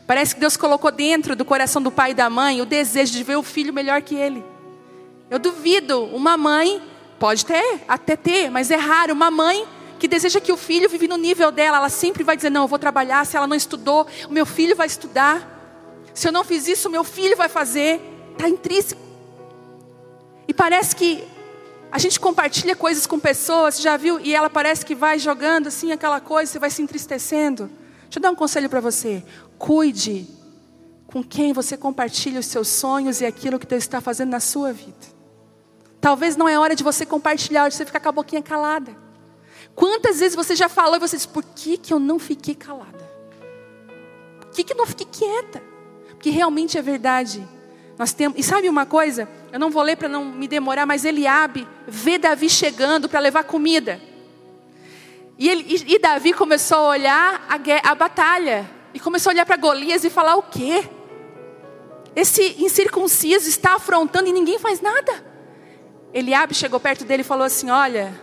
Parece 0.05 0.33
que 0.33 0.41
Deus 0.41 0.57
colocou 0.57 0.91
dentro 0.91 1.35
do 1.35 1.45
coração 1.45 1.81
do 1.81 1.91
pai 1.91 2.11
e 2.11 2.13
da 2.13 2.29
mãe 2.29 2.61
o 2.61 2.65
desejo 2.65 3.13
de 3.13 3.23
ver 3.23 3.35
o 3.37 3.43
filho 3.43 3.73
melhor 3.73 4.01
que 4.01 4.15
ele. 4.15 4.43
Eu 5.29 5.37
duvido, 5.37 6.03
uma 6.05 6.35
mãe, 6.35 6.81
pode 7.19 7.45
ter, 7.45 7.81
até 7.87 8.15
ter, 8.15 8.49
mas 8.49 8.71
é 8.71 8.75
raro, 8.75 9.13
uma 9.13 9.29
mãe 9.29 9.67
que 9.99 10.07
deseja 10.07 10.39
que 10.39 10.51
o 10.51 10.57
filho 10.57 10.89
vive 10.89 11.07
no 11.07 11.17
nível 11.17 11.51
dela, 11.51 11.77
ela 11.77 11.89
sempre 11.89 12.23
vai 12.23 12.35
dizer: 12.35 12.49
Não, 12.49 12.63
eu 12.63 12.67
vou 12.67 12.79
trabalhar. 12.79 13.25
Se 13.25 13.35
ela 13.35 13.45
não 13.45 13.55
estudou, 13.55 14.07
o 14.27 14.31
meu 14.31 14.45
filho 14.45 14.75
vai 14.75 14.87
estudar. 14.87 15.57
Se 16.13 16.27
eu 16.27 16.31
não 16.31 16.43
fiz 16.43 16.67
isso, 16.67 16.87
o 16.87 16.91
meu 16.91 17.03
filho 17.03 17.35
vai 17.35 17.49
fazer. 17.49 18.01
Está 18.31 18.47
intrínseco. 18.47 19.01
E 20.47 20.53
parece 20.53 20.95
que 20.95 21.23
a 21.91 21.97
gente 21.97 22.19
compartilha 22.19 22.75
coisas 22.75 23.07
com 23.07 23.19
pessoas, 23.19 23.75
você 23.75 23.81
já 23.81 23.97
viu? 23.97 24.19
E 24.19 24.35
ela 24.35 24.49
parece 24.49 24.85
que 24.85 24.93
vai 24.93 25.17
jogando 25.17 25.67
assim 25.67 25.91
aquela 25.91 26.19
coisa, 26.19 26.51
você 26.51 26.59
vai 26.59 26.69
se 26.69 26.81
entristecendo. 26.81 27.69
Deixa 28.03 28.17
eu 28.17 28.21
dar 28.21 28.31
um 28.31 28.35
conselho 28.35 28.69
para 28.69 28.79
você. 28.79 29.23
Cuide 29.57 30.27
com 31.07 31.23
quem 31.23 31.51
você 31.51 31.75
compartilha 31.75 32.39
os 32.39 32.45
seus 32.45 32.67
sonhos 32.67 33.21
e 33.21 33.25
aquilo 33.25 33.57
que 33.57 33.65
Deus 33.65 33.83
está 33.83 33.99
fazendo 33.99 34.29
na 34.29 34.39
sua 34.39 34.71
vida. 34.71 35.19
Talvez 35.99 36.35
não 36.35 36.47
é 36.47 36.57
hora 36.57 36.75
de 36.75 36.83
você 36.83 37.05
compartilhar, 37.05 37.67
de 37.67 37.75
você 37.75 37.85
ficar 37.85 37.99
com 37.99 38.09
a 38.09 38.11
boquinha 38.11 38.41
calada. 38.41 38.95
Quantas 39.75 40.19
vezes 40.19 40.35
você 40.35 40.55
já 40.55 40.69
falou 40.69 40.95
e 40.95 40.99
você 40.99 41.17
disse, 41.17 41.27
por 41.27 41.43
que, 41.43 41.77
que 41.77 41.91
eu 41.91 41.99
não 41.99 42.19
fiquei 42.19 42.53
calada? 42.53 43.09
Por 44.39 44.51
que, 44.51 44.63
que 44.63 44.73
eu 44.73 44.77
não 44.77 44.85
fiquei 44.85 45.07
quieta? 45.11 45.63
Porque 46.09 46.29
realmente 46.29 46.77
é 46.77 46.81
verdade. 46.81 47.45
Nós 47.99 48.13
temos, 48.13 48.39
e 48.39 48.43
sabe 48.43 48.69
uma 48.69 48.85
coisa? 48.85 49.27
Eu 49.51 49.59
não 49.59 49.69
vou 49.69 49.83
ler 49.83 49.97
para 49.97 50.07
não 50.07 50.23
me 50.23 50.47
demorar, 50.47 50.85
mas 50.85 51.03
Eliabe 51.03 51.67
vê 51.85 52.17
Davi 52.17 52.49
chegando 52.49 53.09
para 53.09 53.19
levar 53.19 53.43
comida. 53.43 53.99
E, 55.37 55.49
ele, 55.49 55.65
e, 55.67 55.95
e, 55.95 55.99
Davi 55.99 56.31
começou 56.31 56.77
a 56.77 56.89
olhar 56.91 57.45
a, 57.49 57.91
a 57.91 57.95
batalha. 57.95 58.69
E 58.93 59.01
começou 59.01 59.31
a 59.31 59.33
olhar 59.33 59.45
para 59.45 59.57
Golias 59.57 60.05
e 60.05 60.09
falar: 60.09 60.37
o 60.37 60.43
quê? 60.43 60.87
Esse 62.15 62.55
incircunciso 62.63 63.49
está 63.49 63.75
afrontando 63.75 64.29
e 64.29 64.31
ninguém 64.31 64.57
faz 64.57 64.79
nada. 64.79 65.25
Eliabe 66.13 66.55
chegou 66.55 66.79
perto 66.79 67.03
dele 67.03 67.21
e 67.21 67.25
falou 67.25 67.43
assim: 67.43 67.69
Olha, 67.69 68.17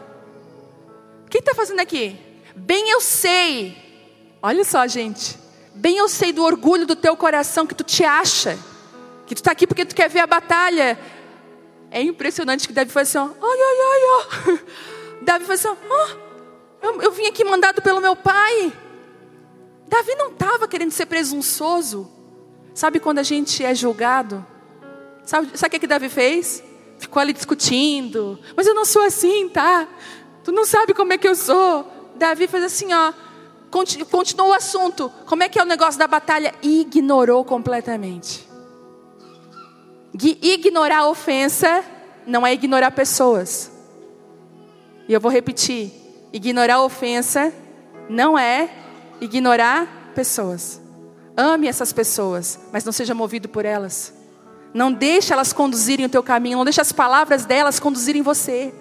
o 1.26 1.28
que 1.28 1.36
está 1.36 1.54
fazendo 1.54 1.80
aqui? 1.80 2.18
Bem 2.54 2.88
eu 2.88 3.02
sei, 3.02 3.76
olha 4.42 4.64
só, 4.64 4.86
gente. 4.86 5.38
Bem 5.74 5.98
eu 5.98 6.08
sei 6.08 6.32
do 6.32 6.42
orgulho 6.42 6.86
do 6.86 6.96
teu 6.96 7.14
coração 7.14 7.66
que 7.66 7.74
tu 7.74 7.84
te 7.84 8.02
acha 8.02 8.58
que 9.26 9.34
tu 9.34 9.38
está 9.38 9.52
aqui 9.52 9.66
porque 9.66 9.84
tu 9.84 9.94
quer 9.94 10.08
ver 10.08 10.20
a 10.20 10.26
batalha. 10.26 10.98
É 11.90 12.02
impressionante 12.02 12.66
que 12.66 12.72
Davi 12.72 12.90
foi 12.90 13.02
assim, 13.02 13.18
ó, 13.18 13.24
ai, 13.24 13.30
ai, 13.42 13.78
ai, 13.80 14.02
ó. 14.10 14.58
Davi 15.22 15.44
foi 15.44 15.54
assim, 15.54 15.68
ó, 15.68 15.76
eu, 16.82 17.02
eu 17.02 17.12
vim 17.12 17.26
aqui 17.26 17.44
mandado 17.44 17.82
pelo 17.82 18.00
meu 18.00 18.14
pai. 18.14 18.72
Davi 19.88 20.14
não 20.16 20.30
estava 20.30 20.66
querendo 20.68 20.90
ser 20.90 21.06
presunçoso. 21.06 22.10
Sabe 22.74 23.00
quando 23.00 23.18
a 23.18 23.22
gente 23.22 23.64
é 23.64 23.74
julgado? 23.74 24.44
Sabe, 25.24 25.56
sabe 25.56 25.68
o 25.68 25.70
que, 25.70 25.80
que 25.80 25.86
Davi 25.86 26.08
fez? 26.08 26.62
Ficou 26.98 27.20
ali 27.20 27.32
discutindo. 27.32 28.38
Mas 28.56 28.66
eu 28.66 28.74
não 28.74 28.84
sou 28.84 29.02
assim, 29.02 29.48
tá? 29.48 29.88
Tu 30.44 30.52
não 30.52 30.64
sabe 30.64 30.92
como 30.94 31.12
é 31.12 31.18
que 31.18 31.26
eu 31.26 31.34
sou. 31.34 31.90
Davi 32.14 32.46
fez 32.46 32.64
assim, 32.64 32.92
ó. 32.92 33.12
Continuou 34.10 34.50
o 34.50 34.54
assunto. 34.54 35.10
Como 35.26 35.42
é 35.42 35.48
que 35.48 35.58
é 35.58 35.62
o 35.62 35.66
negócio 35.66 35.98
da 35.98 36.06
batalha? 36.06 36.54
ignorou 36.62 37.44
completamente. 37.44 38.45
Ignorar 40.22 40.98
a 40.98 41.08
ofensa 41.08 41.84
não 42.26 42.46
é 42.46 42.52
ignorar 42.52 42.90
pessoas. 42.90 43.70
E 45.08 45.12
eu 45.12 45.20
vou 45.20 45.30
repetir: 45.30 45.92
ignorar 46.32 46.76
a 46.76 46.82
ofensa 46.82 47.52
não 48.08 48.38
é 48.38 48.70
ignorar 49.20 50.12
pessoas. 50.14 50.80
Ame 51.36 51.68
essas 51.68 51.92
pessoas, 51.92 52.58
mas 52.72 52.84
não 52.84 52.92
seja 52.92 53.14
movido 53.14 53.48
por 53.48 53.64
elas. 53.64 54.14
Não 54.72 54.92
deixe 54.92 55.32
elas 55.32 55.52
conduzirem 55.52 56.06
o 56.06 56.08
teu 56.08 56.22
caminho, 56.22 56.58
não 56.58 56.64
deixe 56.64 56.80
as 56.80 56.92
palavras 56.92 57.44
delas 57.44 57.78
conduzirem 57.78 58.22
você. 58.22 58.74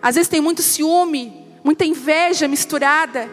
Às 0.00 0.14
vezes 0.14 0.28
tem 0.28 0.40
muito 0.40 0.62
ciúme, 0.62 1.46
muita 1.62 1.84
inveja 1.84 2.48
misturada. 2.48 3.28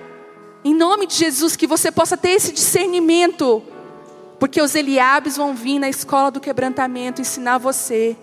Em 0.63 0.74
nome 0.74 1.05
de 1.05 1.16
Jesus, 1.16 1.55
que 1.55 1.68
você 1.68 1.91
possa 1.91 2.18
ter 2.18 2.30
esse 2.30 2.51
discernimento 2.51 3.63
Porque 4.45 4.61
os 4.61 4.75
Eliabes 4.75 5.37
vão 5.37 5.55
vir 5.55 5.79
na 5.79 5.89
escola 5.89 6.29
do 6.29 6.39
quebrantamento 6.39 7.19
ensinar 7.19 7.57
você 7.57 8.15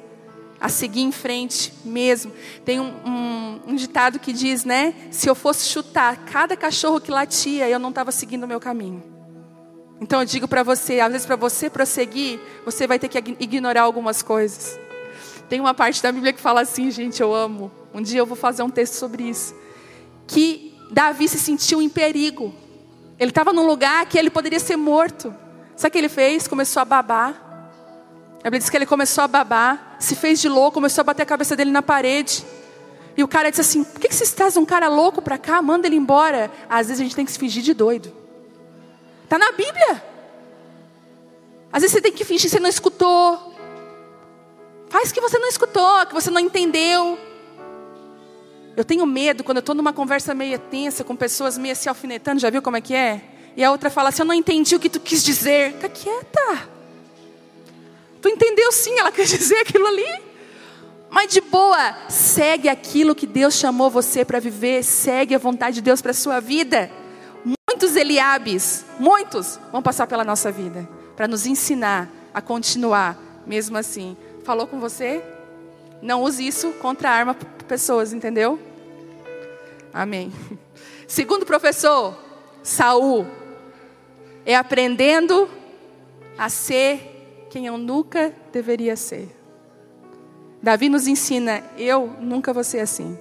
a 0.60 0.68
seguir 0.68 1.00
em 1.00 1.10
frente 1.10 1.72
mesmo. 1.84 2.30
Tem 2.64 2.78
um, 2.78 2.92
um, 3.04 3.60
um, 3.66 3.74
ditado 3.74 4.20
que 4.20 4.32
diz, 4.32 4.64
né? 4.64 4.94
Se 5.10 5.28
eu 5.28 5.34
fosse 5.34 5.68
chutar 5.68 6.18
cada 6.18 6.56
cachorro 6.56 7.00
que 7.00 7.10
latia, 7.10 7.68
eu 7.68 7.80
não 7.80 7.88
estava 7.88 8.12
seguindo 8.12 8.44
o 8.44 8.46
meu 8.46 8.60
caminho. 8.60 9.02
Então 10.00 10.20
eu 10.20 10.24
digo 10.24 10.46
para 10.46 10.62
você, 10.62 11.00
às 11.00 11.10
vezes 11.10 11.26
para 11.26 11.34
você 11.34 11.68
prosseguir, 11.68 12.38
você 12.64 12.86
vai 12.86 13.00
ter 13.00 13.08
que 13.08 13.18
ignorar 13.40 13.82
algumas 13.82 14.22
coisas. 14.22 14.78
Tem 15.48 15.58
uma 15.58 15.74
parte 15.74 16.00
da 16.00 16.12
Bíblia 16.12 16.32
que 16.32 16.40
fala 16.40 16.60
assim, 16.60 16.88
gente, 16.92 17.20
eu 17.20 17.34
amo. 17.34 17.68
Um 17.92 18.00
dia 18.00 18.20
eu 18.20 18.26
vou 18.26 18.36
fazer 18.36 18.62
um 18.62 18.70
texto 18.70 18.94
sobre 18.94 19.24
isso. 19.24 19.56
Que 20.28 20.72
Davi 20.88 21.26
se 21.26 21.40
sentiu 21.40 21.82
em 21.82 21.88
perigo. 21.88 22.54
Ele 23.18 23.32
estava 23.32 23.52
num 23.52 23.66
lugar 23.66 24.06
que 24.06 24.16
ele 24.16 24.30
poderia 24.30 24.60
ser 24.60 24.76
morto. 24.76 25.41
Sabe 25.82 25.88
o 25.88 25.92
que 25.94 25.98
ele 25.98 26.08
fez? 26.08 26.46
Começou 26.46 26.80
a 26.80 26.84
babar. 26.84 27.34
A 28.38 28.44
Bíblia 28.44 28.60
diz 28.60 28.70
que 28.70 28.76
ele 28.76 28.86
começou 28.86 29.24
a 29.24 29.26
babar, 29.26 29.96
se 29.98 30.14
fez 30.14 30.40
de 30.40 30.48
louco, 30.48 30.74
começou 30.74 31.02
a 31.02 31.04
bater 31.04 31.24
a 31.24 31.26
cabeça 31.26 31.56
dele 31.56 31.72
na 31.72 31.82
parede. 31.82 32.44
E 33.16 33.24
o 33.24 33.26
cara 33.26 33.50
disse 33.50 33.62
assim: 33.62 33.82
Por 33.82 34.00
que, 34.00 34.14
você 34.14 34.24
traz 34.32 34.56
um 34.56 34.64
cara 34.64 34.86
louco 34.86 35.20
para 35.20 35.36
cá? 35.36 35.60
Manda 35.60 35.88
ele 35.88 35.96
embora. 35.96 36.52
Às 36.70 36.86
vezes 36.86 37.00
a 37.00 37.02
gente 37.02 37.16
tem 37.16 37.24
que 37.24 37.32
se 37.32 37.38
fingir 37.38 37.64
de 37.64 37.74
doido. 37.74 38.12
Está 39.24 39.36
na 39.36 39.50
Bíblia. 39.50 40.04
Às 41.72 41.82
vezes 41.82 41.96
você 41.96 42.00
tem 42.00 42.12
que 42.12 42.24
fingir 42.24 42.48
que 42.48 42.56
você 42.56 42.60
não 42.60 42.70
escutou. 42.70 43.52
Faz 44.88 45.10
que 45.10 45.20
você 45.20 45.36
não 45.36 45.48
escutou, 45.48 46.06
que 46.06 46.14
você 46.14 46.30
não 46.30 46.38
entendeu. 46.38 47.18
Eu 48.76 48.84
tenho 48.84 49.04
medo 49.04 49.42
quando 49.42 49.56
eu 49.56 49.62
estou 49.62 49.74
numa 49.74 49.92
conversa 49.92 50.32
meio 50.32 50.60
tensa, 50.60 51.02
com 51.02 51.16
pessoas 51.16 51.58
meio 51.58 51.74
se 51.74 51.88
alfinetando, 51.88 52.40
já 52.40 52.50
viu 52.50 52.62
como 52.62 52.76
é 52.76 52.80
que 52.80 52.94
é? 52.94 53.31
E 53.56 53.64
a 53.64 53.70
outra 53.70 53.90
fala 53.90 54.08
assim: 54.08 54.22
Eu 54.22 54.26
não 54.26 54.34
entendi 54.34 54.74
o 54.74 54.80
que 54.80 54.88
tu 54.88 55.00
quis 55.00 55.22
dizer. 55.22 55.72
Fica 55.72 55.88
quieta. 55.88 56.68
Tu 58.20 58.28
entendeu 58.28 58.70
sim, 58.72 58.98
ela 58.98 59.10
quer 59.12 59.24
dizer 59.24 59.58
aquilo 59.58 59.86
ali. 59.86 60.22
Mas 61.10 61.30
de 61.30 61.42
boa, 61.42 61.94
segue 62.08 62.68
aquilo 62.68 63.14
que 63.14 63.26
Deus 63.26 63.54
chamou 63.54 63.90
você 63.90 64.24
para 64.24 64.40
viver, 64.40 64.82
segue 64.82 65.34
a 65.34 65.38
vontade 65.38 65.74
de 65.74 65.82
Deus 65.82 66.00
para 66.00 66.12
a 66.12 66.14
sua 66.14 66.40
vida. 66.40 66.90
Muitos 67.44 67.96
Eliabes, 67.96 68.84
muitos, 68.98 69.58
vão 69.70 69.82
passar 69.82 70.06
pela 70.06 70.24
nossa 70.24 70.50
vida 70.50 70.88
para 71.14 71.28
nos 71.28 71.46
ensinar 71.46 72.08
a 72.32 72.40
continuar, 72.40 73.18
mesmo 73.46 73.76
assim. 73.76 74.16
Falou 74.42 74.66
com 74.66 74.80
você? 74.80 75.22
Não 76.00 76.22
use 76.22 76.46
isso 76.46 76.72
contra 76.80 77.10
a 77.10 77.12
arma 77.12 77.36
pessoas, 77.68 78.12
entendeu? 78.12 78.58
Amém. 79.92 80.32
Segundo 81.06 81.44
professor, 81.44 82.16
Saul, 82.62 83.26
é 84.44 84.54
aprendendo 84.54 85.48
a 86.36 86.48
ser 86.48 87.46
quem 87.50 87.66
eu 87.66 87.76
nunca 87.76 88.34
deveria 88.52 88.96
ser. 88.96 89.28
Davi 90.62 90.88
nos 90.88 91.06
ensina, 91.06 91.62
eu 91.76 92.16
nunca 92.20 92.52
vou 92.52 92.64
ser 92.64 92.80
assim. 92.80 93.18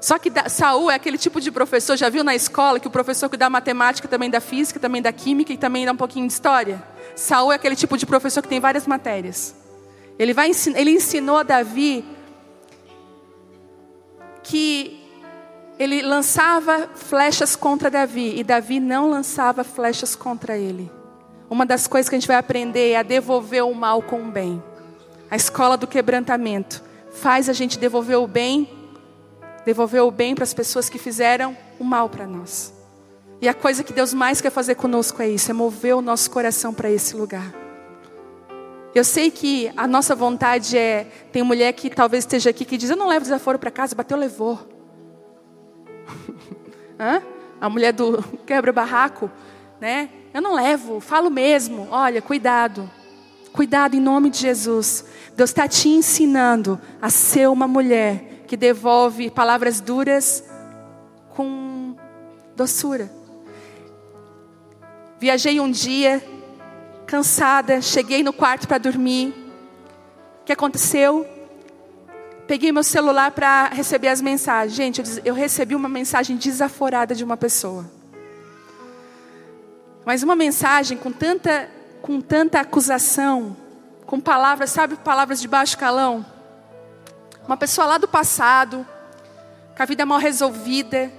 Só 0.00 0.18
que 0.18 0.32
Saul 0.48 0.90
é 0.90 0.96
aquele 0.96 1.16
tipo 1.16 1.40
de 1.40 1.52
professor, 1.52 1.96
já 1.96 2.08
viu 2.08 2.24
na 2.24 2.34
escola 2.34 2.80
que 2.80 2.88
o 2.88 2.90
professor 2.90 3.30
que 3.30 3.36
dá 3.36 3.48
matemática 3.48 4.08
também 4.08 4.28
dá 4.28 4.40
física, 4.40 4.80
também 4.80 5.00
dá 5.00 5.12
química 5.12 5.52
e 5.52 5.56
também 5.56 5.86
dá 5.86 5.92
um 5.92 5.96
pouquinho 5.96 6.26
de 6.26 6.32
história? 6.32 6.82
Saul 7.14 7.52
é 7.52 7.54
aquele 7.54 7.76
tipo 7.76 7.96
de 7.96 8.04
professor 8.04 8.42
que 8.42 8.48
tem 8.48 8.58
várias 8.58 8.86
matérias. 8.86 9.54
Ele, 10.18 10.34
vai, 10.34 10.50
ele 10.74 10.90
ensinou 10.90 11.36
a 11.36 11.42
Davi 11.44 12.04
que 14.42 15.01
ele 15.82 16.00
lançava 16.00 16.88
flechas 16.94 17.56
contra 17.56 17.90
Davi 17.90 18.38
e 18.38 18.44
Davi 18.44 18.78
não 18.78 19.10
lançava 19.10 19.64
flechas 19.64 20.14
contra 20.14 20.56
ele. 20.56 20.88
Uma 21.50 21.66
das 21.66 21.88
coisas 21.88 22.08
que 22.08 22.14
a 22.14 22.18
gente 22.20 22.28
vai 22.28 22.36
aprender 22.36 22.90
é 22.90 22.98
a 22.98 23.02
devolver 23.02 23.64
o 23.64 23.74
mal 23.74 24.00
com 24.00 24.22
o 24.22 24.30
bem. 24.30 24.62
A 25.28 25.34
escola 25.34 25.76
do 25.76 25.88
quebrantamento 25.88 26.84
faz 27.10 27.48
a 27.48 27.52
gente 27.52 27.80
devolver 27.80 28.16
o 28.16 28.28
bem, 28.28 28.70
devolver 29.66 30.02
o 30.02 30.10
bem 30.12 30.36
para 30.36 30.44
as 30.44 30.54
pessoas 30.54 30.88
que 30.88 30.98
fizeram 30.98 31.56
o 31.80 31.84
mal 31.84 32.08
para 32.08 32.28
nós. 32.28 32.72
E 33.40 33.48
a 33.48 33.54
coisa 33.54 33.82
que 33.82 33.92
Deus 33.92 34.14
mais 34.14 34.40
quer 34.40 34.50
fazer 34.50 34.76
conosco 34.76 35.20
é 35.20 35.28
isso, 35.28 35.50
é 35.50 35.54
mover 35.54 35.96
o 35.96 36.00
nosso 36.00 36.30
coração 36.30 36.72
para 36.72 36.88
esse 36.88 37.16
lugar. 37.16 37.52
Eu 38.94 39.02
sei 39.02 39.32
que 39.32 39.72
a 39.76 39.88
nossa 39.88 40.14
vontade 40.14 40.78
é. 40.78 41.08
Tem 41.32 41.42
mulher 41.42 41.72
que 41.72 41.90
talvez 41.90 42.22
esteja 42.22 42.50
aqui 42.50 42.64
que 42.64 42.76
diz: 42.76 42.90
Eu 42.90 42.96
não 42.96 43.08
levo 43.08 43.24
desaforo 43.24 43.58
para 43.58 43.70
casa, 43.70 43.96
bateu, 43.96 44.16
levou. 44.16 44.81
Hã? 46.98 47.22
A 47.60 47.68
mulher 47.68 47.92
do 47.92 48.22
quebra-barraco, 48.46 49.30
né? 49.80 50.08
Eu 50.34 50.40
não 50.40 50.54
levo, 50.54 51.00
falo 51.00 51.30
mesmo. 51.30 51.88
Olha, 51.90 52.22
cuidado. 52.22 52.90
Cuidado 53.52 53.94
em 53.94 54.00
nome 54.00 54.30
de 54.30 54.38
Jesus. 54.38 55.04
Deus 55.36 55.50
está 55.50 55.68
te 55.68 55.88
ensinando 55.88 56.80
a 57.00 57.10
ser 57.10 57.48
uma 57.48 57.68
mulher 57.68 58.44
que 58.46 58.56
devolve 58.56 59.30
palavras 59.30 59.80
duras 59.80 60.44
com 61.34 61.96
doçura. 62.56 63.10
Viajei 65.18 65.60
um 65.60 65.70
dia, 65.70 66.22
cansada, 67.06 67.80
cheguei 67.80 68.22
no 68.22 68.32
quarto 68.32 68.66
para 68.66 68.78
dormir. 68.78 69.34
O 70.40 70.44
que 70.44 70.52
aconteceu? 70.52 71.26
Peguei 72.52 72.70
meu 72.70 72.84
celular 72.84 73.30
para 73.30 73.68
receber 73.68 74.08
as 74.08 74.20
mensagens. 74.20 74.76
Gente, 74.76 75.02
eu 75.24 75.32
recebi 75.32 75.74
uma 75.74 75.88
mensagem 75.88 76.36
desaforada 76.36 77.14
de 77.14 77.24
uma 77.24 77.34
pessoa. 77.34 77.90
Mas 80.04 80.22
uma 80.22 80.36
mensagem 80.36 80.98
com 80.98 81.10
tanta, 81.10 81.70
com 82.02 82.20
tanta 82.20 82.60
acusação, 82.60 83.56
com 84.04 84.20
palavras, 84.20 84.68
sabe, 84.68 84.96
palavras 84.96 85.40
de 85.40 85.48
baixo 85.48 85.78
calão. 85.78 86.26
Uma 87.46 87.56
pessoa 87.56 87.86
lá 87.86 87.96
do 87.96 88.06
passado, 88.06 88.86
com 89.74 89.82
a 89.82 89.86
vida 89.86 90.04
mal 90.04 90.18
resolvida. 90.18 91.10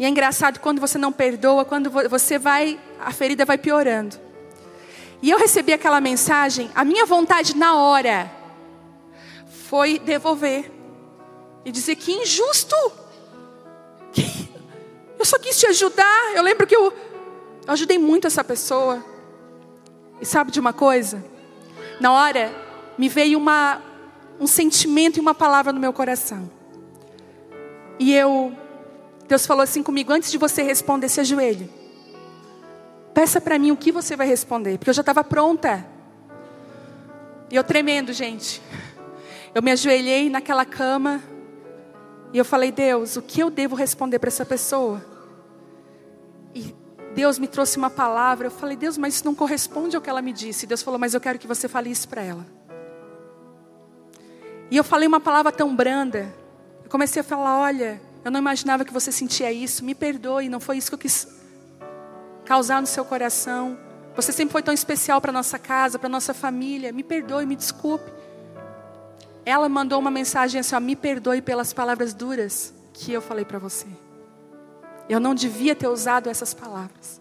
E 0.00 0.04
é 0.04 0.08
engraçado 0.08 0.58
quando 0.58 0.80
você 0.80 0.98
não 0.98 1.12
perdoa, 1.12 1.64
quando 1.64 1.92
você 2.10 2.40
vai, 2.40 2.76
a 2.98 3.12
ferida 3.12 3.44
vai 3.44 3.56
piorando. 3.56 4.16
E 5.22 5.30
eu 5.30 5.38
recebi 5.38 5.72
aquela 5.72 6.00
mensagem, 6.00 6.72
a 6.74 6.84
minha 6.84 7.06
vontade 7.06 7.56
na 7.56 7.76
hora 7.76 8.41
foi 9.72 9.98
devolver 9.98 10.70
e 11.64 11.72
dizer 11.72 11.96
que 11.96 12.12
injusto. 12.12 12.76
Eu 15.18 15.24
só 15.24 15.38
quis 15.38 15.58
te 15.58 15.66
ajudar. 15.66 16.34
Eu 16.34 16.42
lembro 16.42 16.66
que 16.66 16.76
eu 16.76 16.92
eu 17.66 17.72
ajudei 17.72 17.96
muito 17.96 18.26
essa 18.26 18.44
pessoa. 18.44 19.02
E 20.20 20.26
sabe 20.26 20.50
de 20.50 20.60
uma 20.60 20.74
coisa? 20.74 21.24
Na 22.00 22.12
hora, 22.12 22.52
me 22.98 23.08
veio 23.08 23.38
uma, 23.38 23.80
um 24.38 24.46
sentimento 24.46 25.16
e 25.16 25.20
uma 25.20 25.32
palavra 25.32 25.72
no 25.72 25.80
meu 25.80 25.92
coração. 25.92 26.50
E 27.98 28.12
eu, 28.12 28.54
Deus 29.26 29.46
falou 29.46 29.62
assim 29.62 29.82
comigo: 29.82 30.12
antes 30.12 30.30
de 30.30 30.36
você 30.36 30.62
responder, 30.62 31.08
se 31.08 31.20
ajoelhe. 31.20 31.70
Peça 33.14 33.40
para 33.40 33.58
mim 33.58 33.70
o 33.70 33.76
que 33.76 33.90
você 33.90 34.16
vai 34.16 34.26
responder, 34.26 34.76
porque 34.76 34.90
eu 34.90 34.94
já 34.94 35.02
estava 35.02 35.24
pronta. 35.24 35.86
E 37.50 37.56
eu 37.56 37.64
tremendo, 37.64 38.12
gente. 38.12 38.60
Eu 39.54 39.62
me 39.62 39.70
ajoelhei 39.70 40.30
naquela 40.30 40.64
cama 40.64 41.22
e 42.32 42.38
eu 42.38 42.44
falei: 42.44 42.72
Deus, 42.72 43.16
o 43.16 43.22
que 43.22 43.40
eu 43.40 43.50
devo 43.50 43.76
responder 43.76 44.18
para 44.18 44.28
essa 44.28 44.46
pessoa? 44.46 45.04
E 46.54 46.74
Deus 47.14 47.38
me 47.38 47.46
trouxe 47.46 47.76
uma 47.76 47.90
palavra. 47.90 48.46
Eu 48.46 48.50
falei, 48.50 48.76
Deus, 48.76 48.96
mas 48.96 49.14
isso 49.14 49.24
não 49.24 49.34
corresponde 49.34 49.94
ao 49.94 50.02
que 50.02 50.08
ela 50.08 50.22
me 50.22 50.32
disse. 50.32 50.66
Deus 50.66 50.82
falou, 50.82 50.98
mas 50.98 51.14
eu 51.14 51.20
quero 51.20 51.38
que 51.38 51.46
você 51.46 51.68
fale 51.68 51.90
isso 51.90 52.08
para 52.08 52.22
ela. 52.22 52.46
E 54.70 54.76
eu 54.76 54.82
falei 54.82 55.06
uma 55.06 55.20
palavra 55.20 55.52
tão 55.52 55.76
branda. 55.76 56.32
Eu 56.82 56.90
comecei 56.90 57.20
a 57.20 57.24
falar: 57.24 57.58
olha, 57.58 58.00
eu 58.24 58.30
não 58.30 58.40
imaginava 58.40 58.86
que 58.86 58.92
você 58.92 59.12
sentia 59.12 59.52
isso. 59.52 59.84
Me 59.84 59.94
perdoe, 59.94 60.48
não 60.48 60.60
foi 60.60 60.78
isso 60.78 60.90
que 60.90 60.94
eu 60.94 60.98
quis 60.98 61.28
causar 62.46 62.80
no 62.80 62.86
seu 62.86 63.04
coração. 63.04 63.78
Você 64.16 64.32
sempre 64.32 64.52
foi 64.52 64.62
tão 64.62 64.72
especial 64.72 65.20
para 65.20 65.30
nossa 65.30 65.58
casa, 65.58 65.98
para 65.98 66.08
nossa 66.08 66.32
família. 66.32 66.90
Me 66.90 67.02
perdoe, 67.02 67.44
me 67.44 67.54
desculpe. 67.54 68.10
Ela 69.44 69.68
mandou 69.68 69.98
uma 69.98 70.10
mensagem 70.10 70.60
assim: 70.60 70.74
ó, 70.74 70.80
me 70.80 70.94
perdoe 70.94 71.42
pelas 71.42 71.72
palavras 71.72 72.14
duras 72.14 72.72
que 72.92 73.12
eu 73.12 73.20
falei 73.20 73.44
para 73.44 73.58
você. 73.58 73.86
Eu 75.08 75.18
não 75.18 75.34
devia 75.34 75.74
ter 75.74 75.88
usado 75.88 76.28
essas 76.28 76.54
palavras. 76.54 77.20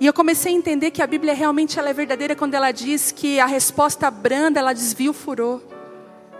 E 0.00 0.06
eu 0.06 0.12
comecei 0.12 0.52
a 0.52 0.56
entender 0.56 0.90
que 0.90 1.02
a 1.02 1.06
Bíblia 1.06 1.34
realmente 1.34 1.78
ela 1.78 1.88
é 1.88 1.92
verdadeira 1.92 2.34
quando 2.34 2.54
ela 2.54 2.72
diz 2.72 3.12
que 3.12 3.38
a 3.38 3.46
resposta 3.46 4.10
branda 4.10 4.58
ela 4.58 4.72
desvia 4.72 5.10
o 5.10 5.14
furor. 5.14 5.62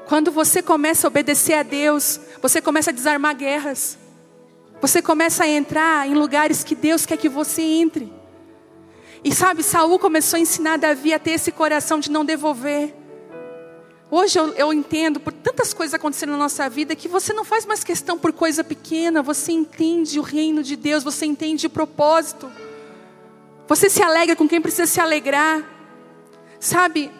Quando 0.07 0.30
você 0.30 0.61
começa 0.61 1.07
a 1.07 1.09
obedecer 1.09 1.55
a 1.55 1.62
Deus, 1.62 2.20
você 2.42 2.61
começa 2.61 2.90
a 2.90 2.92
desarmar 2.92 3.36
guerras. 3.36 3.97
Você 4.80 5.01
começa 5.01 5.45
a 5.45 5.49
entrar 5.49 6.07
em 6.07 6.14
lugares 6.14 6.62
que 6.62 6.74
Deus 6.74 7.07
quer 7.07 7.16
que 7.16 7.28
você 7.28 7.62
entre. 7.62 8.12
E 9.22 9.34
sabe, 9.34 9.62
Saul 9.62 9.99
começou 9.99 10.36
a 10.36 10.40
ensinar 10.40 10.76
Davi 10.76 11.14
a 11.14 11.18
ter 11.18 11.30
esse 11.30 11.51
coração 11.51 11.99
de 11.99 12.11
não 12.11 12.24
devolver. 12.24 12.95
Hoje 14.16 14.38
eu, 14.38 14.52
eu, 14.52 14.72
entendo 14.72 15.18
por 15.18 15.32
tantas 15.32 15.74
coisas 15.74 15.92
acontecendo 15.92 16.30
na 16.30 16.38
nossa 16.38 16.70
vida 16.70 16.94
que 16.94 17.08
você 17.08 17.32
não 17.32 17.44
faz 17.44 17.66
mais 17.66 17.82
questão 17.82 18.16
por 18.16 18.32
coisa 18.32 18.62
pequena, 18.62 19.20
você 19.24 19.50
entende 19.50 20.20
o 20.20 20.22
reino 20.22 20.62
de 20.62 20.76
Deus, 20.76 21.02
você 21.02 21.26
entende 21.26 21.66
o 21.66 21.70
propósito. 21.70 22.48
Você 23.66 23.90
se 23.90 24.00
alegra 24.00 24.36
com 24.36 24.48
quem 24.48 24.60
precisa 24.60 24.86
se 24.86 25.00
alegrar. 25.00 25.68
Sabe? 26.60 27.10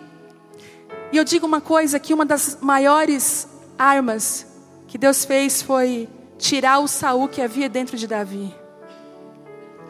E 1.11 1.17
eu 1.17 1.25
digo 1.25 1.45
uma 1.45 1.61
coisa 1.61 1.99
que 1.99 2.15
uma 2.15 2.25
das 2.25 2.59
maiores 2.61 3.49
armas 3.77 4.47
que 4.87 4.97
Deus 4.97 5.25
fez 5.25 5.63
foi 5.63 6.09
tirar 6.39 6.79
o 6.79 6.87
Saul 6.87 7.27
que 7.27 7.43
havia 7.43 7.69
dentro 7.69 7.97
de 7.97 8.07
Davi. 8.07 8.55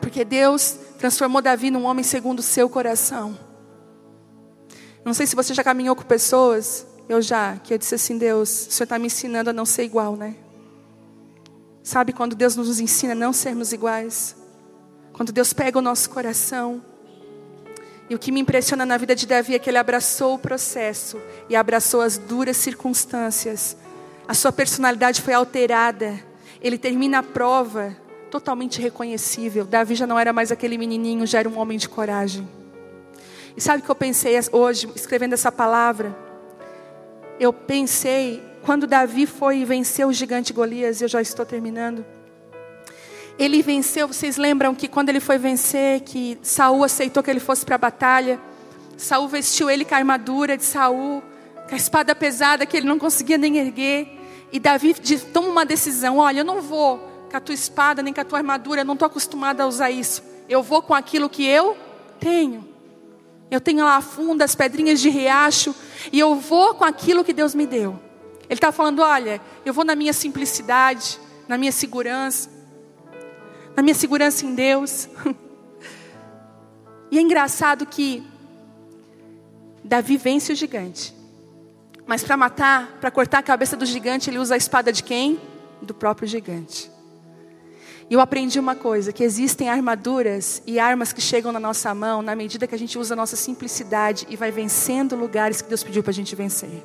Porque 0.00 0.24
Deus 0.24 0.78
transformou 0.98 1.42
Davi 1.42 1.70
num 1.70 1.84
homem 1.84 2.02
segundo 2.02 2.38
o 2.38 2.42
seu 2.42 2.66
coração. 2.66 3.38
Não 5.04 5.12
sei 5.12 5.26
se 5.26 5.36
você 5.36 5.52
já 5.52 5.62
caminhou 5.62 5.94
com 5.94 6.02
pessoas, 6.02 6.93
eu 7.08 7.20
já, 7.20 7.56
que 7.56 7.74
eu 7.74 7.78
disse 7.78 7.94
assim, 7.94 8.16
Deus, 8.16 8.66
o 8.68 8.70
Senhor 8.70 8.84
está 8.84 8.98
me 8.98 9.06
ensinando 9.06 9.50
a 9.50 9.52
não 9.52 9.66
ser 9.66 9.84
igual, 9.84 10.16
né? 10.16 10.34
Sabe 11.82 12.12
quando 12.14 12.34
Deus 12.34 12.56
nos 12.56 12.80
ensina 12.80 13.12
a 13.12 13.14
não 13.16 13.32
sermos 13.32 13.72
iguais? 13.72 14.34
Quando 15.12 15.32
Deus 15.32 15.52
pega 15.52 15.78
o 15.78 15.82
nosso 15.82 16.08
coração. 16.08 16.82
E 18.08 18.14
o 18.14 18.18
que 18.18 18.32
me 18.32 18.40
impressiona 18.40 18.86
na 18.86 18.96
vida 18.96 19.14
de 19.14 19.26
Davi 19.26 19.54
é 19.54 19.58
que 19.58 19.68
ele 19.68 19.76
abraçou 19.76 20.34
o 20.34 20.38
processo 20.38 21.20
e 21.48 21.54
abraçou 21.54 22.00
as 22.00 22.16
duras 22.16 22.56
circunstâncias. 22.56 23.76
A 24.26 24.32
sua 24.32 24.50
personalidade 24.50 25.20
foi 25.20 25.34
alterada. 25.34 26.18
Ele 26.60 26.78
termina 26.78 27.18
a 27.18 27.22
prova 27.22 27.94
totalmente 28.30 28.80
reconhecível. 28.80 29.66
Davi 29.66 29.94
já 29.94 30.06
não 30.06 30.18
era 30.18 30.32
mais 30.32 30.50
aquele 30.50 30.78
menininho, 30.78 31.26
já 31.26 31.40
era 31.40 31.48
um 31.48 31.58
homem 31.58 31.76
de 31.76 31.88
coragem. 31.88 32.48
E 33.54 33.60
sabe 33.60 33.82
o 33.82 33.84
que 33.84 33.90
eu 33.90 33.94
pensei 33.94 34.34
hoje, 34.50 34.90
escrevendo 34.96 35.34
essa 35.34 35.52
palavra? 35.52 36.23
Eu 37.38 37.52
pensei, 37.52 38.42
quando 38.62 38.86
Davi 38.86 39.26
foi 39.26 39.64
vencer 39.64 40.06
o 40.06 40.12
gigante 40.12 40.52
Golias, 40.52 41.02
eu 41.02 41.08
já 41.08 41.20
estou 41.20 41.44
terminando. 41.44 42.04
Ele 43.38 43.60
venceu, 43.62 44.06
vocês 44.06 44.36
lembram 44.36 44.74
que 44.74 44.86
quando 44.86 45.08
ele 45.08 45.18
foi 45.18 45.38
vencer, 45.38 46.00
que 46.02 46.38
Saul 46.42 46.84
aceitou 46.84 47.22
que 47.22 47.30
ele 47.30 47.40
fosse 47.40 47.64
para 47.64 47.74
a 47.74 47.78
batalha. 47.78 48.40
Saul 48.96 49.26
vestiu 49.26 49.68
ele 49.68 49.84
com 49.84 49.94
a 49.94 49.98
armadura 49.98 50.56
de 50.56 50.64
Saul, 50.64 51.20
com 51.68 51.74
a 51.74 51.76
espada 51.76 52.14
pesada 52.14 52.64
que 52.64 52.76
ele 52.76 52.86
não 52.86 52.98
conseguia 52.98 53.36
nem 53.36 53.58
erguer. 53.58 54.08
E 54.52 54.60
Davi 54.60 54.94
toma 55.32 55.48
uma 55.48 55.66
decisão: 55.66 56.18
olha, 56.18 56.40
eu 56.40 56.44
não 56.44 56.60
vou 56.60 56.98
com 57.28 57.36
a 57.36 57.40
tua 57.40 57.54
espada 57.54 58.00
nem 58.00 58.14
com 58.14 58.20
a 58.20 58.24
tua 58.24 58.38
armadura, 58.38 58.82
eu 58.82 58.84
não 58.84 58.94
estou 58.94 59.06
acostumada 59.06 59.64
a 59.64 59.66
usar 59.66 59.90
isso. 59.90 60.22
Eu 60.48 60.62
vou 60.62 60.80
com 60.80 60.94
aquilo 60.94 61.28
que 61.28 61.44
eu 61.44 61.76
tenho. 62.20 62.73
Eu 63.50 63.60
tenho 63.60 63.84
lá 63.84 63.96
a 63.96 64.02
funda, 64.02 64.44
as 64.44 64.54
pedrinhas 64.54 65.00
de 65.00 65.08
riacho, 65.08 65.74
e 66.12 66.18
eu 66.18 66.34
vou 66.36 66.74
com 66.74 66.84
aquilo 66.84 67.24
que 67.24 67.32
Deus 67.32 67.54
me 67.54 67.66
deu. 67.66 68.00
Ele 68.44 68.54
está 68.54 68.72
falando: 68.72 69.00
olha, 69.00 69.40
eu 69.64 69.72
vou 69.72 69.84
na 69.84 69.94
minha 69.94 70.12
simplicidade, 70.12 71.20
na 71.46 71.56
minha 71.56 71.72
segurança 71.72 72.54
na 73.76 73.82
minha 73.82 73.94
segurança 73.94 74.44
em 74.44 74.54
Deus. 74.54 75.08
E 77.10 77.18
é 77.18 77.20
engraçado 77.20 77.86
que 77.86 78.26
Davi 79.84 80.16
vence 80.16 80.52
o 80.52 80.56
gigante. 80.56 81.14
Mas 82.04 82.24
para 82.24 82.36
matar, 82.36 82.98
para 83.00 83.08
cortar 83.08 83.38
a 83.38 83.42
cabeça 83.42 83.76
do 83.76 83.86
gigante, 83.86 84.28
ele 84.28 84.38
usa 84.38 84.54
a 84.54 84.56
espada 84.56 84.92
de 84.92 85.04
quem? 85.04 85.40
Do 85.80 85.94
próprio 85.94 86.26
gigante. 86.26 86.90
Eu 88.14 88.20
aprendi 88.20 88.58
uma 88.58 88.74
coisa: 88.74 89.12
que 89.12 89.24
existem 89.24 89.68
armaduras 89.68 90.62
e 90.66 90.78
armas 90.78 91.12
que 91.12 91.20
chegam 91.20 91.52
na 91.52 91.60
nossa 91.60 91.94
mão 91.94 92.22
na 92.22 92.34
medida 92.34 92.66
que 92.66 92.74
a 92.74 92.78
gente 92.78 92.98
usa 92.98 93.14
a 93.14 93.16
nossa 93.16 93.36
simplicidade 93.36 94.26
e 94.28 94.36
vai 94.36 94.50
vencendo 94.50 95.16
lugares 95.16 95.60
que 95.60 95.68
Deus 95.68 95.82
pediu 95.82 96.02
para 96.02 96.10
a 96.10 96.14
gente 96.14 96.34
vencer. 96.34 96.82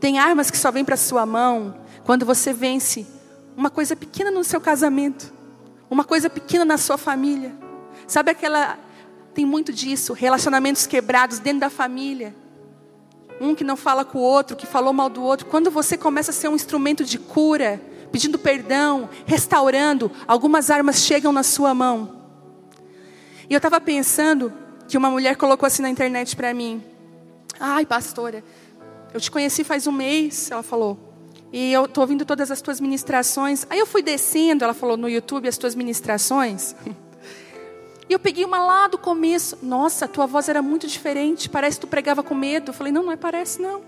Tem 0.00 0.18
armas 0.18 0.50
que 0.50 0.56
só 0.56 0.70
vêm 0.70 0.84
para 0.84 0.94
a 0.94 0.98
sua 0.98 1.26
mão 1.26 1.74
quando 2.04 2.24
você 2.24 2.52
vence 2.52 3.06
uma 3.56 3.70
coisa 3.70 3.96
pequena 3.96 4.30
no 4.30 4.44
seu 4.44 4.60
casamento 4.60 5.38
uma 5.90 6.04
coisa 6.04 6.28
pequena 6.28 6.64
na 6.64 6.76
sua 6.76 6.98
família. 6.98 7.52
Sabe 8.06 8.30
aquela. 8.30 8.78
Tem 9.34 9.44
muito 9.44 9.72
disso, 9.72 10.12
relacionamentos 10.12 10.86
quebrados 10.86 11.38
dentro 11.38 11.60
da 11.60 11.70
família. 11.70 12.34
Um 13.40 13.54
que 13.54 13.62
não 13.62 13.76
fala 13.76 14.04
com 14.04 14.18
o 14.18 14.22
outro, 14.22 14.56
que 14.56 14.66
falou 14.66 14.92
mal 14.92 15.08
do 15.08 15.22
outro. 15.22 15.46
Quando 15.46 15.70
você 15.70 15.96
começa 15.96 16.32
a 16.32 16.34
ser 16.34 16.48
um 16.48 16.56
instrumento 16.56 17.04
de 17.04 17.18
cura, 17.18 17.80
pedindo 18.10 18.38
perdão, 18.38 19.08
restaurando, 19.26 20.10
algumas 20.26 20.70
armas 20.70 21.02
chegam 21.02 21.32
na 21.32 21.42
sua 21.42 21.74
mão. 21.74 22.16
E 23.48 23.54
eu 23.54 23.58
estava 23.58 23.80
pensando 23.80 24.52
que 24.86 24.96
uma 24.96 25.10
mulher 25.10 25.36
colocou 25.36 25.66
assim 25.66 25.82
na 25.82 25.90
internet 25.90 26.36
para 26.36 26.52
mim: 26.52 26.82
Ai, 27.58 27.86
pastora, 27.86 28.42
eu 29.12 29.20
te 29.20 29.30
conheci 29.30 29.64
faz 29.64 29.86
um 29.86 29.92
mês. 29.92 30.50
Ela 30.50 30.62
falou: 30.62 30.98
e 31.52 31.72
eu 31.72 31.86
estou 31.86 32.02
ouvindo 32.02 32.24
todas 32.24 32.50
as 32.50 32.60
tuas 32.60 32.80
ministrações. 32.80 33.66
Aí 33.70 33.78
eu 33.78 33.86
fui 33.86 34.02
descendo, 34.02 34.64
ela 34.64 34.74
falou 34.74 34.96
no 34.96 35.08
YouTube, 35.08 35.48
as 35.48 35.56
tuas 35.56 35.74
ministrações. 35.74 36.74
E 38.08 38.12
eu 38.14 38.18
peguei 38.18 38.42
uma 38.42 38.58
lá 38.64 38.88
do 38.88 38.96
começo. 38.96 39.58
Nossa, 39.62 40.08
tua 40.08 40.26
voz 40.26 40.48
era 40.48 40.62
muito 40.62 40.86
diferente. 40.86 41.46
Parece 41.46 41.76
que 41.76 41.86
tu 41.86 41.90
pregava 41.90 42.22
com 42.22 42.34
medo. 42.34 42.70
Eu 42.70 42.72
falei, 42.72 42.90
não, 42.90 43.02
não 43.02 43.12
é 43.12 43.16
parece, 43.16 43.60
não. 43.60 43.82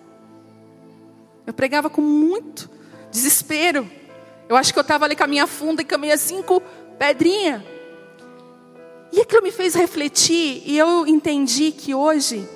Eu 1.47 1.55
pregava 1.55 1.89
com 1.89 2.03
muito 2.03 2.68
desespero. 3.11 3.91
Eu 4.51 4.57
acho 4.57 4.70
que 4.70 4.78
eu 4.78 4.82
estava 4.82 5.07
ali 5.07 5.16
com 5.16 5.24
a 5.24 5.26
minha 5.26 5.46
funda 5.46 5.80
e 5.80 5.84
com 5.86 5.94
a 5.94 5.98
minha 5.98 6.18
cinco 6.18 6.61
pedrinha. 6.98 7.64
E 9.11 9.20
aquilo 9.20 9.42
me 9.42 9.51
fez 9.51 9.74
refletir. 9.74 10.62
E 10.66 10.76
eu 10.76 11.07
entendi 11.07 11.72
que 11.72 11.94
hoje 11.94 12.46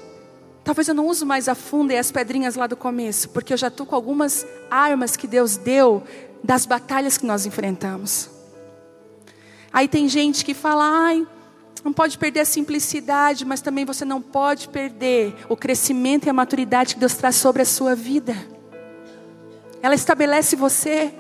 Talvez 0.65 0.89
eu 0.89 0.95
não 0.95 1.07
use 1.07 1.27
mais 1.27 1.47
a 1.47 1.55
funda 1.55 1.93
e 1.93 1.99
as 1.99 2.11
pedrinhas 2.11 2.55
lá 2.55 2.67
do 2.67 2.75
começo, 2.75 3.29
porque 3.29 3.53
eu 3.53 3.57
já 3.57 3.69
estou 3.69 3.85
com 3.85 3.95
algumas 3.95 4.47
armas 4.71 5.15
que 5.15 5.27
Deus 5.27 5.59
deu 5.59 6.03
das 6.43 6.65
batalhas 6.65 7.19
que 7.19 7.27
nós 7.27 7.45
enfrentamos. 7.45 8.31
Aí 9.71 9.87
tem 9.87 10.09
gente 10.09 10.43
que 10.43 10.55
fala, 10.55 10.85
ai, 10.85 11.27
não 11.85 11.93
pode 11.93 12.17
perder 12.17 12.41
a 12.41 12.45
simplicidade, 12.47 13.45
mas 13.45 13.61
também 13.61 13.85
você 13.85 14.07
não 14.07 14.23
pode 14.23 14.69
perder 14.69 15.35
o 15.51 15.57
crescimento 15.57 16.25
e 16.25 16.31
a 16.31 16.33
maturidade 16.33 16.95
que 16.95 17.01
Deus 17.01 17.15
traz 17.15 17.37
sobre 17.37 17.61
a 17.61 17.67
sua 17.67 17.95
vida. 17.95 18.35
Ela 19.83 19.95
estabelece 19.95 20.57
você. 20.57 21.13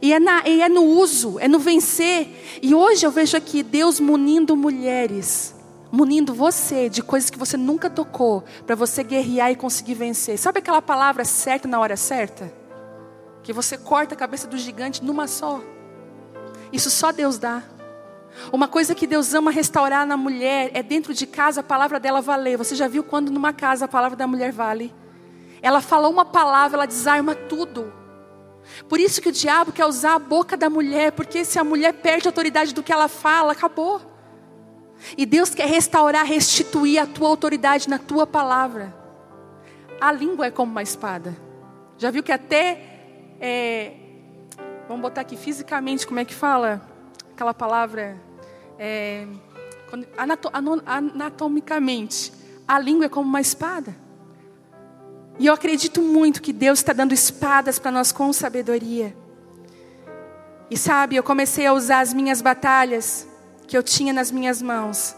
E 0.00 0.12
é, 0.12 0.18
na, 0.18 0.46
e 0.48 0.62
é 0.62 0.68
no 0.68 0.84
uso, 0.84 1.38
é 1.38 1.48
no 1.48 1.58
vencer. 1.58 2.60
E 2.62 2.74
hoje 2.74 3.04
eu 3.04 3.10
vejo 3.10 3.36
aqui 3.36 3.62
Deus 3.62 4.00
munindo 4.00 4.56
mulheres 4.56 5.54
munindo 5.92 6.32
você 6.32 6.88
de 6.88 7.02
coisas 7.02 7.28
que 7.28 7.38
você 7.38 7.54
nunca 7.54 7.90
tocou, 7.90 8.42
para 8.66 8.74
você 8.74 9.04
guerrear 9.04 9.50
e 9.50 9.56
conseguir 9.56 9.92
vencer. 9.92 10.38
Sabe 10.38 10.58
aquela 10.58 10.80
palavra 10.80 11.22
certa 11.22 11.68
na 11.68 11.78
hora 11.78 11.98
certa? 11.98 12.50
Que 13.42 13.52
você 13.52 13.76
corta 13.76 14.14
a 14.14 14.16
cabeça 14.16 14.46
do 14.48 14.56
gigante 14.56 15.04
numa 15.04 15.26
só. 15.26 15.60
Isso 16.72 16.88
só 16.88 17.12
Deus 17.12 17.36
dá. 17.36 17.62
Uma 18.50 18.66
coisa 18.66 18.94
que 18.94 19.06
Deus 19.06 19.34
ama 19.34 19.50
restaurar 19.50 20.06
na 20.06 20.16
mulher 20.16 20.70
é 20.72 20.82
dentro 20.82 21.12
de 21.12 21.26
casa 21.26 21.60
a 21.60 21.62
palavra 21.62 22.00
dela 22.00 22.22
valer. 22.22 22.56
Você 22.56 22.74
já 22.74 22.88
viu 22.88 23.04
quando 23.04 23.30
numa 23.30 23.52
casa 23.52 23.84
a 23.84 23.88
palavra 23.88 24.16
da 24.16 24.26
mulher 24.26 24.50
vale? 24.50 24.94
Ela 25.60 25.82
falou 25.82 26.10
uma 26.10 26.24
palavra, 26.24 26.78
ela 26.78 26.86
desarma 26.86 27.34
tudo. 27.34 27.92
Por 28.88 29.00
isso 29.00 29.20
que 29.20 29.28
o 29.28 29.32
diabo 29.32 29.72
quer 29.72 29.86
usar 29.86 30.14
a 30.14 30.18
boca 30.18 30.56
da 30.56 30.70
mulher, 30.70 31.12
porque 31.12 31.44
se 31.44 31.58
a 31.58 31.64
mulher 31.64 31.92
perde 31.94 32.28
a 32.28 32.30
autoridade 32.30 32.74
do 32.74 32.82
que 32.82 32.92
ela 32.92 33.08
fala, 33.08 33.52
acabou. 33.52 34.00
E 35.16 35.26
Deus 35.26 35.54
quer 35.54 35.66
restaurar, 35.66 36.24
restituir 36.24 37.00
a 37.00 37.06
tua 37.06 37.28
autoridade 37.28 37.88
na 37.88 37.98
tua 37.98 38.26
palavra. 38.26 38.94
A 40.00 40.12
língua 40.12 40.46
é 40.46 40.50
como 40.50 40.70
uma 40.70 40.82
espada. 40.82 41.36
Já 41.98 42.10
viu 42.10 42.22
que 42.22 42.32
até. 42.32 42.90
É, 43.40 43.92
vamos 44.88 45.02
botar 45.02 45.20
aqui 45.20 45.36
fisicamente, 45.36 46.06
como 46.06 46.20
é 46.20 46.24
que 46.24 46.34
fala? 46.34 46.80
Aquela 47.32 47.54
palavra. 47.54 48.16
É, 48.78 49.26
anatomicamente. 50.16 52.32
A 52.66 52.78
língua 52.78 53.06
é 53.06 53.08
como 53.08 53.28
uma 53.28 53.40
espada. 53.40 53.94
E 55.38 55.46
eu 55.46 55.54
acredito 55.54 56.02
muito 56.02 56.42
que 56.42 56.52
Deus 56.52 56.78
está 56.78 56.92
dando 56.92 57.12
espadas 57.12 57.78
para 57.78 57.90
nós 57.90 58.12
com 58.12 58.32
sabedoria. 58.32 59.16
E 60.70 60.76
sabe, 60.76 61.16
eu 61.16 61.22
comecei 61.22 61.66
a 61.66 61.72
usar 61.72 62.00
as 62.00 62.14
minhas 62.14 62.40
batalhas 62.40 63.26
que 63.66 63.76
eu 63.76 63.82
tinha 63.82 64.12
nas 64.12 64.30
minhas 64.30 64.60
mãos, 64.60 65.14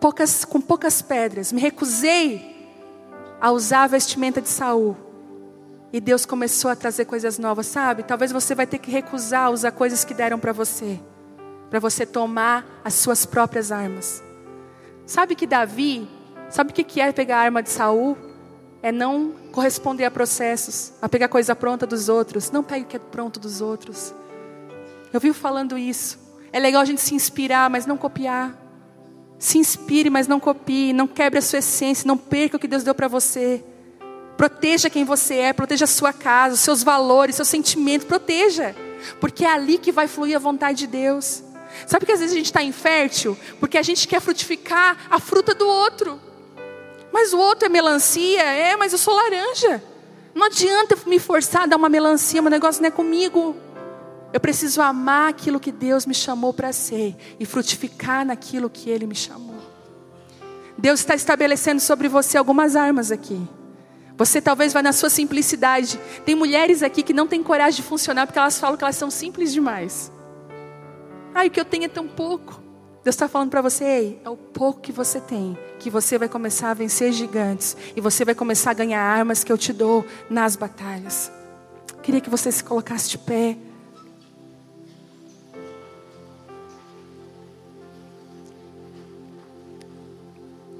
poucas, 0.00 0.44
com 0.44 0.60
poucas 0.60 1.02
pedras, 1.02 1.52
me 1.52 1.60
recusei 1.60 2.56
a 3.40 3.50
usar 3.50 3.84
a 3.84 3.86
vestimenta 3.86 4.40
de 4.40 4.48
Saul. 4.48 4.96
E 5.92 6.00
Deus 6.00 6.26
começou 6.26 6.70
a 6.70 6.76
trazer 6.76 7.06
coisas 7.06 7.38
novas, 7.38 7.66
sabe? 7.66 8.02
Talvez 8.02 8.30
você 8.30 8.54
vai 8.54 8.66
ter 8.66 8.78
que 8.78 8.90
recusar 8.90 9.50
usar 9.50 9.72
coisas 9.72 10.04
que 10.04 10.12
deram 10.12 10.38
para 10.38 10.52
você, 10.52 11.00
para 11.70 11.80
você 11.80 12.04
tomar 12.04 12.66
as 12.84 12.94
suas 12.94 13.24
próprias 13.24 13.72
armas. 13.72 14.22
Sabe 15.06 15.34
que 15.34 15.46
Davi, 15.46 16.06
sabe 16.50 16.72
o 16.72 16.74
que 16.74 17.00
é 17.00 17.10
pegar 17.12 17.38
a 17.38 17.42
arma 17.42 17.62
de 17.62 17.70
Saul? 17.70 18.27
É 18.82 18.92
não 18.92 19.32
corresponder 19.52 20.04
a 20.04 20.10
processos, 20.10 20.92
a 21.02 21.08
pegar 21.08 21.28
coisa 21.28 21.54
pronta 21.56 21.86
dos 21.86 22.08
outros. 22.08 22.50
Não 22.50 22.62
pegue 22.62 22.84
o 22.84 22.86
que 22.86 22.96
é 22.96 23.00
pronto 23.00 23.40
dos 23.40 23.60
outros. 23.60 24.14
Eu 25.12 25.20
vivo 25.20 25.34
falando 25.34 25.76
isso. 25.76 26.18
É 26.52 26.58
legal 26.58 26.82
a 26.82 26.84
gente 26.84 27.00
se 27.00 27.14
inspirar, 27.14 27.68
mas 27.68 27.86
não 27.86 27.96
copiar. 27.96 28.56
Se 29.38 29.58
inspire, 29.58 30.10
mas 30.10 30.28
não 30.28 30.38
copie. 30.38 30.92
Não 30.92 31.06
quebre 31.06 31.38
a 31.38 31.42
sua 31.42 31.58
essência. 31.58 32.06
Não 32.06 32.16
perca 32.16 32.56
o 32.56 32.60
que 32.60 32.68
Deus 32.68 32.84
deu 32.84 32.94
para 32.94 33.08
você. 33.08 33.64
Proteja 34.36 34.88
quem 34.88 35.04
você 35.04 35.34
é. 35.36 35.52
Proteja 35.52 35.84
a 35.84 35.88
sua 35.88 36.12
casa, 36.12 36.54
os 36.54 36.60
seus 36.60 36.82
valores, 36.82 37.36
seus 37.36 37.48
sentimentos. 37.48 38.06
Proteja. 38.06 38.74
Porque 39.20 39.44
é 39.44 39.50
ali 39.50 39.78
que 39.78 39.92
vai 39.92 40.06
fluir 40.06 40.36
a 40.36 40.40
vontade 40.40 40.78
de 40.78 40.86
Deus. 40.86 41.42
Sabe 41.86 42.06
que 42.06 42.12
às 42.12 42.20
vezes 42.20 42.34
a 42.34 42.38
gente 42.38 42.46
está 42.46 42.62
infértil 42.62 43.36
porque 43.60 43.78
a 43.78 43.82
gente 43.82 44.08
quer 44.08 44.20
frutificar 44.20 44.96
a 45.10 45.18
fruta 45.18 45.54
do 45.54 45.66
outro. 45.66 46.20
Mas 47.12 47.32
o 47.32 47.38
outro 47.38 47.66
é 47.66 47.68
melancia, 47.68 48.42
é, 48.42 48.76
mas 48.76 48.92
eu 48.92 48.98
sou 48.98 49.14
laranja. 49.14 49.82
Não 50.34 50.46
adianta 50.46 50.96
me 51.06 51.18
forçar 51.18 51.62
a 51.62 51.66
dar 51.66 51.76
uma 51.76 51.88
melancia, 51.88 52.40
meu 52.42 52.50
negócio 52.50 52.80
não 52.80 52.88
é 52.88 52.90
comigo. 52.90 53.56
Eu 54.32 54.40
preciso 54.40 54.82
amar 54.82 55.30
aquilo 55.30 55.58
que 55.58 55.72
Deus 55.72 56.04
me 56.04 56.14
chamou 56.14 56.52
para 56.52 56.72
ser 56.72 57.16
e 57.40 57.46
frutificar 57.46 58.26
naquilo 58.26 58.68
que 58.68 58.90
Ele 58.90 59.06
me 59.06 59.14
chamou. 59.14 59.56
Deus 60.76 61.00
está 61.00 61.14
estabelecendo 61.14 61.80
sobre 61.80 62.08
você 62.08 62.36
algumas 62.36 62.76
armas 62.76 63.10
aqui. 63.10 63.40
Você 64.16 64.40
talvez 64.40 64.72
vá 64.72 64.82
na 64.82 64.92
sua 64.92 65.08
simplicidade. 65.08 65.98
Tem 66.24 66.34
mulheres 66.34 66.82
aqui 66.82 67.02
que 67.02 67.12
não 67.12 67.26
têm 67.26 67.42
coragem 67.42 67.82
de 67.82 67.88
funcionar 67.88 68.26
porque 68.26 68.38
elas 68.38 68.58
falam 68.58 68.76
que 68.76 68.84
elas 68.84 68.96
são 68.96 69.10
simples 69.10 69.52
demais. 69.52 70.12
Ai, 71.34 71.48
o 71.48 71.50
que 71.50 71.60
eu 71.60 71.64
tenho 71.64 71.84
é 71.84 71.88
tão 71.88 72.06
pouco. 72.06 72.67
Deus 73.08 73.14
está 73.14 73.26
falando 73.26 73.48
para 73.48 73.62
você, 73.62 73.84
ei, 73.84 74.20
é 74.22 74.28
o 74.28 74.36
pouco 74.36 74.82
que 74.82 74.92
você 74.92 75.18
tem, 75.18 75.56
que 75.78 75.88
você 75.88 76.18
vai 76.18 76.28
começar 76.28 76.72
a 76.72 76.74
vencer 76.74 77.10
gigantes 77.10 77.74
e 77.96 78.02
você 78.02 78.22
vai 78.22 78.34
começar 78.34 78.72
a 78.72 78.74
ganhar 78.74 79.00
armas 79.00 79.42
que 79.42 79.50
eu 79.50 79.56
te 79.56 79.72
dou 79.72 80.04
nas 80.28 80.56
batalhas. 80.56 81.32
Queria 82.02 82.20
que 82.20 82.28
você 82.28 82.52
se 82.52 82.62
colocasse 82.62 83.08
de 83.08 83.16
pé. 83.16 83.56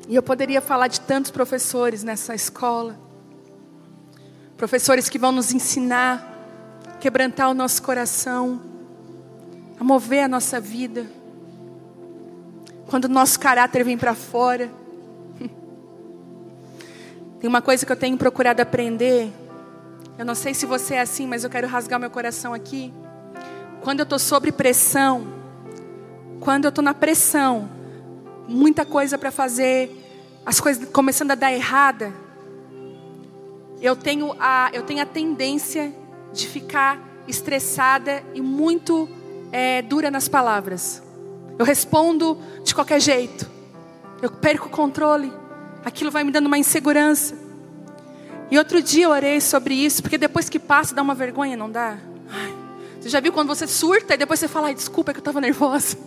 E 0.07 0.15
eu 0.15 0.23
poderia 0.23 0.61
falar 0.61 0.89
de 0.89 1.01
tantos 1.01 1.31
professores 1.31 2.05
nessa 2.05 2.35
escola. 2.35 3.01
Professores 4.55 5.09
que 5.09 5.19
vão 5.19 5.33
nos 5.33 5.55
ensinar, 5.55 6.31
quebrantar 7.01 7.49
o 7.49 7.55
nosso 7.55 7.83
coração, 7.83 8.61
a 9.81 9.83
mover 9.83 10.25
a 10.25 10.29
nossa 10.29 10.61
vida. 10.61 11.17
Quando 12.89 13.05
o 13.05 13.09
nosso 13.09 13.39
caráter 13.39 13.85
vem 13.85 13.99
para 13.99 14.15
fora. 14.15 14.71
Tem 17.39 17.49
uma 17.49 17.61
coisa 17.63 17.85
que 17.85 17.93
eu 17.93 17.97
tenho 17.97 18.17
procurado 18.17 18.63
aprender. 18.63 19.31
Eu 20.19 20.25
não 20.25 20.35
sei 20.35 20.55
se 20.55 20.67
você 20.67 20.95
é 20.95 21.01
assim, 21.01 21.27
mas 21.27 21.45
eu 21.45 21.51
quero 21.51 21.69
rasgar 21.69 22.01
meu 22.01 22.11
coração 22.11 22.55
aqui. 22.55 22.93
Quando 23.83 24.01
eu 24.01 24.05
estou 24.05 24.19
sob 24.19 24.51
pressão, 24.51 25.29
quando 26.41 26.65
eu 26.65 26.71
estou 26.71 26.83
na 26.83 26.95
pressão, 26.95 27.69
muita 28.49 28.85
coisa 28.85 29.17
para 29.19 29.31
fazer, 29.31 29.95
as 30.45 30.59
coisas 30.59 30.89
começando 30.91 31.31
a 31.33 31.35
dar 31.35 31.53
errada, 31.53 32.13
eu 33.81 33.95
tenho 33.95 34.35
a, 34.41 34.71
eu 34.73 34.83
tenho 34.83 35.03
a 35.03 35.07
tendência 35.07 35.93
de 36.33 36.49
ficar 36.49 36.99
estressada 37.29 38.25
e 38.35 38.41
muito 38.41 39.09
é, 39.53 39.83
dura 39.83 40.11
nas 40.11 40.27
palavras. 40.27 41.03
Eu 41.59 41.65
respondo 41.65 42.39
de 42.63 42.75
qualquer 42.75 43.01
jeito. 43.01 43.51
Eu 44.23 44.31
perco 44.31 44.67
o 44.67 44.71
controle. 44.71 45.33
Aquilo 45.85 46.11
vai 46.11 46.23
me 46.23 46.31
dando 46.31 46.47
uma 46.47 46.59
insegurança. 46.59 47.35
E 48.51 48.57
outro 48.57 48.81
dia 48.81 49.05
eu 49.05 49.11
orei 49.11 49.41
sobre 49.41 49.75
isso, 49.75 50.03
porque 50.03 50.17
depois 50.17 50.49
que 50.49 50.59
passa 50.59 50.95
dá 50.95 51.03
uma 51.03 51.15
vergonha, 51.15 51.57
não 51.57 51.71
dá? 51.71 51.99
Ai, 52.31 52.55
você 52.99 53.09
já 53.09 53.21
viu 53.21 53.33
quando 53.33 53.49
você 53.49 53.67
surta 53.67 54.15
e 54.15 54.17
depois 54.17 54.41
você 54.41 54.49
fala, 54.49 54.69
ai, 54.69 54.75
desculpa, 54.75 55.11
é 55.11 55.13
que 55.13 55.19
eu 55.19 55.23
estava 55.23 55.41
nervosa. 55.41 55.99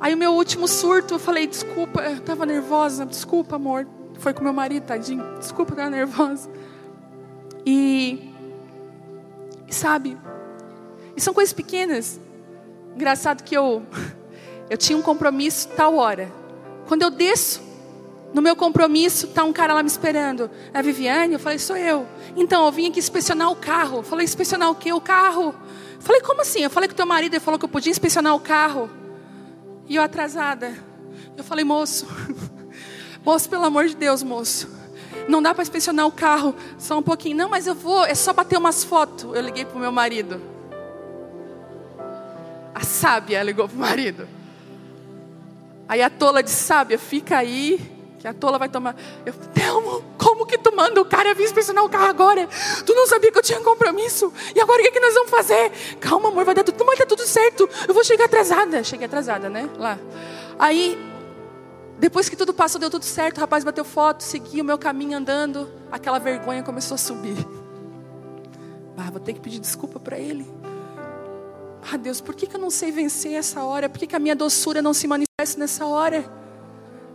Aí 0.00 0.14
o 0.14 0.16
meu 0.16 0.32
último 0.32 0.66
surto, 0.66 1.14
eu 1.14 1.18
falei, 1.18 1.46
desculpa, 1.46 2.00
eu 2.00 2.16
estava 2.16 2.46
nervosa, 2.46 3.04
desculpa, 3.04 3.56
amor. 3.56 3.86
Foi 4.18 4.32
com 4.32 4.42
meu 4.42 4.52
marido, 4.52 4.84
tadinho. 4.84 5.38
Desculpa, 5.38 5.72
eu 5.72 5.74
estava 5.74 5.90
nervosa. 5.90 6.50
E, 7.64 8.32
sabe, 9.70 10.16
e 11.16 11.20
são 11.20 11.32
coisas 11.32 11.52
pequenas. 11.52 12.18
Engraçado 12.94 13.42
que 13.42 13.56
eu, 13.56 13.82
eu 14.68 14.76
tinha 14.76 14.96
um 14.96 15.02
compromisso 15.02 15.68
tal 15.76 15.96
hora. 15.96 16.32
Quando 16.86 17.02
eu 17.02 17.10
desço 17.10 17.62
no 18.32 18.40
meu 18.40 18.56
compromisso, 18.56 19.28
tá 19.28 19.44
um 19.44 19.52
cara 19.52 19.74
lá 19.74 19.82
me 19.82 19.88
esperando. 19.88 20.50
É 20.72 20.78
a 20.78 20.82
Viviane? 20.82 21.34
Eu 21.34 21.38
falei, 21.38 21.58
sou 21.58 21.76
eu. 21.76 22.06
Então, 22.36 22.64
eu 22.64 22.72
vim 22.72 22.88
aqui 22.88 22.98
inspecionar 22.98 23.50
o 23.50 23.56
carro. 23.56 23.98
Eu 23.98 24.02
falei, 24.02 24.24
inspecionar 24.24 24.70
o 24.70 24.74
quê? 24.74 24.92
O 24.92 25.00
carro. 25.00 25.54
Eu 25.94 26.00
falei, 26.00 26.20
como 26.22 26.40
assim? 26.40 26.60
Eu 26.60 26.70
falei 26.70 26.88
com 26.88 26.94
teu 26.94 27.06
marido, 27.06 27.38
falou 27.40 27.58
que 27.58 27.64
eu 27.64 27.68
podia 27.68 27.90
inspecionar 27.90 28.34
o 28.34 28.40
carro. 28.40 28.90
E 29.88 29.96
eu 29.96 30.02
atrasada. 30.02 30.74
Eu 31.36 31.44
falei, 31.44 31.64
moço, 31.64 32.06
moço, 33.24 33.48
pelo 33.48 33.64
amor 33.64 33.86
de 33.86 33.96
Deus, 33.96 34.22
moço. 34.22 34.68
Não 35.28 35.42
dá 35.42 35.54
para 35.54 35.62
inspecionar 35.62 36.06
o 36.06 36.12
carro, 36.12 36.54
só 36.78 36.98
um 36.98 37.02
pouquinho. 37.02 37.36
Não, 37.36 37.48
mas 37.48 37.66
eu 37.66 37.74
vou, 37.74 38.04
é 38.04 38.14
só 38.14 38.32
bater 38.32 38.58
umas 38.58 38.82
fotos. 38.82 39.24
Eu 39.34 39.42
liguei 39.42 39.64
pro 39.64 39.78
meu 39.78 39.92
marido. 39.92 40.51
A 42.74 42.84
sábia 42.84 43.42
ligou 43.42 43.68
pro 43.68 43.78
marido. 43.78 44.28
Aí 45.88 46.02
a 46.02 46.08
tola 46.08 46.42
disse: 46.42 46.64
Sábia, 46.64 46.98
fica 46.98 47.36
aí, 47.36 47.78
que 48.18 48.26
a 48.26 48.32
tola 48.32 48.58
vai 48.58 48.68
tomar. 48.68 48.96
Eu, 49.26 49.34
Telmo, 49.52 50.02
como 50.16 50.46
que 50.46 50.56
tu 50.56 50.74
manda 50.74 51.00
o 51.00 51.04
cara 51.04 51.34
vir 51.34 51.44
inspecionar 51.44 51.84
o 51.84 51.88
carro 51.88 52.06
agora? 52.06 52.48
Tu 52.86 52.94
não 52.94 53.06
sabia 53.06 53.32
que 53.32 53.38
eu 53.38 53.42
tinha 53.42 53.58
um 53.58 53.64
compromisso? 53.64 54.32
E 54.54 54.60
agora 54.60 54.80
o 54.80 54.84
que, 54.84 54.92
que 54.92 55.00
nós 55.00 55.12
vamos 55.12 55.30
fazer? 55.30 55.70
Calma, 56.00 56.28
amor, 56.28 56.44
vai 56.44 56.54
dar 56.54 56.64
tudo, 56.64 56.84
vai 56.84 56.96
dar 56.96 57.06
tudo 57.06 57.26
certo. 57.26 57.68
Eu 57.86 57.92
vou 57.92 58.04
chegar 58.04 58.26
atrasada. 58.26 58.84
Cheguei 58.84 59.06
atrasada, 59.06 59.50
né? 59.50 59.68
Lá. 59.76 59.98
Aí, 60.58 60.96
depois 61.98 62.28
que 62.28 62.36
tudo 62.36 62.54
passou, 62.54 62.80
deu 62.80 62.88
tudo 62.88 63.04
certo. 63.04 63.38
O 63.38 63.40
rapaz 63.40 63.64
bateu 63.64 63.84
foto, 63.84 64.22
segui 64.22 64.60
o 64.60 64.64
meu 64.64 64.78
caminho 64.78 65.18
andando. 65.18 65.68
Aquela 65.90 66.18
vergonha 66.18 66.62
começou 66.62 66.94
a 66.94 66.98
subir. 66.98 67.36
Ah, 68.96 69.10
vou 69.10 69.20
ter 69.20 69.32
que 69.32 69.40
pedir 69.40 69.58
desculpa 69.58 69.98
para 69.98 70.16
ele. 70.16 70.46
Ah, 71.90 71.96
Deus, 71.96 72.20
por 72.20 72.34
que, 72.34 72.46
que 72.46 72.54
eu 72.54 72.60
não 72.60 72.70
sei 72.70 72.92
vencer 72.92 73.32
essa 73.32 73.64
hora? 73.64 73.88
Por 73.88 73.98
que, 73.98 74.06
que 74.06 74.16
a 74.16 74.18
minha 74.18 74.36
doçura 74.36 74.80
não 74.80 74.94
se 74.94 75.06
manifesta 75.08 75.58
nessa 75.58 75.84
hora? 75.84 76.24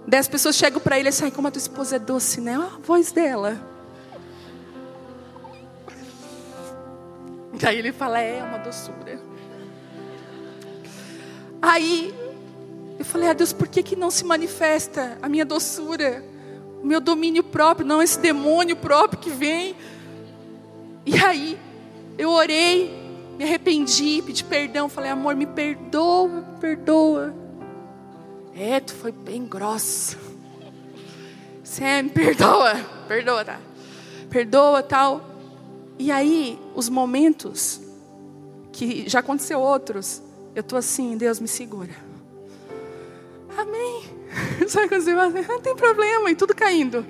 Dez 0.06 0.28
pessoas 0.28 0.56
chegam 0.56 0.80
para 0.82 1.00
ele 1.00 1.08
e 1.08 1.12
dizem, 1.12 1.32
como 1.32 1.48
a 1.48 1.52
tua 1.52 1.60
esposa 1.60 1.96
é 1.96 2.00
doce, 2.00 2.42
né? 2.42 2.56
a 2.56 2.78
voz 2.82 3.12
dela. 3.12 3.60
Daí 7.54 7.80
ele 7.80 7.92
fala, 7.92 8.20
é, 8.22 8.40
é 8.40 8.44
uma 8.44 8.58
doçura. 8.58 9.20
Aí 11.62 12.14
eu 13.00 13.06
falei, 13.06 13.30
ah 13.30 13.34
Deus, 13.34 13.54
por 13.54 13.68
que, 13.68 13.82
que 13.82 13.96
não 13.96 14.12
se 14.12 14.24
manifesta 14.26 15.18
a 15.22 15.30
minha 15.30 15.46
doçura? 15.46 16.24
O 16.84 16.86
meu 16.86 17.02
domínio 17.02 17.44
próprio, 17.44 17.88
não 17.88 18.02
esse 18.02 18.20
demônio 18.20 18.76
próprio 18.76 19.20
que 19.20 19.30
vem. 19.30 19.76
E 21.06 21.18
aí 21.18 21.60
eu 22.18 22.30
orei 22.30 23.07
me 23.38 23.44
arrependi, 23.44 24.24
pedi 24.26 24.44
perdão, 24.44 24.90
falei, 24.90 25.12
amor, 25.12 25.36
me 25.36 25.46
perdoa, 25.46 26.44
perdoa. 26.60 27.34
É, 28.56 28.80
tu 28.80 28.96
foi 28.96 29.12
bem 29.12 29.46
grossa. 29.46 30.18
Você 31.64 32.02
me 32.02 32.10
perdoa, 32.10 32.74
perdoa, 33.08 33.46
tá? 33.46 33.60
Perdoa, 34.30 34.82
tal. 34.82 35.22
E 36.00 36.12
aí, 36.12 36.60
os 36.74 36.90
momentos, 36.90 37.80
que 38.72 39.08
já 39.08 39.20
aconteceu 39.20 39.60
outros, 39.60 40.22
eu 40.56 40.64
tô 40.64 40.76
assim, 40.76 41.16
Deus 41.16 41.40
me 41.40 41.48
segura. 41.48 41.94
Amém. 43.56 44.04
Sabe 44.68 44.90
quando 44.90 45.04
você 45.04 45.14
fala, 45.14 45.30
não 45.30 45.62
tem 45.62 45.76
problema, 45.76 46.32
e 46.32 46.36
tudo 46.36 46.56
caindo. 46.56 47.06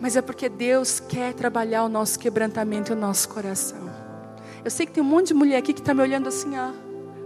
Mas 0.00 0.16
é 0.16 0.22
porque 0.22 0.48
Deus 0.48 0.98
quer 0.98 1.34
trabalhar 1.34 1.84
o 1.84 1.88
nosso 1.88 2.18
quebrantamento 2.18 2.92
e 2.92 2.96
o 2.96 2.98
nosso 2.98 3.28
coração. 3.28 4.03
Eu 4.64 4.70
sei 4.70 4.86
que 4.86 4.92
tem 4.92 5.02
um 5.02 5.06
monte 5.06 5.28
de 5.28 5.34
mulher 5.34 5.58
aqui 5.58 5.72
que 5.72 5.80
está 5.80 5.92
me 5.92 6.00
olhando 6.00 6.28
assim, 6.28 6.56
ah, 6.56 6.72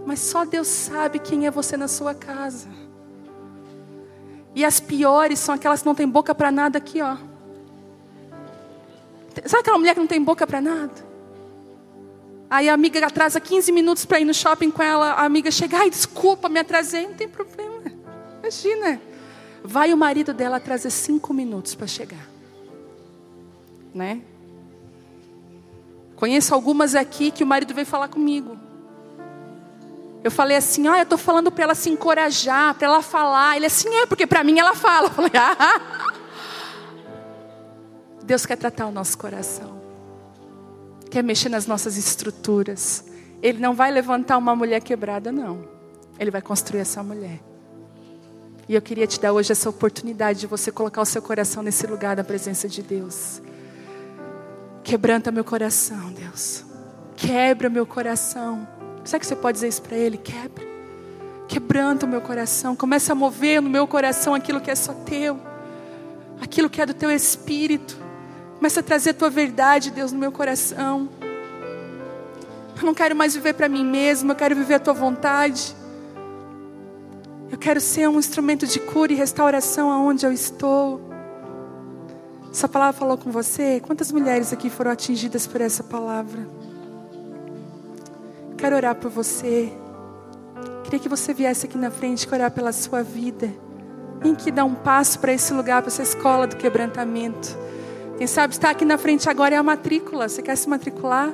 mas 0.05 0.19
só 0.19 0.43
Deus 0.43 0.67
sabe 0.67 1.19
quem 1.19 1.47
é 1.47 1.51
você 1.51 1.77
na 1.77 1.87
sua 1.87 2.13
casa. 2.13 2.67
E 4.53 4.65
as 4.65 4.79
piores 4.79 5.39
são 5.39 5.55
aquelas 5.55 5.81
que 5.81 5.85
não 5.85 5.95
têm 5.95 6.07
boca 6.07 6.35
para 6.35 6.51
nada 6.51 6.77
aqui, 6.77 7.01
ó. 7.01 7.15
Sabe 9.45 9.61
aquela 9.61 9.77
mulher 9.77 9.93
que 9.93 9.99
não 9.99 10.07
tem 10.07 10.21
boca 10.21 10.45
para 10.45 10.59
nada? 10.59 11.09
Aí 12.49 12.67
a 12.67 12.73
amiga 12.73 13.05
atrasa 13.05 13.39
15 13.39 13.71
minutos 13.71 14.05
para 14.05 14.19
ir 14.19 14.25
no 14.25 14.33
shopping 14.33 14.71
com 14.71 14.81
ela. 14.81 15.11
A 15.11 15.23
amiga 15.23 15.51
chega, 15.51 15.77
ai, 15.77 15.89
desculpa, 15.89 16.49
me 16.49 16.59
atrasei. 16.59 17.07
Não 17.07 17.13
tem 17.13 17.29
problema. 17.29 17.83
Imagina. 18.39 18.99
Vai 19.63 19.93
o 19.93 19.97
marido 19.97 20.33
dela 20.33 20.57
atrasar 20.57 20.91
cinco 20.91 21.33
minutos 21.33 21.75
para 21.75 21.85
chegar. 21.85 22.27
Né? 23.93 24.21
Conheço 26.19 26.53
algumas 26.53 26.95
aqui 26.95 27.31
que 27.31 27.45
o 27.45 27.47
marido 27.47 27.73
veio 27.73 27.87
falar 27.87 28.09
comigo. 28.09 28.59
Eu 30.21 30.29
falei 30.29 30.57
assim, 30.57 30.85
ah, 30.85 30.97
eu 30.97 31.03
estou 31.03 31.17
falando 31.17 31.49
para 31.49 31.63
ela 31.63 31.73
se 31.73 31.89
encorajar, 31.89 32.75
para 32.75 32.87
ela 32.87 33.01
falar. 33.01 33.55
Ele 33.55 33.67
assim, 33.67 33.87
é, 33.87 34.05
porque 34.05 34.27
para 34.27 34.43
mim 34.43 34.59
ela 34.59 34.75
fala. 34.75 35.07
Eu 35.07 35.11
falei, 35.11 35.31
ah. 35.39 36.11
Deus 38.21 38.45
quer 38.45 38.57
tratar 38.57 38.87
o 38.87 38.91
nosso 38.91 39.17
coração. 39.17 39.79
Quer 41.09 41.23
mexer 41.23 41.47
nas 41.47 41.65
nossas 41.65 41.95
estruturas. 41.95 43.05
Ele 43.41 43.59
não 43.59 43.73
vai 43.73 43.89
levantar 43.89 44.37
uma 44.37 44.53
mulher 44.53 44.81
quebrada, 44.81 45.31
não. 45.31 45.69
Ele 46.19 46.31
vai 46.31 46.41
construir 46.41 46.81
essa 46.81 47.01
mulher. 47.01 47.39
E 48.67 48.75
eu 48.75 48.81
queria 48.81 49.07
te 49.07 49.21
dar 49.21 49.31
hoje 49.31 49.53
essa 49.53 49.69
oportunidade 49.69 50.41
de 50.41 50.47
você 50.47 50.69
colocar 50.69 51.01
o 51.01 51.05
seu 51.05 51.21
coração 51.21 51.63
nesse 51.63 51.87
lugar 51.87 52.17
da 52.17 52.25
presença 52.25 52.67
de 52.67 52.81
Deus. 52.81 53.41
Quebranta 54.83 55.31
meu 55.31 55.43
coração, 55.43 56.11
Deus. 56.11 56.65
Quebra 57.15 57.69
meu 57.69 57.85
coração. 57.85 58.67
Será 59.03 59.19
que 59.19 59.25
você 59.25 59.35
pode 59.35 59.55
dizer 59.55 59.67
isso 59.67 59.81
para 59.81 59.97
Ele? 59.97 60.17
Quebra. 60.17 60.67
Quebranta 61.47 62.05
o 62.05 62.09
meu 62.09 62.21
coração. 62.21 62.75
Começa 62.75 63.11
a 63.11 63.15
mover 63.15 63.61
no 63.61 63.69
meu 63.69 63.87
coração 63.87 64.33
aquilo 64.33 64.61
que 64.61 64.71
é 64.71 64.75
só 64.75 64.93
teu. 64.93 65.39
Aquilo 66.39 66.69
que 66.69 66.81
é 66.81 66.85
do 66.85 66.93
teu 66.93 67.11
espírito. 67.11 67.97
Começa 68.57 68.79
a 68.81 68.83
trazer 68.83 69.11
a 69.11 69.13
tua 69.13 69.29
verdade, 69.29 69.89
Deus, 69.91 70.11
no 70.11 70.19
meu 70.19 70.31
coração. 70.31 71.09
Eu 72.77 72.85
não 72.85 72.93
quero 72.93 73.15
mais 73.15 73.33
viver 73.33 73.53
para 73.53 73.67
mim 73.67 73.83
mesmo, 73.83 74.31
eu 74.31 74.35
quero 74.35 74.55
viver 74.55 74.75
a 74.75 74.79
tua 74.79 74.93
vontade. 74.93 75.75
Eu 77.51 77.57
quero 77.57 77.81
ser 77.81 78.07
um 78.07 78.19
instrumento 78.19 78.67
de 78.67 78.79
cura 78.79 79.11
e 79.11 79.15
restauração 79.15 79.89
aonde 79.89 80.25
eu 80.25 80.31
estou. 80.31 81.08
Essa 82.51 82.67
palavra 82.67 82.93
falou 82.93 83.17
com 83.17 83.31
você? 83.31 83.79
Quantas 83.79 84.11
mulheres 84.11 84.51
aqui 84.51 84.69
foram 84.69 84.91
atingidas 84.91 85.45
por 85.45 85.61
essa 85.61 85.83
palavra? 85.83 86.47
Quero 88.57 88.75
orar 88.75 88.95
por 88.95 89.11
você. 89.11 89.71
Queria 90.83 90.99
que 90.99 91.07
você 91.07 91.31
viesse 91.31 91.67
aqui 91.67 91.77
na 91.77 91.91
frente 91.91 92.23
e 92.23 92.33
orar 92.33 92.51
pela 92.51 92.71
sua 92.71 93.03
vida. 93.03 93.53
Vem 94.19 94.33
que 94.33 94.51
dar 94.51 94.65
um 94.65 94.73
passo 94.73 95.19
para 95.19 95.31
esse 95.31 95.53
lugar, 95.53 95.83
para 95.83 95.91
essa 95.91 96.01
escola 96.01 96.47
do 96.47 96.57
quebrantamento. 96.57 97.55
Quem 98.17 98.25
sabe 98.25 98.53
estar 98.53 98.71
aqui 98.71 98.83
na 98.83 98.97
frente 98.97 99.29
agora 99.29 99.53
é 99.53 99.57
a 99.57 99.63
matrícula. 99.63 100.27
Você 100.27 100.41
quer 100.41 100.55
se 100.55 100.67
matricular? 100.67 101.31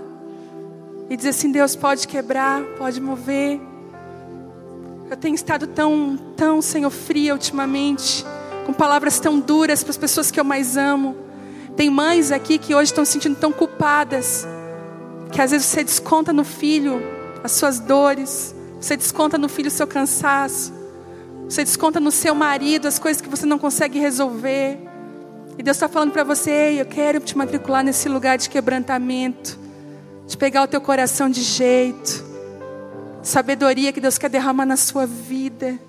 E 1.09 1.16
dizer 1.16 1.30
assim: 1.30 1.49
Deus 1.49 1.76
pode 1.76 2.07
quebrar, 2.07 2.61
pode 2.78 2.99
mover. 2.99 3.59
Eu 5.09 5.16
tenho 5.16 5.34
estado 5.34 5.66
tão, 5.68 6.18
tão, 6.36 6.61
Senhor, 6.61 6.89
fria 6.89 7.34
ultimamente 7.34 8.26
com 8.66 8.74
palavras 8.74 9.20
tão 9.20 9.39
duras 9.39 9.84
para 9.84 9.91
as 9.91 9.97
pessoas 9.97 10.32
que 10.32 10.39
eu 10.39 10.43
mais 10.43 10.76
amo. 10.76 11.16
Tem 11.78 11.89
mães 11.89 12.32
aqui 12.32 12.57
que 12.57 12.74
hoje 12.74 12.91
estão 12.91 13.05
se 13.05 13.13
sentindo 13.13 13.36
tão 13.36 13.51
culpadas, 13.51 14.47
que 15.32 15.41
às 15.41 15.51
vezes 15.51 15.68
você 15.68 15.84
desconta 15.84 16.34
no 16.34 16.43
filho 16.43 17.01
as 17.43 17.51
suas 17.51 17.80
dores, 17.80 18.55
você 18.80 18.97
desconta 18.97 19.38
no 19.38 19.47
filho 19.47 19.68
o 19.68 19.72
seu 19.72 19.86
cansaço, 19.86 20.74
você 21.47 21.63
desconta 21.63 21.99
no 21.99 22.11
seu 22.11 22.34
marido 22.34 22.88
as 22.88 22.97
coisas 22.97 23.22
que 23.22 23.30
você 23.30 23.45
não 23.45 23.59
consegue 23.59 23.99
resolver. 23.99 24.80
E 25.57 25.63
Deus 25.63 25.78
está 25.78 25.88
falando 25.88 26.11
para 26.11 26.24
você: 26.24 26.49
Ei, 26.49 26.82
eu 26.82 26.86
quero 26.86 27.20
te 27.20 27.38
matricular 27.38 27.84
nesse 27.84 28.09
lugar 28.09 28.38
de 28.38 28.49
quebrantamento, 28.49 29.59
de 30.26 30.36
pegar 30.36 30.63
o 30.63 30.68
teu 30.68 30.82
coração 30.82 31.30
de 31.30 31.41
jeito, 31.41 32.26
sabedoria 33.22 33.93
que 33.93 34.01
Deus 34.01 34.18
quer 34.18 34.30
derramar 34.30 34.66
na 34.66 34.78
sua 34.78 35.05
vida. 35.05 35.80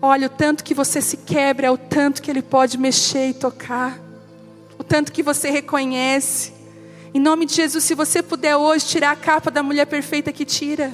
Olha, 0.00 0.28
o 0.28 0.30
tanto 0.30 0.62
que 0.62 0.74
você 0.74 1.00
se 1.00 1.16
quebra 1.16 1.66
é 1.66 1.70
o 1.70 1.76
tanto 1.76 2.22
que 2.22 2.30
Ele 2.30 2.42
pode 2.42 2.78
mexer 2.78 3.30
e 3.30 3.34
tocar. 3.34 3.98
O 4.78 4.84
tanto 4.84 5.10
que 5.10 5.22
você 5.22 5.50
reconhece. 5.50 6.52
Em 7.12 7.18
nome 7.18 7.46
de 7.46 7.54
Jesus, 7.54 7.82
se 7.82 7.94
você 7.94 8.22
puder 8.22 8.54
hoje 8.54 8.86
tirar 8.86 9.10
a 9.10 9.16
capa 9.16 9.50
da 9.50 9.62
mulher 9.62 9.86
perfeita 9.86 10.32
que 10.32 10.44
tira. 10.44 10.92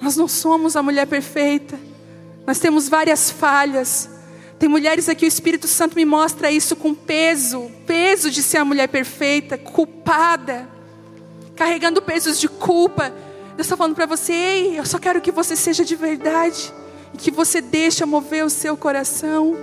Nós 0.00 0.16
não 0.16 0.28
somos 0.28 0.76
a 0.76 0.82
mulher 0.82 1.06
perfeita. 1.06 1.78
Nós 2.46 2.58
temos 2.58 2.86
várias 2.86 3.30
falhas. 3.30 4.10
Tem 4.58 4.68
mulheres 4.68 5.08
aqui, 5.08 5.24
o 5.24 5.28
Espírito 5.28 5.66
Santo 5.66 5.96
me 5.96 6.04
mostra 6.04 6.50
isso 6.50 6.76
com 6.76 6.94
peso 6.94 7.70
peso 7.86 8.30
de 8.30 8.42
ser 8.42 8.58
a 8.58 8.64
mulher 8.64 8.88
perfeita, 8.88 9.58
culpada, 9.58 10.68
carregando 11.56 12.00
pesos 12.02 12.38
de 12.38 12.48
culpa. 12.48 13.10
Deus 13.56 13.66
está 13.66 13.76
falando 13.76 13.94
para 13.94 14.06
você: 14.06 14.32
ei, 14.32 14.78
eu 14.78 14.84
só 14.84 14.98
quero 14.98 15.20
que 15.20 15.32
você 15.32 15.56
seja 15.56 15.84
de 15.84 15.96
verdade 15.96 16.72
e 17.12 17.16
que 17.16 17.30
você 17.30 17.60
deixa 17.60 18.06
mover 18.06 18.44
o 18.44 18.50
seu 18.50 18.76
coração. 18.76 19.56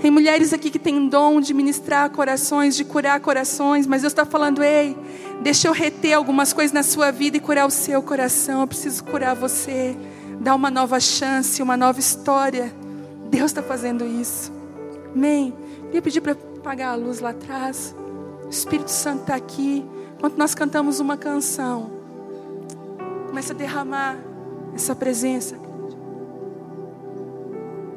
Tem 0.00 0.10
mulheres 0.10 0.52
aqui 0.52 0.70
que 0.70 0.78
têm 0.78 1.08
dom 1.08 1.40
de 1.40 1.54
ministrar 1.54 2.10
corações, 2.10 2.76
de 2.76 2.84
curar 2.84 3.18
corações, 3.20 3.86
mas 3.86 4.02
Deus 4.02 4.12
está 4.12 4.26
falando: 4.26 4.62
ei, 4.62 4.96
deixa 5.42 5.68
eu 5.68 5.72
reter 5.72 6.12
algumas 6.12 6.52
coisas 6.52 6.72
na 6.72 6.82
sua 6.82 7.10
vida 7.10 7.36
e 7.36 7.40
curar 7.40 7.66
o 7.66 7.70
seu 7.70 8.02
coração. 8.02 8.60
Eu 8.60 8.66
preciso 8.66 9.02
curar 9.04 9.34
você, 9.34 9.96
dar 10.40 10.54
uma 10.54 10.70
nova 10.70 11.00
chance, 11.00 11.62
uma 11.62 11.76
nova 11.76 11.98
história. 11.98 12.72
Deus 13.30 13.50
está 13.50 13.62
fazendo 13.62 14.04
isso. 14.04 14.52
Amém. 15.14 15.54
Queria 15.86 16.02
pedir 16.02 16.20
para 16.20 16.32
apagar 16.32 16.92
a 16.92 16.94
luz 16.94 17.20
lá 17.20 17.30
atrás. 17.30 17.94
O 18.44 18.50
Espírito 18.50 18.90
Santo 18.90 19.22
está 19.22 19.34
aqui. 19.34 19.84
Enquanto 20.18 20.36
nós 20.36 20.54
cantamos 20.54 21.00
uma 21.00 21.16
canção, 21.16 21.90
começa 23.28 23.52
a 23.52 23.56
derramar 23.56 24.16
essa 24.74 24.94
presença 24.94 25.65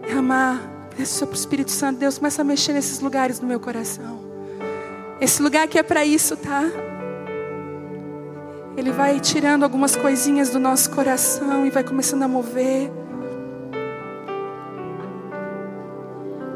derramar. 0.09 0.59
Peço 0.97 1.25
para 1.25 1.33
o 1.33 1.37
Espírito 1.37 1.71
Santo, 1.71 1.99
Deus, 1.99 2.17
começa 2.17 2.41
a 2.41 2.45
mexer 2.45 2.73
nesses 2.73 2.99
lugares 2.99 3.39
no 3.39 3.47
meu 3.47 3.59
coração. 3.59 4.19
Esse 5.21 5.41
lugar 5.41 5.67
que 5.67 5.77
é 5.77 5.83
para 5.83 6.03
isso, 6.03 6.35
tá? 6.35 6.63
Ele 8.75 8.91
vai 8.91 9.19
tirando 9.19 9.63
algumas 9.63 9.95
coisinhas 9.95 10.49
do 10.49 10.59
nosso 10.59 10.89
coração 10.91 11.65
e 11.65 11.69
vai 11.69 11.83
começando 11.83 12.23
a 12.23 12.27
mover. 12.27 12.91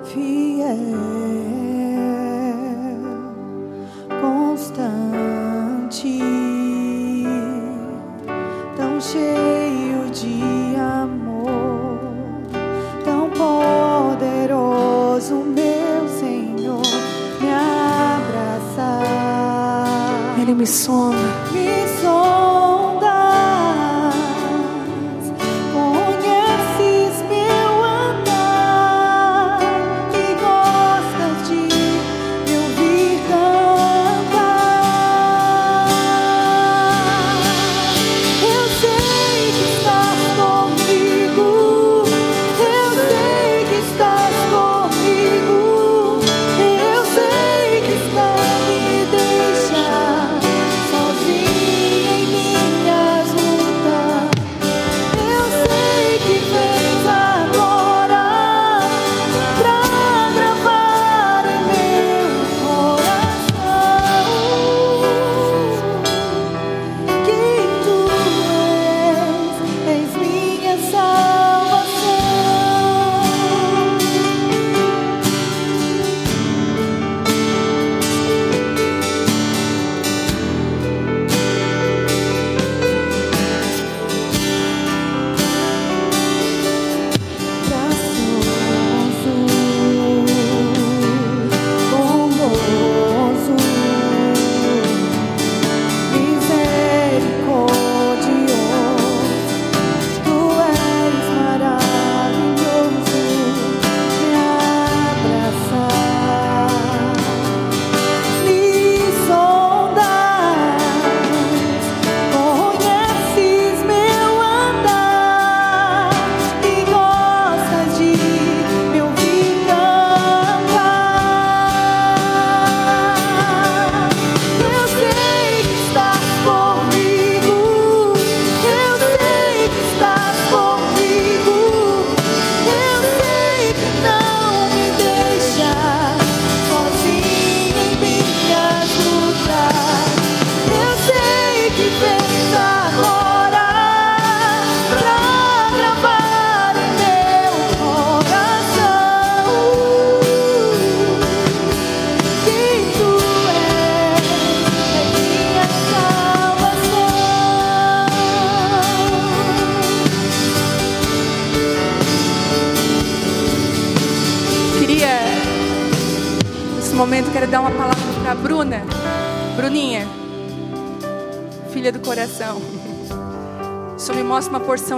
Fiel, 0.06 1.23
me. 20.66 21.43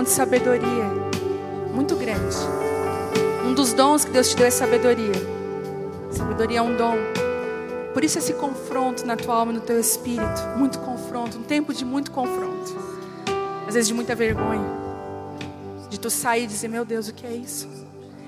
De 0.06 0.12
sabedoria 0.12 0.86
muito 1.74 1.96
grande. 1.96 2.36
Um 3.44 3.56
dos 3.56 3.74
dons 3.74 4.06
que 4.06 4.12
Deus 4.12 4.30
te 4.30 4.36
deu 4.36 4.46
é 4.46 4.52
sabedoria. 4.52 5.14
Sabedoria 6.12 6.60
é 6.60 6.62
um 6.62 6.78
dom. 6.78 6.96
Por 7.92 8.04
isso 8.04 8.20
esse 8.20 8.34
confronto 8.34 9.04
na 9.04 9.18
tua 9.18 9.36
alma, 9.36 9.52
no 9.52 9.62
teu 9.62 9.80
espírito, 9.80 10.42
muito 10.58 10.78
confronto, 10.80 11.40
um 11.40 11.42
tempo 11.42 11.74
de 11.74 11.84
muito 11.84 12.12
confronto. 12.12 12.78
Às 13.68 13.74
vezes 13.74 13.88
de 13.88 13.96
muita 13.96 14.14
vergonha. 14.14 14.70
De 15.90 16.00
tu 16.00 16.12
sair 16.12 16.44
e 16.44 16.48
dizer, 16.48 16.68
meu 16.68 16.86
Deus, 16.86 17.08
o 17.08 17.14
que 17.14 17.26
é 17.26 17.32
isso? 17.32 17.68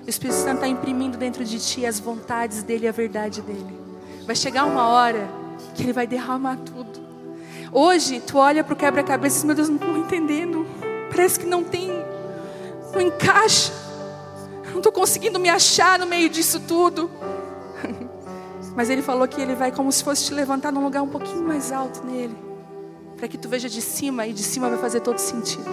O 0.04 0.10
Espírito 0.10 0.36
Santo 0.36 0.56
está 0.56 0.68
imprimindo 0.68 1.16
dentro 1.16 1.46
de 1.46 1.60
ti 1.60 1.86
as 1.86 2.00
vontades 2.00 2.64
dele 2.64 2.86
e 2.86 2.90
a 2.90 2.92
verdade 2.92 3.42
dele. 3.44 3.78
Vai 4.26 4.36
chegar 4.36 4.66
uma 4.66 4.88
hora 4.88 5.30
que 5.76 5.84
ele 5.84 5.94
vai 5.94 6.08
derramar 6.08 6.58
tudo. 6.58 7.00
Hoje, 7.72 8.20
tu 8.20 8.40
olha 8.40 8.64
para 8.64 8.74
o 8.74 8.76
quebra-cabeça 8.76 9.44
e 9.44 9.46
meu 9.46 9.56
Deus, 9.56 9.70
não 9.70 9.76
estou 9.76 9.96
entendendo. 9.96 10.57
Parece 11.18 11.40
que 11.40 11.48
não 11.48 11.64
tem, 11.64 11.90
não 12.94 13.02
encaixa. 13.02 13.74
Não 14.70 14.78
estou 14.78 14.92
conseguindo 14.92 15.40
me 15.40 15.50
achar 15.50 15.98
no 15.98 16.06
meio 16.06 16.30
disso 16.30 16.60
tudo. 16.60 17.10
Mas 18.78 18.88
ele 18.88 19.02
falou 19.02 19.28
que 19.28 19.42
ele 19.42 19.56
vai 19.56 19.72
como 19.72 19.92
se 19.92 20.04
fosse 20.04 20.26
te 20.26 20.34
levantar 20.36 20.72
num 20.72 20.84
lugar 20.84 21.02
um 21.02 21.08
pouquinho 21.08 21.42
mais 21.42 21.72
alto 21.72 22.06
nele. 22.06 22.38
Para 23.18 23.28
que 23.28 23.36
tu 23.36 23.50
veja 23.50 23.68
de 23.68 23.82
cima 23.82 24.28
e 24.28 24.32
de 24.32 24.44
cima 24.44 24.70
vai 24.70 24.78
fazer 24.78 25.00
todo 25.00 25.18
sentido. 25.18 25.72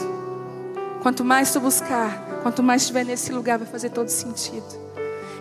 Quanto 1.03 1.23
mais 1.23 1.53
tu 1.53 1.61
buscar, 1.61 2.41
quanto 2.43 2.63
mais 2.63 2.81
estiver 2.81 3.05
nesse 3.05 3.31
lugar, 3.31 3.59
vai 3.59 3.69
fazer 3.69 3.91
todo 3.91 4.09
sentido. 4.09 4.65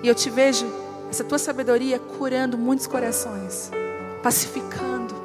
E 0.03 0.07
eu 0.09 0.13
te 0.13 0.29
vejo, 0.29 0.65
essa 1.09 1.23
tua 1.23 1.39
sabedoria, 1.39 1.97
curando 1.97 2.57
muitos 2.57 2.87
corações, 2.87 3.71
pacificando, 4.21 5.15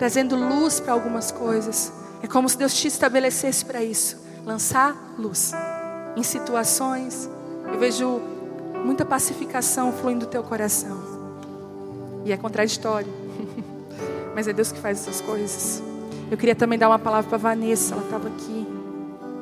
trazendo 0.00 0.34
luz 0.34 0.80
para 0.80 0.94
algumas 0.94 1.30
coisas. 1.30 1.92
É 2.26 2.28
como 2.28 2.48
se 2.48 2.58
Deus 2.58 2.74
te 2.74 2.88
estabelecesse 2.88 3.64
para 3.64 3.84
isso 3.84 4.16
lançar 4.44 5.14
luz 5.16 5.52
em 6.16 6.24
situações. 6.24 7.30
Eu 7.72 7.78
vejo 7.78 8.20
muita 8.84 9.04
pacificação 9.04 9.92
fluindo 9.92 10.26
do 10.26 10.28
teu 10.28 10.42
coração. 10.42 10.98
E 12.24 12.32
é 12.32 12.36
contraditório, 12.36 13.12
mas 14.34 14.48
é 14.48 14.52
Deus 14.52 14.72
que 14.72 14.78
faz 14.80 15.02
essas 15.02 15.20
coisas. 15.20 15.80
Eu 16.28 16.36
queria 16.36 16.56
também 16.56 16.76
dar 16.76 16.88
uma 16.88 16.98
palavra 16.98 17.28
para 17.28 17.38
Vanessa, 17.38 17.94
ela 17.94 18.02
estava 18.02 18.26
aqui. 18.26 18.66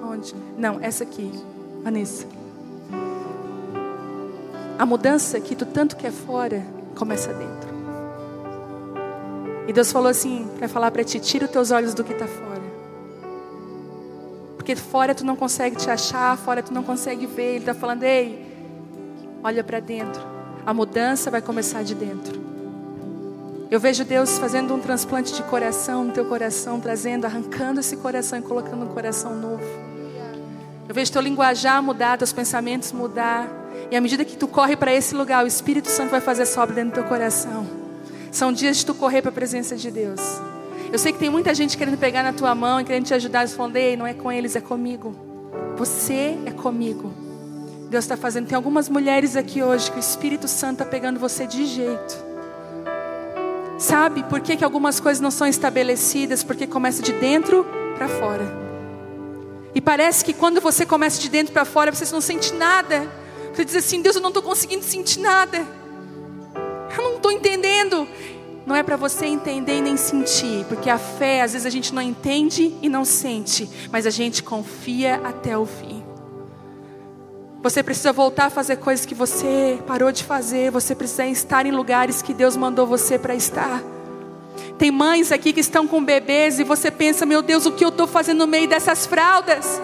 Onde? 0.05 0.35
Não, 0.59 0.79
essa 0.83 1.05
aqui, 1.05 1.33
Vanessa. 1.83 2.27
A 4.79 4.85
mudança 4.85 5.41
que 5.41 5.57
tu 5.57 5.65
tanto 5.65 5.97
quer 5.97 6.13
fora 6.13 6.63
começa 6.95 7.33
dentro. 7.33 7.73
E 9.67 9.73
Deus 9.73 9.91
falou 9.91 10.09
assim, 10.09 10.47
para 10.59 10.69
falar 10.69 10.91
para 10.91 11.03
ti, 11.03 11.19
tira 11.19 11.47
os 11.47 11.51
teus 11.51 11.71
olhos 11.71 11.95
do 11.95 12.05
que 12.05 12.13
está 12.13 12.27
fora. 12.27 12.64
Porque 14.65 14.77
fora 14.77 15.15
tu 15.15 15.27
não 15.27 15.37
consegue 15.37 15.77
te 15.77 15.91
achar, 15.91 16.39
fora 16.39 16.63
tu 16.63 16.73
não 16.73 16.83
consegue 16.83 17.27
ver. 17.27 17.49
Ele 17.51 17.59
está 17.59 17.75
falando, 17.75 18.03
ei, 18.03 18.51
olha 19.43 19.63
para 19.63 19.79
dentro. 19.79 20.23
A 20.65 20.73
mudança 20.73 21.31
vai 21.31 21.43
começar 21.43 21.83
de 21.83 21.95
dentro. 21.95 22.43
Eu 23.71 23.79
vejo 23.79 24.07
Deus 24.07 24.39
fazendo 24.39 24.75
um 24.75 24.81
transplante 24.81 25.35
de 25.35 25.43
coração 25.43 26.05
no 26.05 26.13
teu 26.13 26.25
coração, 26.25 26.81
trazendo, 26.81 27.27
arrancando 27.27 27.81
esse 27.81 27.95
coração 27.99 28.39
e 28.39 28.43
colocando 28.43 28.87
um 28.87 28.89
coração 28.89 29.37
novo. 29.37 29.63
Eu 30.89 30.95
vejo 30.95 31.13
teu 31.13 31.21
linguajar 31.21 31.83
mudar, 31.83 32.17
teus 32.17 32.33
pensamentos 32.33 32.91
mudar. 32.91 33.47
E 33.91 33.97
à 33.97 34.01
medida 34.01 34.25
que 34.25 34.35
tu 34.35 34.49
corre 34.49 34.77
para 34.77 34.95
esse 34.95 35.15
lugar, 35.15 35.45
o 35.45 35.47
Espírito 35.47 35.91
Santo 35.91 36.11
vai 36.11 36.23
fazer 36.23 36.45
essa 36.45 36.63
obra 36.63 36.75
dentro 36.75 36.93
do 36.93 36.95
teu 36.95 37.05
coração. 37.05 37.67
São 38.33 38.51
dias 38.51 38.79
de 38.79 38.87
tu 38.87 38.95
correr 38.95 39.21
para 39.21 39.31
a 39.31 39.35
presença 39.35 39.77
de 39.77 39.91
Deus. 39.91 40.23
Eu 40.95 40.99
sei 41.01 41.13
que 41.13 41.19
tem 41.19 41.29
muita 41.29 41.53
gente 41.53 41.77
querendo 41.77 41.99
pegar 41.99 42.23
na 42.23 42.33
tua 42.33 42.55
mão 42.55 42.81
e 42.81 42.85
querendo 42.85 43.07
te 43.07 43.15
ajudar. 43.15 43.41
Responder, 43.41 43.81
ei, 43.81 43.97
não 43.97 44.07
é 44.07 44.15
com 44.15 44.31
eles, 44.31 44.55
é 44.55 44.61
comigo. 44.61 45.13
Você 45.77 46.39
é 46.47 46.53
comigo. 46.53 47.13
Deus 47.91 48.05
está 48.05 48.17
fazendo. 48.17 48.47
Tem 48.47 48.55
algumas 48.55 48.89
mulheres 48.89 49.35
aqui 49.35 49.61
hoje 49.61 49.91
que 49.91 49.97
o 49.97 49.99
Espírito 49.99 50.47
Santo 50.47 50.75
está 50.75 50.85
pegando 50.85 51.19
você 51.19 51.49
de 51.49 51.67
jeito. 51.67 52.25
Sabe 53.77 54.23
por 54.23 54.39
que, 54.39 54.57
que 54.57 54.63
algumas 54.63 55.01
coisas 55.01 55.21
não 55.21 55.33
são 55.33 55.49
estabelecidas? 55.49 56.45
Porque 56.45 56.65
começa 56.65 57.03
de 57.03 57.13
dentro 57.15 57.67
para 57.97 58.07
fora. 58.07 58.47
E 59.75 59.81
parece 59.81 60.25
que 60.25 60.33
quando 60.33 60.61
você 60.61 60.87
começa 60.87 61.21
de 61.21 61.29
dentro 61.29 61.53
para 61.53 61.65
fora, 61.65 61.91
você 61.91 62.05
não 62.15 62.21
sente 62.21 62.55
nada. 62.55 63.11
Você 63.53 63.65
diz 63.65 63.75
assim: 63.75 64.01
Deus, 64.01 64.15
eu 64.15 64.23
não 64.23 64.29
estou 64.29 64.45
conseguindo 64.45 64.85
sentir 64.85 65.19
nada. 65.19 65.59
Eu 66.97 67.03
não 67.03 67.17
estou 67.17 67.33
entendendo. 67.33 68.07
Não 68.67 68.75
é 68.75 68.83
para 68.83 68.97
você 68.97 69.27
entender 69.27 69.79
e 69.79 69.83
nem 69.83 69.97
sentir, 69.97 70.65
porque 70.67 70.89
a 70.89 70.99
fé, 70.99 71.43
às 71.43 71.53
vezes 71.53 71.67
a 71.67 71.71
gente 71.71 71.95
não 71.95 72.01
entende 72.01 72.75
e 72.81 72.89
não 72.89 73.05
sente, 73.05 73.69
mas 73.93 74.07
a 74.07 74.11
gente 74.11 74.43
confia 74.43 75.21
até 75.23 75.57
o 75.57 75.67
fim. 75.67 76.03
Você 77.63 77.83
precisa 77.83 78.13
voltar 78.13 78.47
a 78.47 78.51
fazer 78.51 78.77
coisas 78.77 79.05
que 79.05 79.15
você 79.15 79.79
parou 79.87 80.13
de 80.13 80.25
fazer, 80.25 80.71
você 80.71 80.95
precisa 80.95 81.27
estar 81.27 81.67
em 81.67 81.71
lugares 81.71 82.23
que 82.23 82.33
Deus 82.33 82.57
mandou 82.57 82.87
você 82.87 83.19
para 83.19 83.35
estar. 83.35 83.83
Tem 84.79 84.91
mães 84.91 85.31
aqui 85.31 85.53
que 85.53 85.61
estão 85.61 85.87
com 85.87 86.03
bebês 86.03 86.59
e 86.59 86.65
você 86.65 86.91
pensa, 86.91 87.25
meu 87.25 87.43
Deus, 87.43 87.65
o 87.67 87.73
que 87.73 87.85
eu 87.85 87.91
estou 87.91 88.07
fazendo 88.07 88.39
no 88.39 88.47
meio 88.47 88.69
dessas 88.69 89.07
fraldas? 89.07 89.81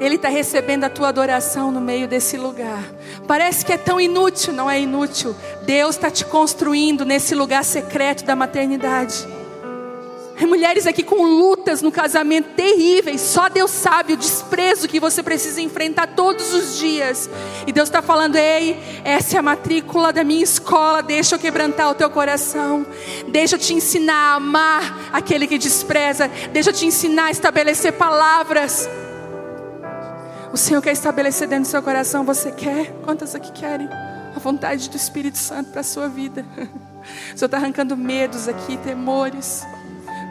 Ele 0.00 0.14
está 0.14 0.28
recebendo 0.28 0.84
a 0.84 0.90
tua 0.90 1.08
adoração 1.08 1.72
no 1.72 1.80
meio 1.80 2.06
desse 2.06 2.36
lugar. 2.36 2.82
Parece 3.26 3.64
que 3.64 3.72
é 3.72 3.76
tão 3.76 4.00
inútil, 4.00 4.52
não 4.52 4.70
é 4.70 4.80
inútil. 4.80 5.34
Deus 5.62 5.96
está 5.96 6.10
te 6.10 6.24
construindo 6.24 7.04
nesse 7.04 7.34
lugar 7.34 7.64
secreto 7.64 8.24
da 8.24 8.36
maternidade. 8.36 9.26
Tem 10.38 10.46
mulheres 10.46 10.86
aqui 10.86 11.02
com 11.02 11.24
lutas 11.24 11.82
no 11.82 11.90
casamento 11.90 12.50
terríveis. 12.54 13.20
Só 13.20 13.48
Deus 13.48 13.72
sabe 13.72 14.12
o 14.12 14.16
desprezo 14.16 14.86
que 14.86 15.00
você 15.00 15.20
precisa 15.20 15.60
enfrentar 15.60 16.14
todos 16.14 16.54
os 16.54 16.78
dias. 16.78 17.28
E 17.66 17.72
Deus 17.72 17.88
está 17.88 18.00
falando: 18.00 18.36
Ei, 18.36 18.78
essa 19.04 19.34
é 19.34 19.38
a 19.40 19.42
matrícula 19.42 20.12
da 20.12 20.22
minha 20.22 20.44
escola. 20.44 21.02
Deixa 21.02 21.34
eu 21.34 21.40
quebrantar 21.40 21.90
o 21.90 21.94
teu 21.94 22.08
coração. 22.08 22.86
Deixa 23.26 23.56
eu 23.56 23.58
te 23.58 23.74
ensinar 23.74 24.14
a 24.14 24.34
amar 24.34 25.10
aquele 25.12 25.48
que 25.48 25.58
despreza. 25.58 26.30
Deixa 26.52 26.70
eu 26.70 26.74
te 26.74 26.86
ensinar 26.86 27.24
a 27.24 27.30
estabelecer 27.32 27.94
palavras. 27.94 28.88
O 30.52 30.56
Senhor 30.56 30.80
quer 30.80 30.92
estabelecer 30.92 31.46
dentro 31.46 31.64
do 31.64 31.70
seu 31.70 31.82
coração. 31.82 32.24
Você 32.24 32.50
quer? 32.50 32.92
Quantas 33.04 33.34
aqui 33.34 33.52
querem? 33.52 33.88
A 34.34 34.38
vontade 34.38 34.88
do 34.88 34.96
Espírito 34.96 35.38
Santo 35.38 35.70
para 35.70 35.80
a 35.80 35.84
sua 35.84 36.08
vida. 36.08 36.44
O 37.34 37.38
Senhor 37.38 37.46
está 37.46 37.56
arrancando 37.56 37.96
medos 37.96 38.48
aqui, 38.48 38.76
temores. 38.76 39.64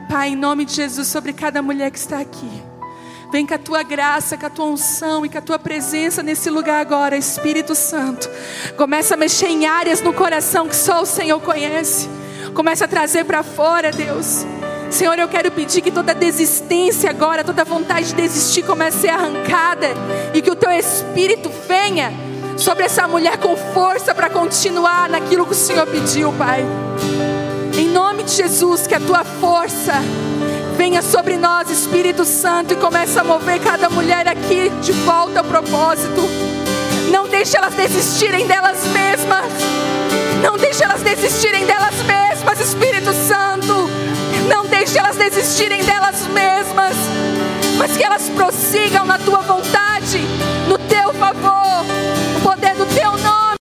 Pai, 0.08 0.30
em 0.30 0.36
nome 0.36 0.64
de 0.64 0.74
Jesus, 0.74 1.08
sobre 1.08 1.34
cada 1.34 1.60
mulher 1.60 1.90
que 1.90 1.98
está 1.98 2.20
aqui. 2.20 2.64
Vem 3.32 3.48
com 3.48 3.54
a 3.56 3.58
tua 3.58 3.82
graça, 3.82 4.38
com 4.38 4.46
a 4.46 4.50
tua 4.50 4.66
unção 4.66 5.26
e 5.26 5.30
com 5.30 5.38
a 5.38 5.42
tua 5.42 5.58
presença 5.58 6.22
nesse 6.22 6.50
lugar 6.52 6.80
agora, 6.80 7.18
Espírito 7.18 7.74
Santo. 7.74 8.30
Começa 8.78 9.16
a 9.16 9.18
mexer 9.18 9.48
em 9.48 9.66
áreas 9.66 10.02
no 10.02 10.14
coração 10.14 10.68
que 10.68 10.76
só 10.76 11.02
o 11.02 11.06
Senhor 11.06 11.40
conhece. 11.42 12.08
Começa 12.54 12.86
a 12.86 12.88
trazer 12.88 13.26
para 13.26 13.42
fora, 13.42 13.92
Deus. 13.92 14.46
Senhor, 14.90 15.20
eu 15.20 15.28
quero 15.28 15.52
pedir 15.52 15.82
que 15.82 15.92
toda 15.92 16.14
desistência 16.14 17.10
agora, 17.10 17.44
toda 17.44 17.64
vontade 17.66 18.08
de 18.08 18.16
desistir 18.16 18.64
comece 18.64 18.98
a 18.98 19.02
ser 19.02 19.10
arrancada 19.10 19.88
e 20.34 20.42
que 20.42 20.50
o 20.50 20.56
teu 20.56 20.72
Espírito 20.72 21.52
venha 21.68 22.12
sobre 22.58 22.86
essa 22.86 23.08
mulher 23.08 23.38
com 23.38 23.56
força 23.56 24.16
para 24.16 24.30
continuar 24.30 25.10
naquilo 25.10 25.46
que 25.46 25.52
o 25.52 25.56
Senhor 25.56 25.86
pediu, 25.86 26.32
Pai. 26.34 26.66
Em 27.78 27.90
nome 27.90 28.24
de 28.24 28.32
Jesus, 28.32 28.88
que 28.88 28.96
a 28.96 29.00
tua 29.00 29.24
força 29.24 29.94
venha 30.76 31.02
sobre 31.02 31.38
nós, 31.38 31.70
Espírito 31.70 32.26
Santo, 32.26 32.74
e 32.74 32.78
comece 32.78 33.20
a 33.20 33.24
mover 33.24 33.60
cada 33.60 33.90
mulher 33.90 34.28
aqui 34.28 34.70
de 34.82 34.92
volta 34.92 35.40
ao 35.40 35.46
propósito. 35.46 36.22
Não 37.12 37.28
deixe 37.28 37.56
elas 37.56 37.74
desistirem 37.74 38.48
delas 38.48 38.84
mesmas. 38.88 39.46
Não 40.42 40.58
deixe 40.58 40.84
elas 40.84 41.02
desistirem 41.02 41.66
delas 41.66 41.96
mesmas, 42.04 42.60
Espírito 42.60 43.12
Santo. 43.14 43.90
Não 44.48 44.66
deixe 44.66 44.98
elas 44.98 45.18
desistirem 45.18 45.84
delas 45.84 46.26
mesmas, 46.28 46.96
mas 47.78 47.96
que 47.96 48.04
elas 48.04 48.30
prossigam 48.30 49.06
na 49.06 49.20
tua 49.20 49.42
vontade, 49.42 50.20
no 50.68 50.78
teu 50.78 51.14
favor, 51.14 51.84
no 52.34 52.42
poder 52.42 52.76
do 52.76 52.86
teu 52.86 53.12
nome. 53.18 53.57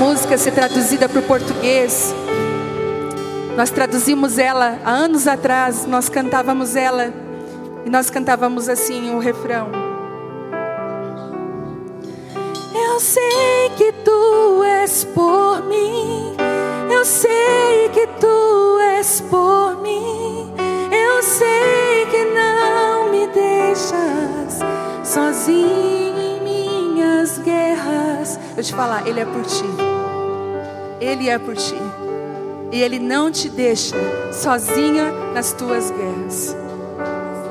Música 0.00 0.38
ser 0.38 0.52
traduzida 0.52 1.06
para 1.10 1.20
o 1.20 1.22
português, 1.22 2.14
nós 3.54 3.68
traduzimos 3.68 4.38
ela 4.38 4.78
há 4.82 4.90
anos 4.90 5.28
atrás, 5.28 5.84
nós 5.84 6.08
cantávamos 6.08 6.74
ela 6.74 7.12
e 7.84 7.90
nós 7.90 8.08
cantávamos 8.08 8.66
assim 8.70 9.14
o 9.14 9.18
refrão. 9.18 9.68
Eu 12.74 12.98
sei 12.98 13.70
que 13.76 13.92
tu 14.02 14.64
és 14.64 15.04
por 15.04 15.66
mim, 15.66 16.34
eu 16.90 17.04
sei 17.04 17.90
que 17.92 18.06
tu 18.18 18.78
és 18.96 19.20
por 19.20 19.82
mim, 19.82 20.50
eu 20.90 21.22
sei 21.22 22.06
que 22.10 22.24
não 22.24 23.10
me 23.10 23.26
deixas 23.26 24.60
sozinho 25.04 26.18
em 26.18 26.42
minhas 26.42 27.36
guerras. 27.36 28.40
Eu 28.56 28.62
te 28.62 28.74
falar, 28.74 29.06
Ele 29.06 29.20
é 29.20 29.24
por 29.26 29.42
ti, 29.42 29.59
Ele 31.10 31.28
é 31.28 31.38
por 31.40 31.56
ti. 31.56 31.74
E 32.70 32.80
Ele 32.80 33.00
não 33.00 33.32
te 33.32 33.48
deixa 33.48 33.96
sozinha 34.32 35.10
nas 35.34 35.52
tuas 35.52 35.90
guerras. 35.90 36.56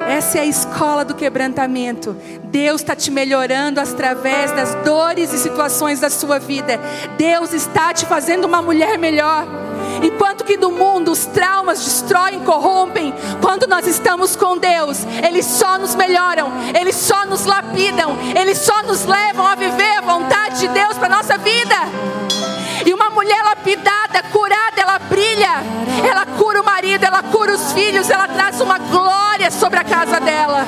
Essa 0.07 0.38
é 0.38 0.41
a 0.41 0.45
escola 0.45 1.03
do 1.03 1.14
quebrantamento. 1.14 2.16
Deus 2.45 2.80
está 2.80 2.95
te 2.95 3.12
melhorando 3.12 3.82
através 3.82 4.51
das 4.53 4.74
dores 4.86 5.34
e 5.34 5.38
situações 5.38 5.99
da 5.99 6.10
sua 6.10 6.39
vida. 6.39 6.80
Deus 7.18 7.53
está 7.53 7.93
te 7.93 8.05
fazendo 8.05 8.45
uma 8.45 8.62
mulher 8.62 8.97
melhor. 8.97 9.45
Enquanto 10.01 10.45
que 10.45 10.55
do 10.55 10.72
mundo 10.72 11.12
os 11.12 11.26
traumas 11.26 11.84
destroem, 11.84 12.39
corrompem, 12.39 13.14
quando 13.41 13.68
nós 13.68 13.86
estamos 13.86 14.38
com 14.38 14.57
Deus, 14.57 14.99
eles 15.28 15.45
só 15.45 15.78
nos 15.78 15.95
melhoram, 15.95 16.49
eles 16.80 16.95
só 16.95 17.26
nos 17.26 17.45
lapidam, 17.45 18.18
eles 18.39 18.57
só 18.60 18.82
nos 18.84 19.03
levam 19.03 19.45
a 19.45 19.55
viver 19.55 19.97
a 19.97 20.01
vontade 20.01 20.60
de 20.62 20.70
Deus 20.70 20.97
para 20.97 21.10
nossa 21.10 21.38
vida. 21.38 22.38
E 22.89 22.93
uma 22.93 23.11
mulher 23.11 23.43
lapidada, 23.43 24.23
curada, 24.31 24.81
ela 24.81 24.97
brilha. 24.97 25.63
Ela 26.03 26.25
cura 26.25 26.59
o 26.59 26.65
marido, 26.65 27.03
ela 27.03 27.21
cura 27.21 27.53
os 27.53 27.71
filhos, 27.71 28.09
ela 28.09 28.27
traz 28.27 28.59
uma 28.61 28.79
glória 28.79 29.51
sobre 29.51 29.77
a 29.77 29.83
casa 29.83 30.19
dela. 30.19 30.65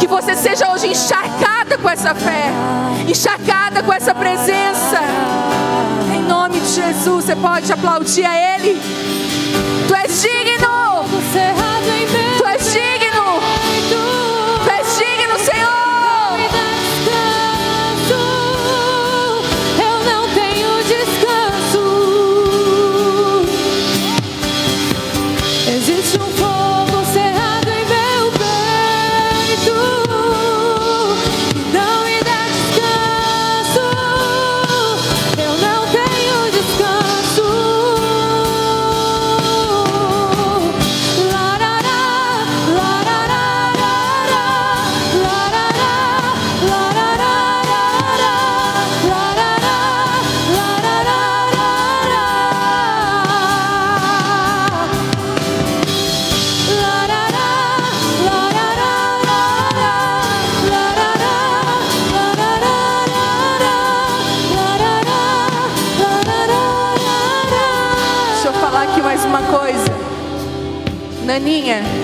Que 0.00 0.08
você 0.08 0.34
seja 0.34 0.72
hoje 0.72 0.88
encharcada 0.88 1.78
com 1.78 1.88
essa 1.88 2.12
fé, 2.12 2.50
encharcada 3.06 3.84
com 3.84 3.92
essa 3.92 4.12
presença. 4.12 4.98
Em 6.12 6.22
nome 6.24 6.58
de 6.58 6.70
Jesus, 6.70 7.26
você 7.26 7.36
pode 7.36 7.72
aplaudir 7.72 8.24
a 8.24 8.56
Ele. 8.56 8.76
Tu 9.86 9.94
és 9.94 10.20
digno. 10.20 10.77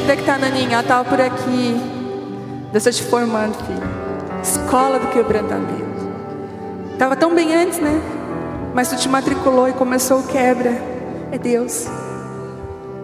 Naninha, 0.04 0.12
onde 0.12 0.16
que 0.16 0.22
tá 0.24 0.34
a? 0.34 0.48
Ela 0.48 0.80
estava 0.80 1.04
por 1.08 1.20
aqui. 1.20 1.80
Deus 2.72 2.86
está 2.86 2.90
te 2.90 3.02
formando, 3.02 3.54
filho. 3.64 3.82
Escola 4.42 4.98
do 4.98 5.08
quebrantamento. 5.08 5.84
Estava 6.92 7.16
tão 7.16 7.34
bem 7.34 7.54
antes, 7.54 7.78
né? 7.78 8.00
Mas 8.74 8.88
tu 8.88 8.96
te 8.96 9.08
matriculou 9.08 9.68
e 9.68 9.72
começou 9.72 10.20
o 10.20 10.26
quebra. 10.26 10.72
É 11.32 11.38
Deus. 11.38 11.86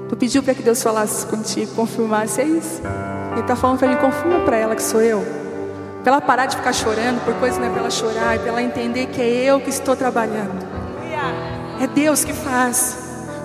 Tu 0.09 0.17
pediu 0.17 0.43
para 0.43 0.55
que 0.55 0.63
Deus 0.63 0.83
falasse 0.83 1.25
contigo, 1.27 1.73
confirmasse, 1.75 2.41
é 2.41 2.45
isso. 2.45 2.83
Ele 3.33 3.41
está 3.41 3.57
falando 3.57 3.79
para 3.79 3.89
mim, 3.89 3.97
confirma 3.97 4.41
para 4.41 4.57
ela 4.57 4.75
que 4.75 4.83
sou 4.83 5.01
eu. 5.01 5.25
Para 6.03 6.13
ela 6.13 6.21
parar 6.21 6.47
de 6.47 6.57
ficar 6.57 6.73
chorando 6.73 7.25
por 7.25 7.35
coisas 7.35 7.59
não 7.59 7.67
é 7.67 7.71
para 7.71 7.81
ela 7.81 7.91
chorar, 7.91 8.35
é 8.35 8.39
para 8.39 8.49
ela 8.49 8.63
entender 8.63 9.07
que 9.07 9.21
é 9.21 9.29
eu 9.45 9.61
que 9.61 9.71
estou 9.71 9.95
trabalhando. 9.95 10.69
É 11.81 11.87
Deus 11.87 12.25
que 12.25 12.33
faz. 12.33 12.97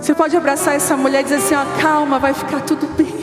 Você 0.02 0.14
pode 0.14 0.36
abraçar 0.36 0.76
essa 0.76 0.98
mulher 0.98 1.22
e 1.22 1.24
dizer 1.24 1.36
assim: 1.36 1.56
ó, 1.56 1.64
calma, 1.82 2.20
vai 2.20 2.34
ficar 2.34 2.62
tudo 2.62 2.86
bem. 2.96 3.15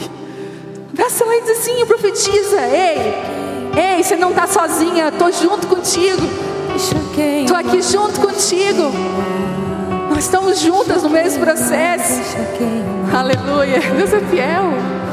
Abraça 0.92 1.24
ela 1.24 1.36
e 1.36 1.40
diz 1.42 1.50
assim: 1.58 1.86
profetiza, 1.86 2.60
ei, 2.66 3.96
ei, 3.96 4.02
você 4.02 4.14
não 4.16 4.30
está 4.30 4.46
sozinha, 4.46 5.08
estou 5.08 5.32
junto 5.32 5.66
contigo, 5.66 6.22
estou 6.76 7.56
aqui 7.56 7.80
junto 7.80 8.20
contigo. 8.20 8.92
Nós 10.10 10.24
estamos 10.24 10.60
juntas 10.60 11.02
no 11.02 11.08
mesmo 11.08 11.42
processo. 11.42 12.36
Aleluia. 13.12 13.80
Deus 13.96 14.12
é 14.12 14.20
fiel. 14.20 14.64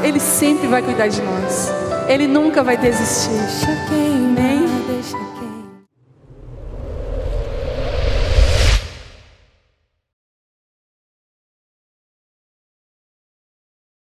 Ele 0.02 0.20
sempre 0.20 0.66
vai 0.68 0.82
cuidar 0.82 1.08
de 1.08 1.20
nós. 1.22 1.70
Ele 2.06 2.26
nunca 2.26 2.62
vai 2.62 2.76
desistir. 2.76 3.30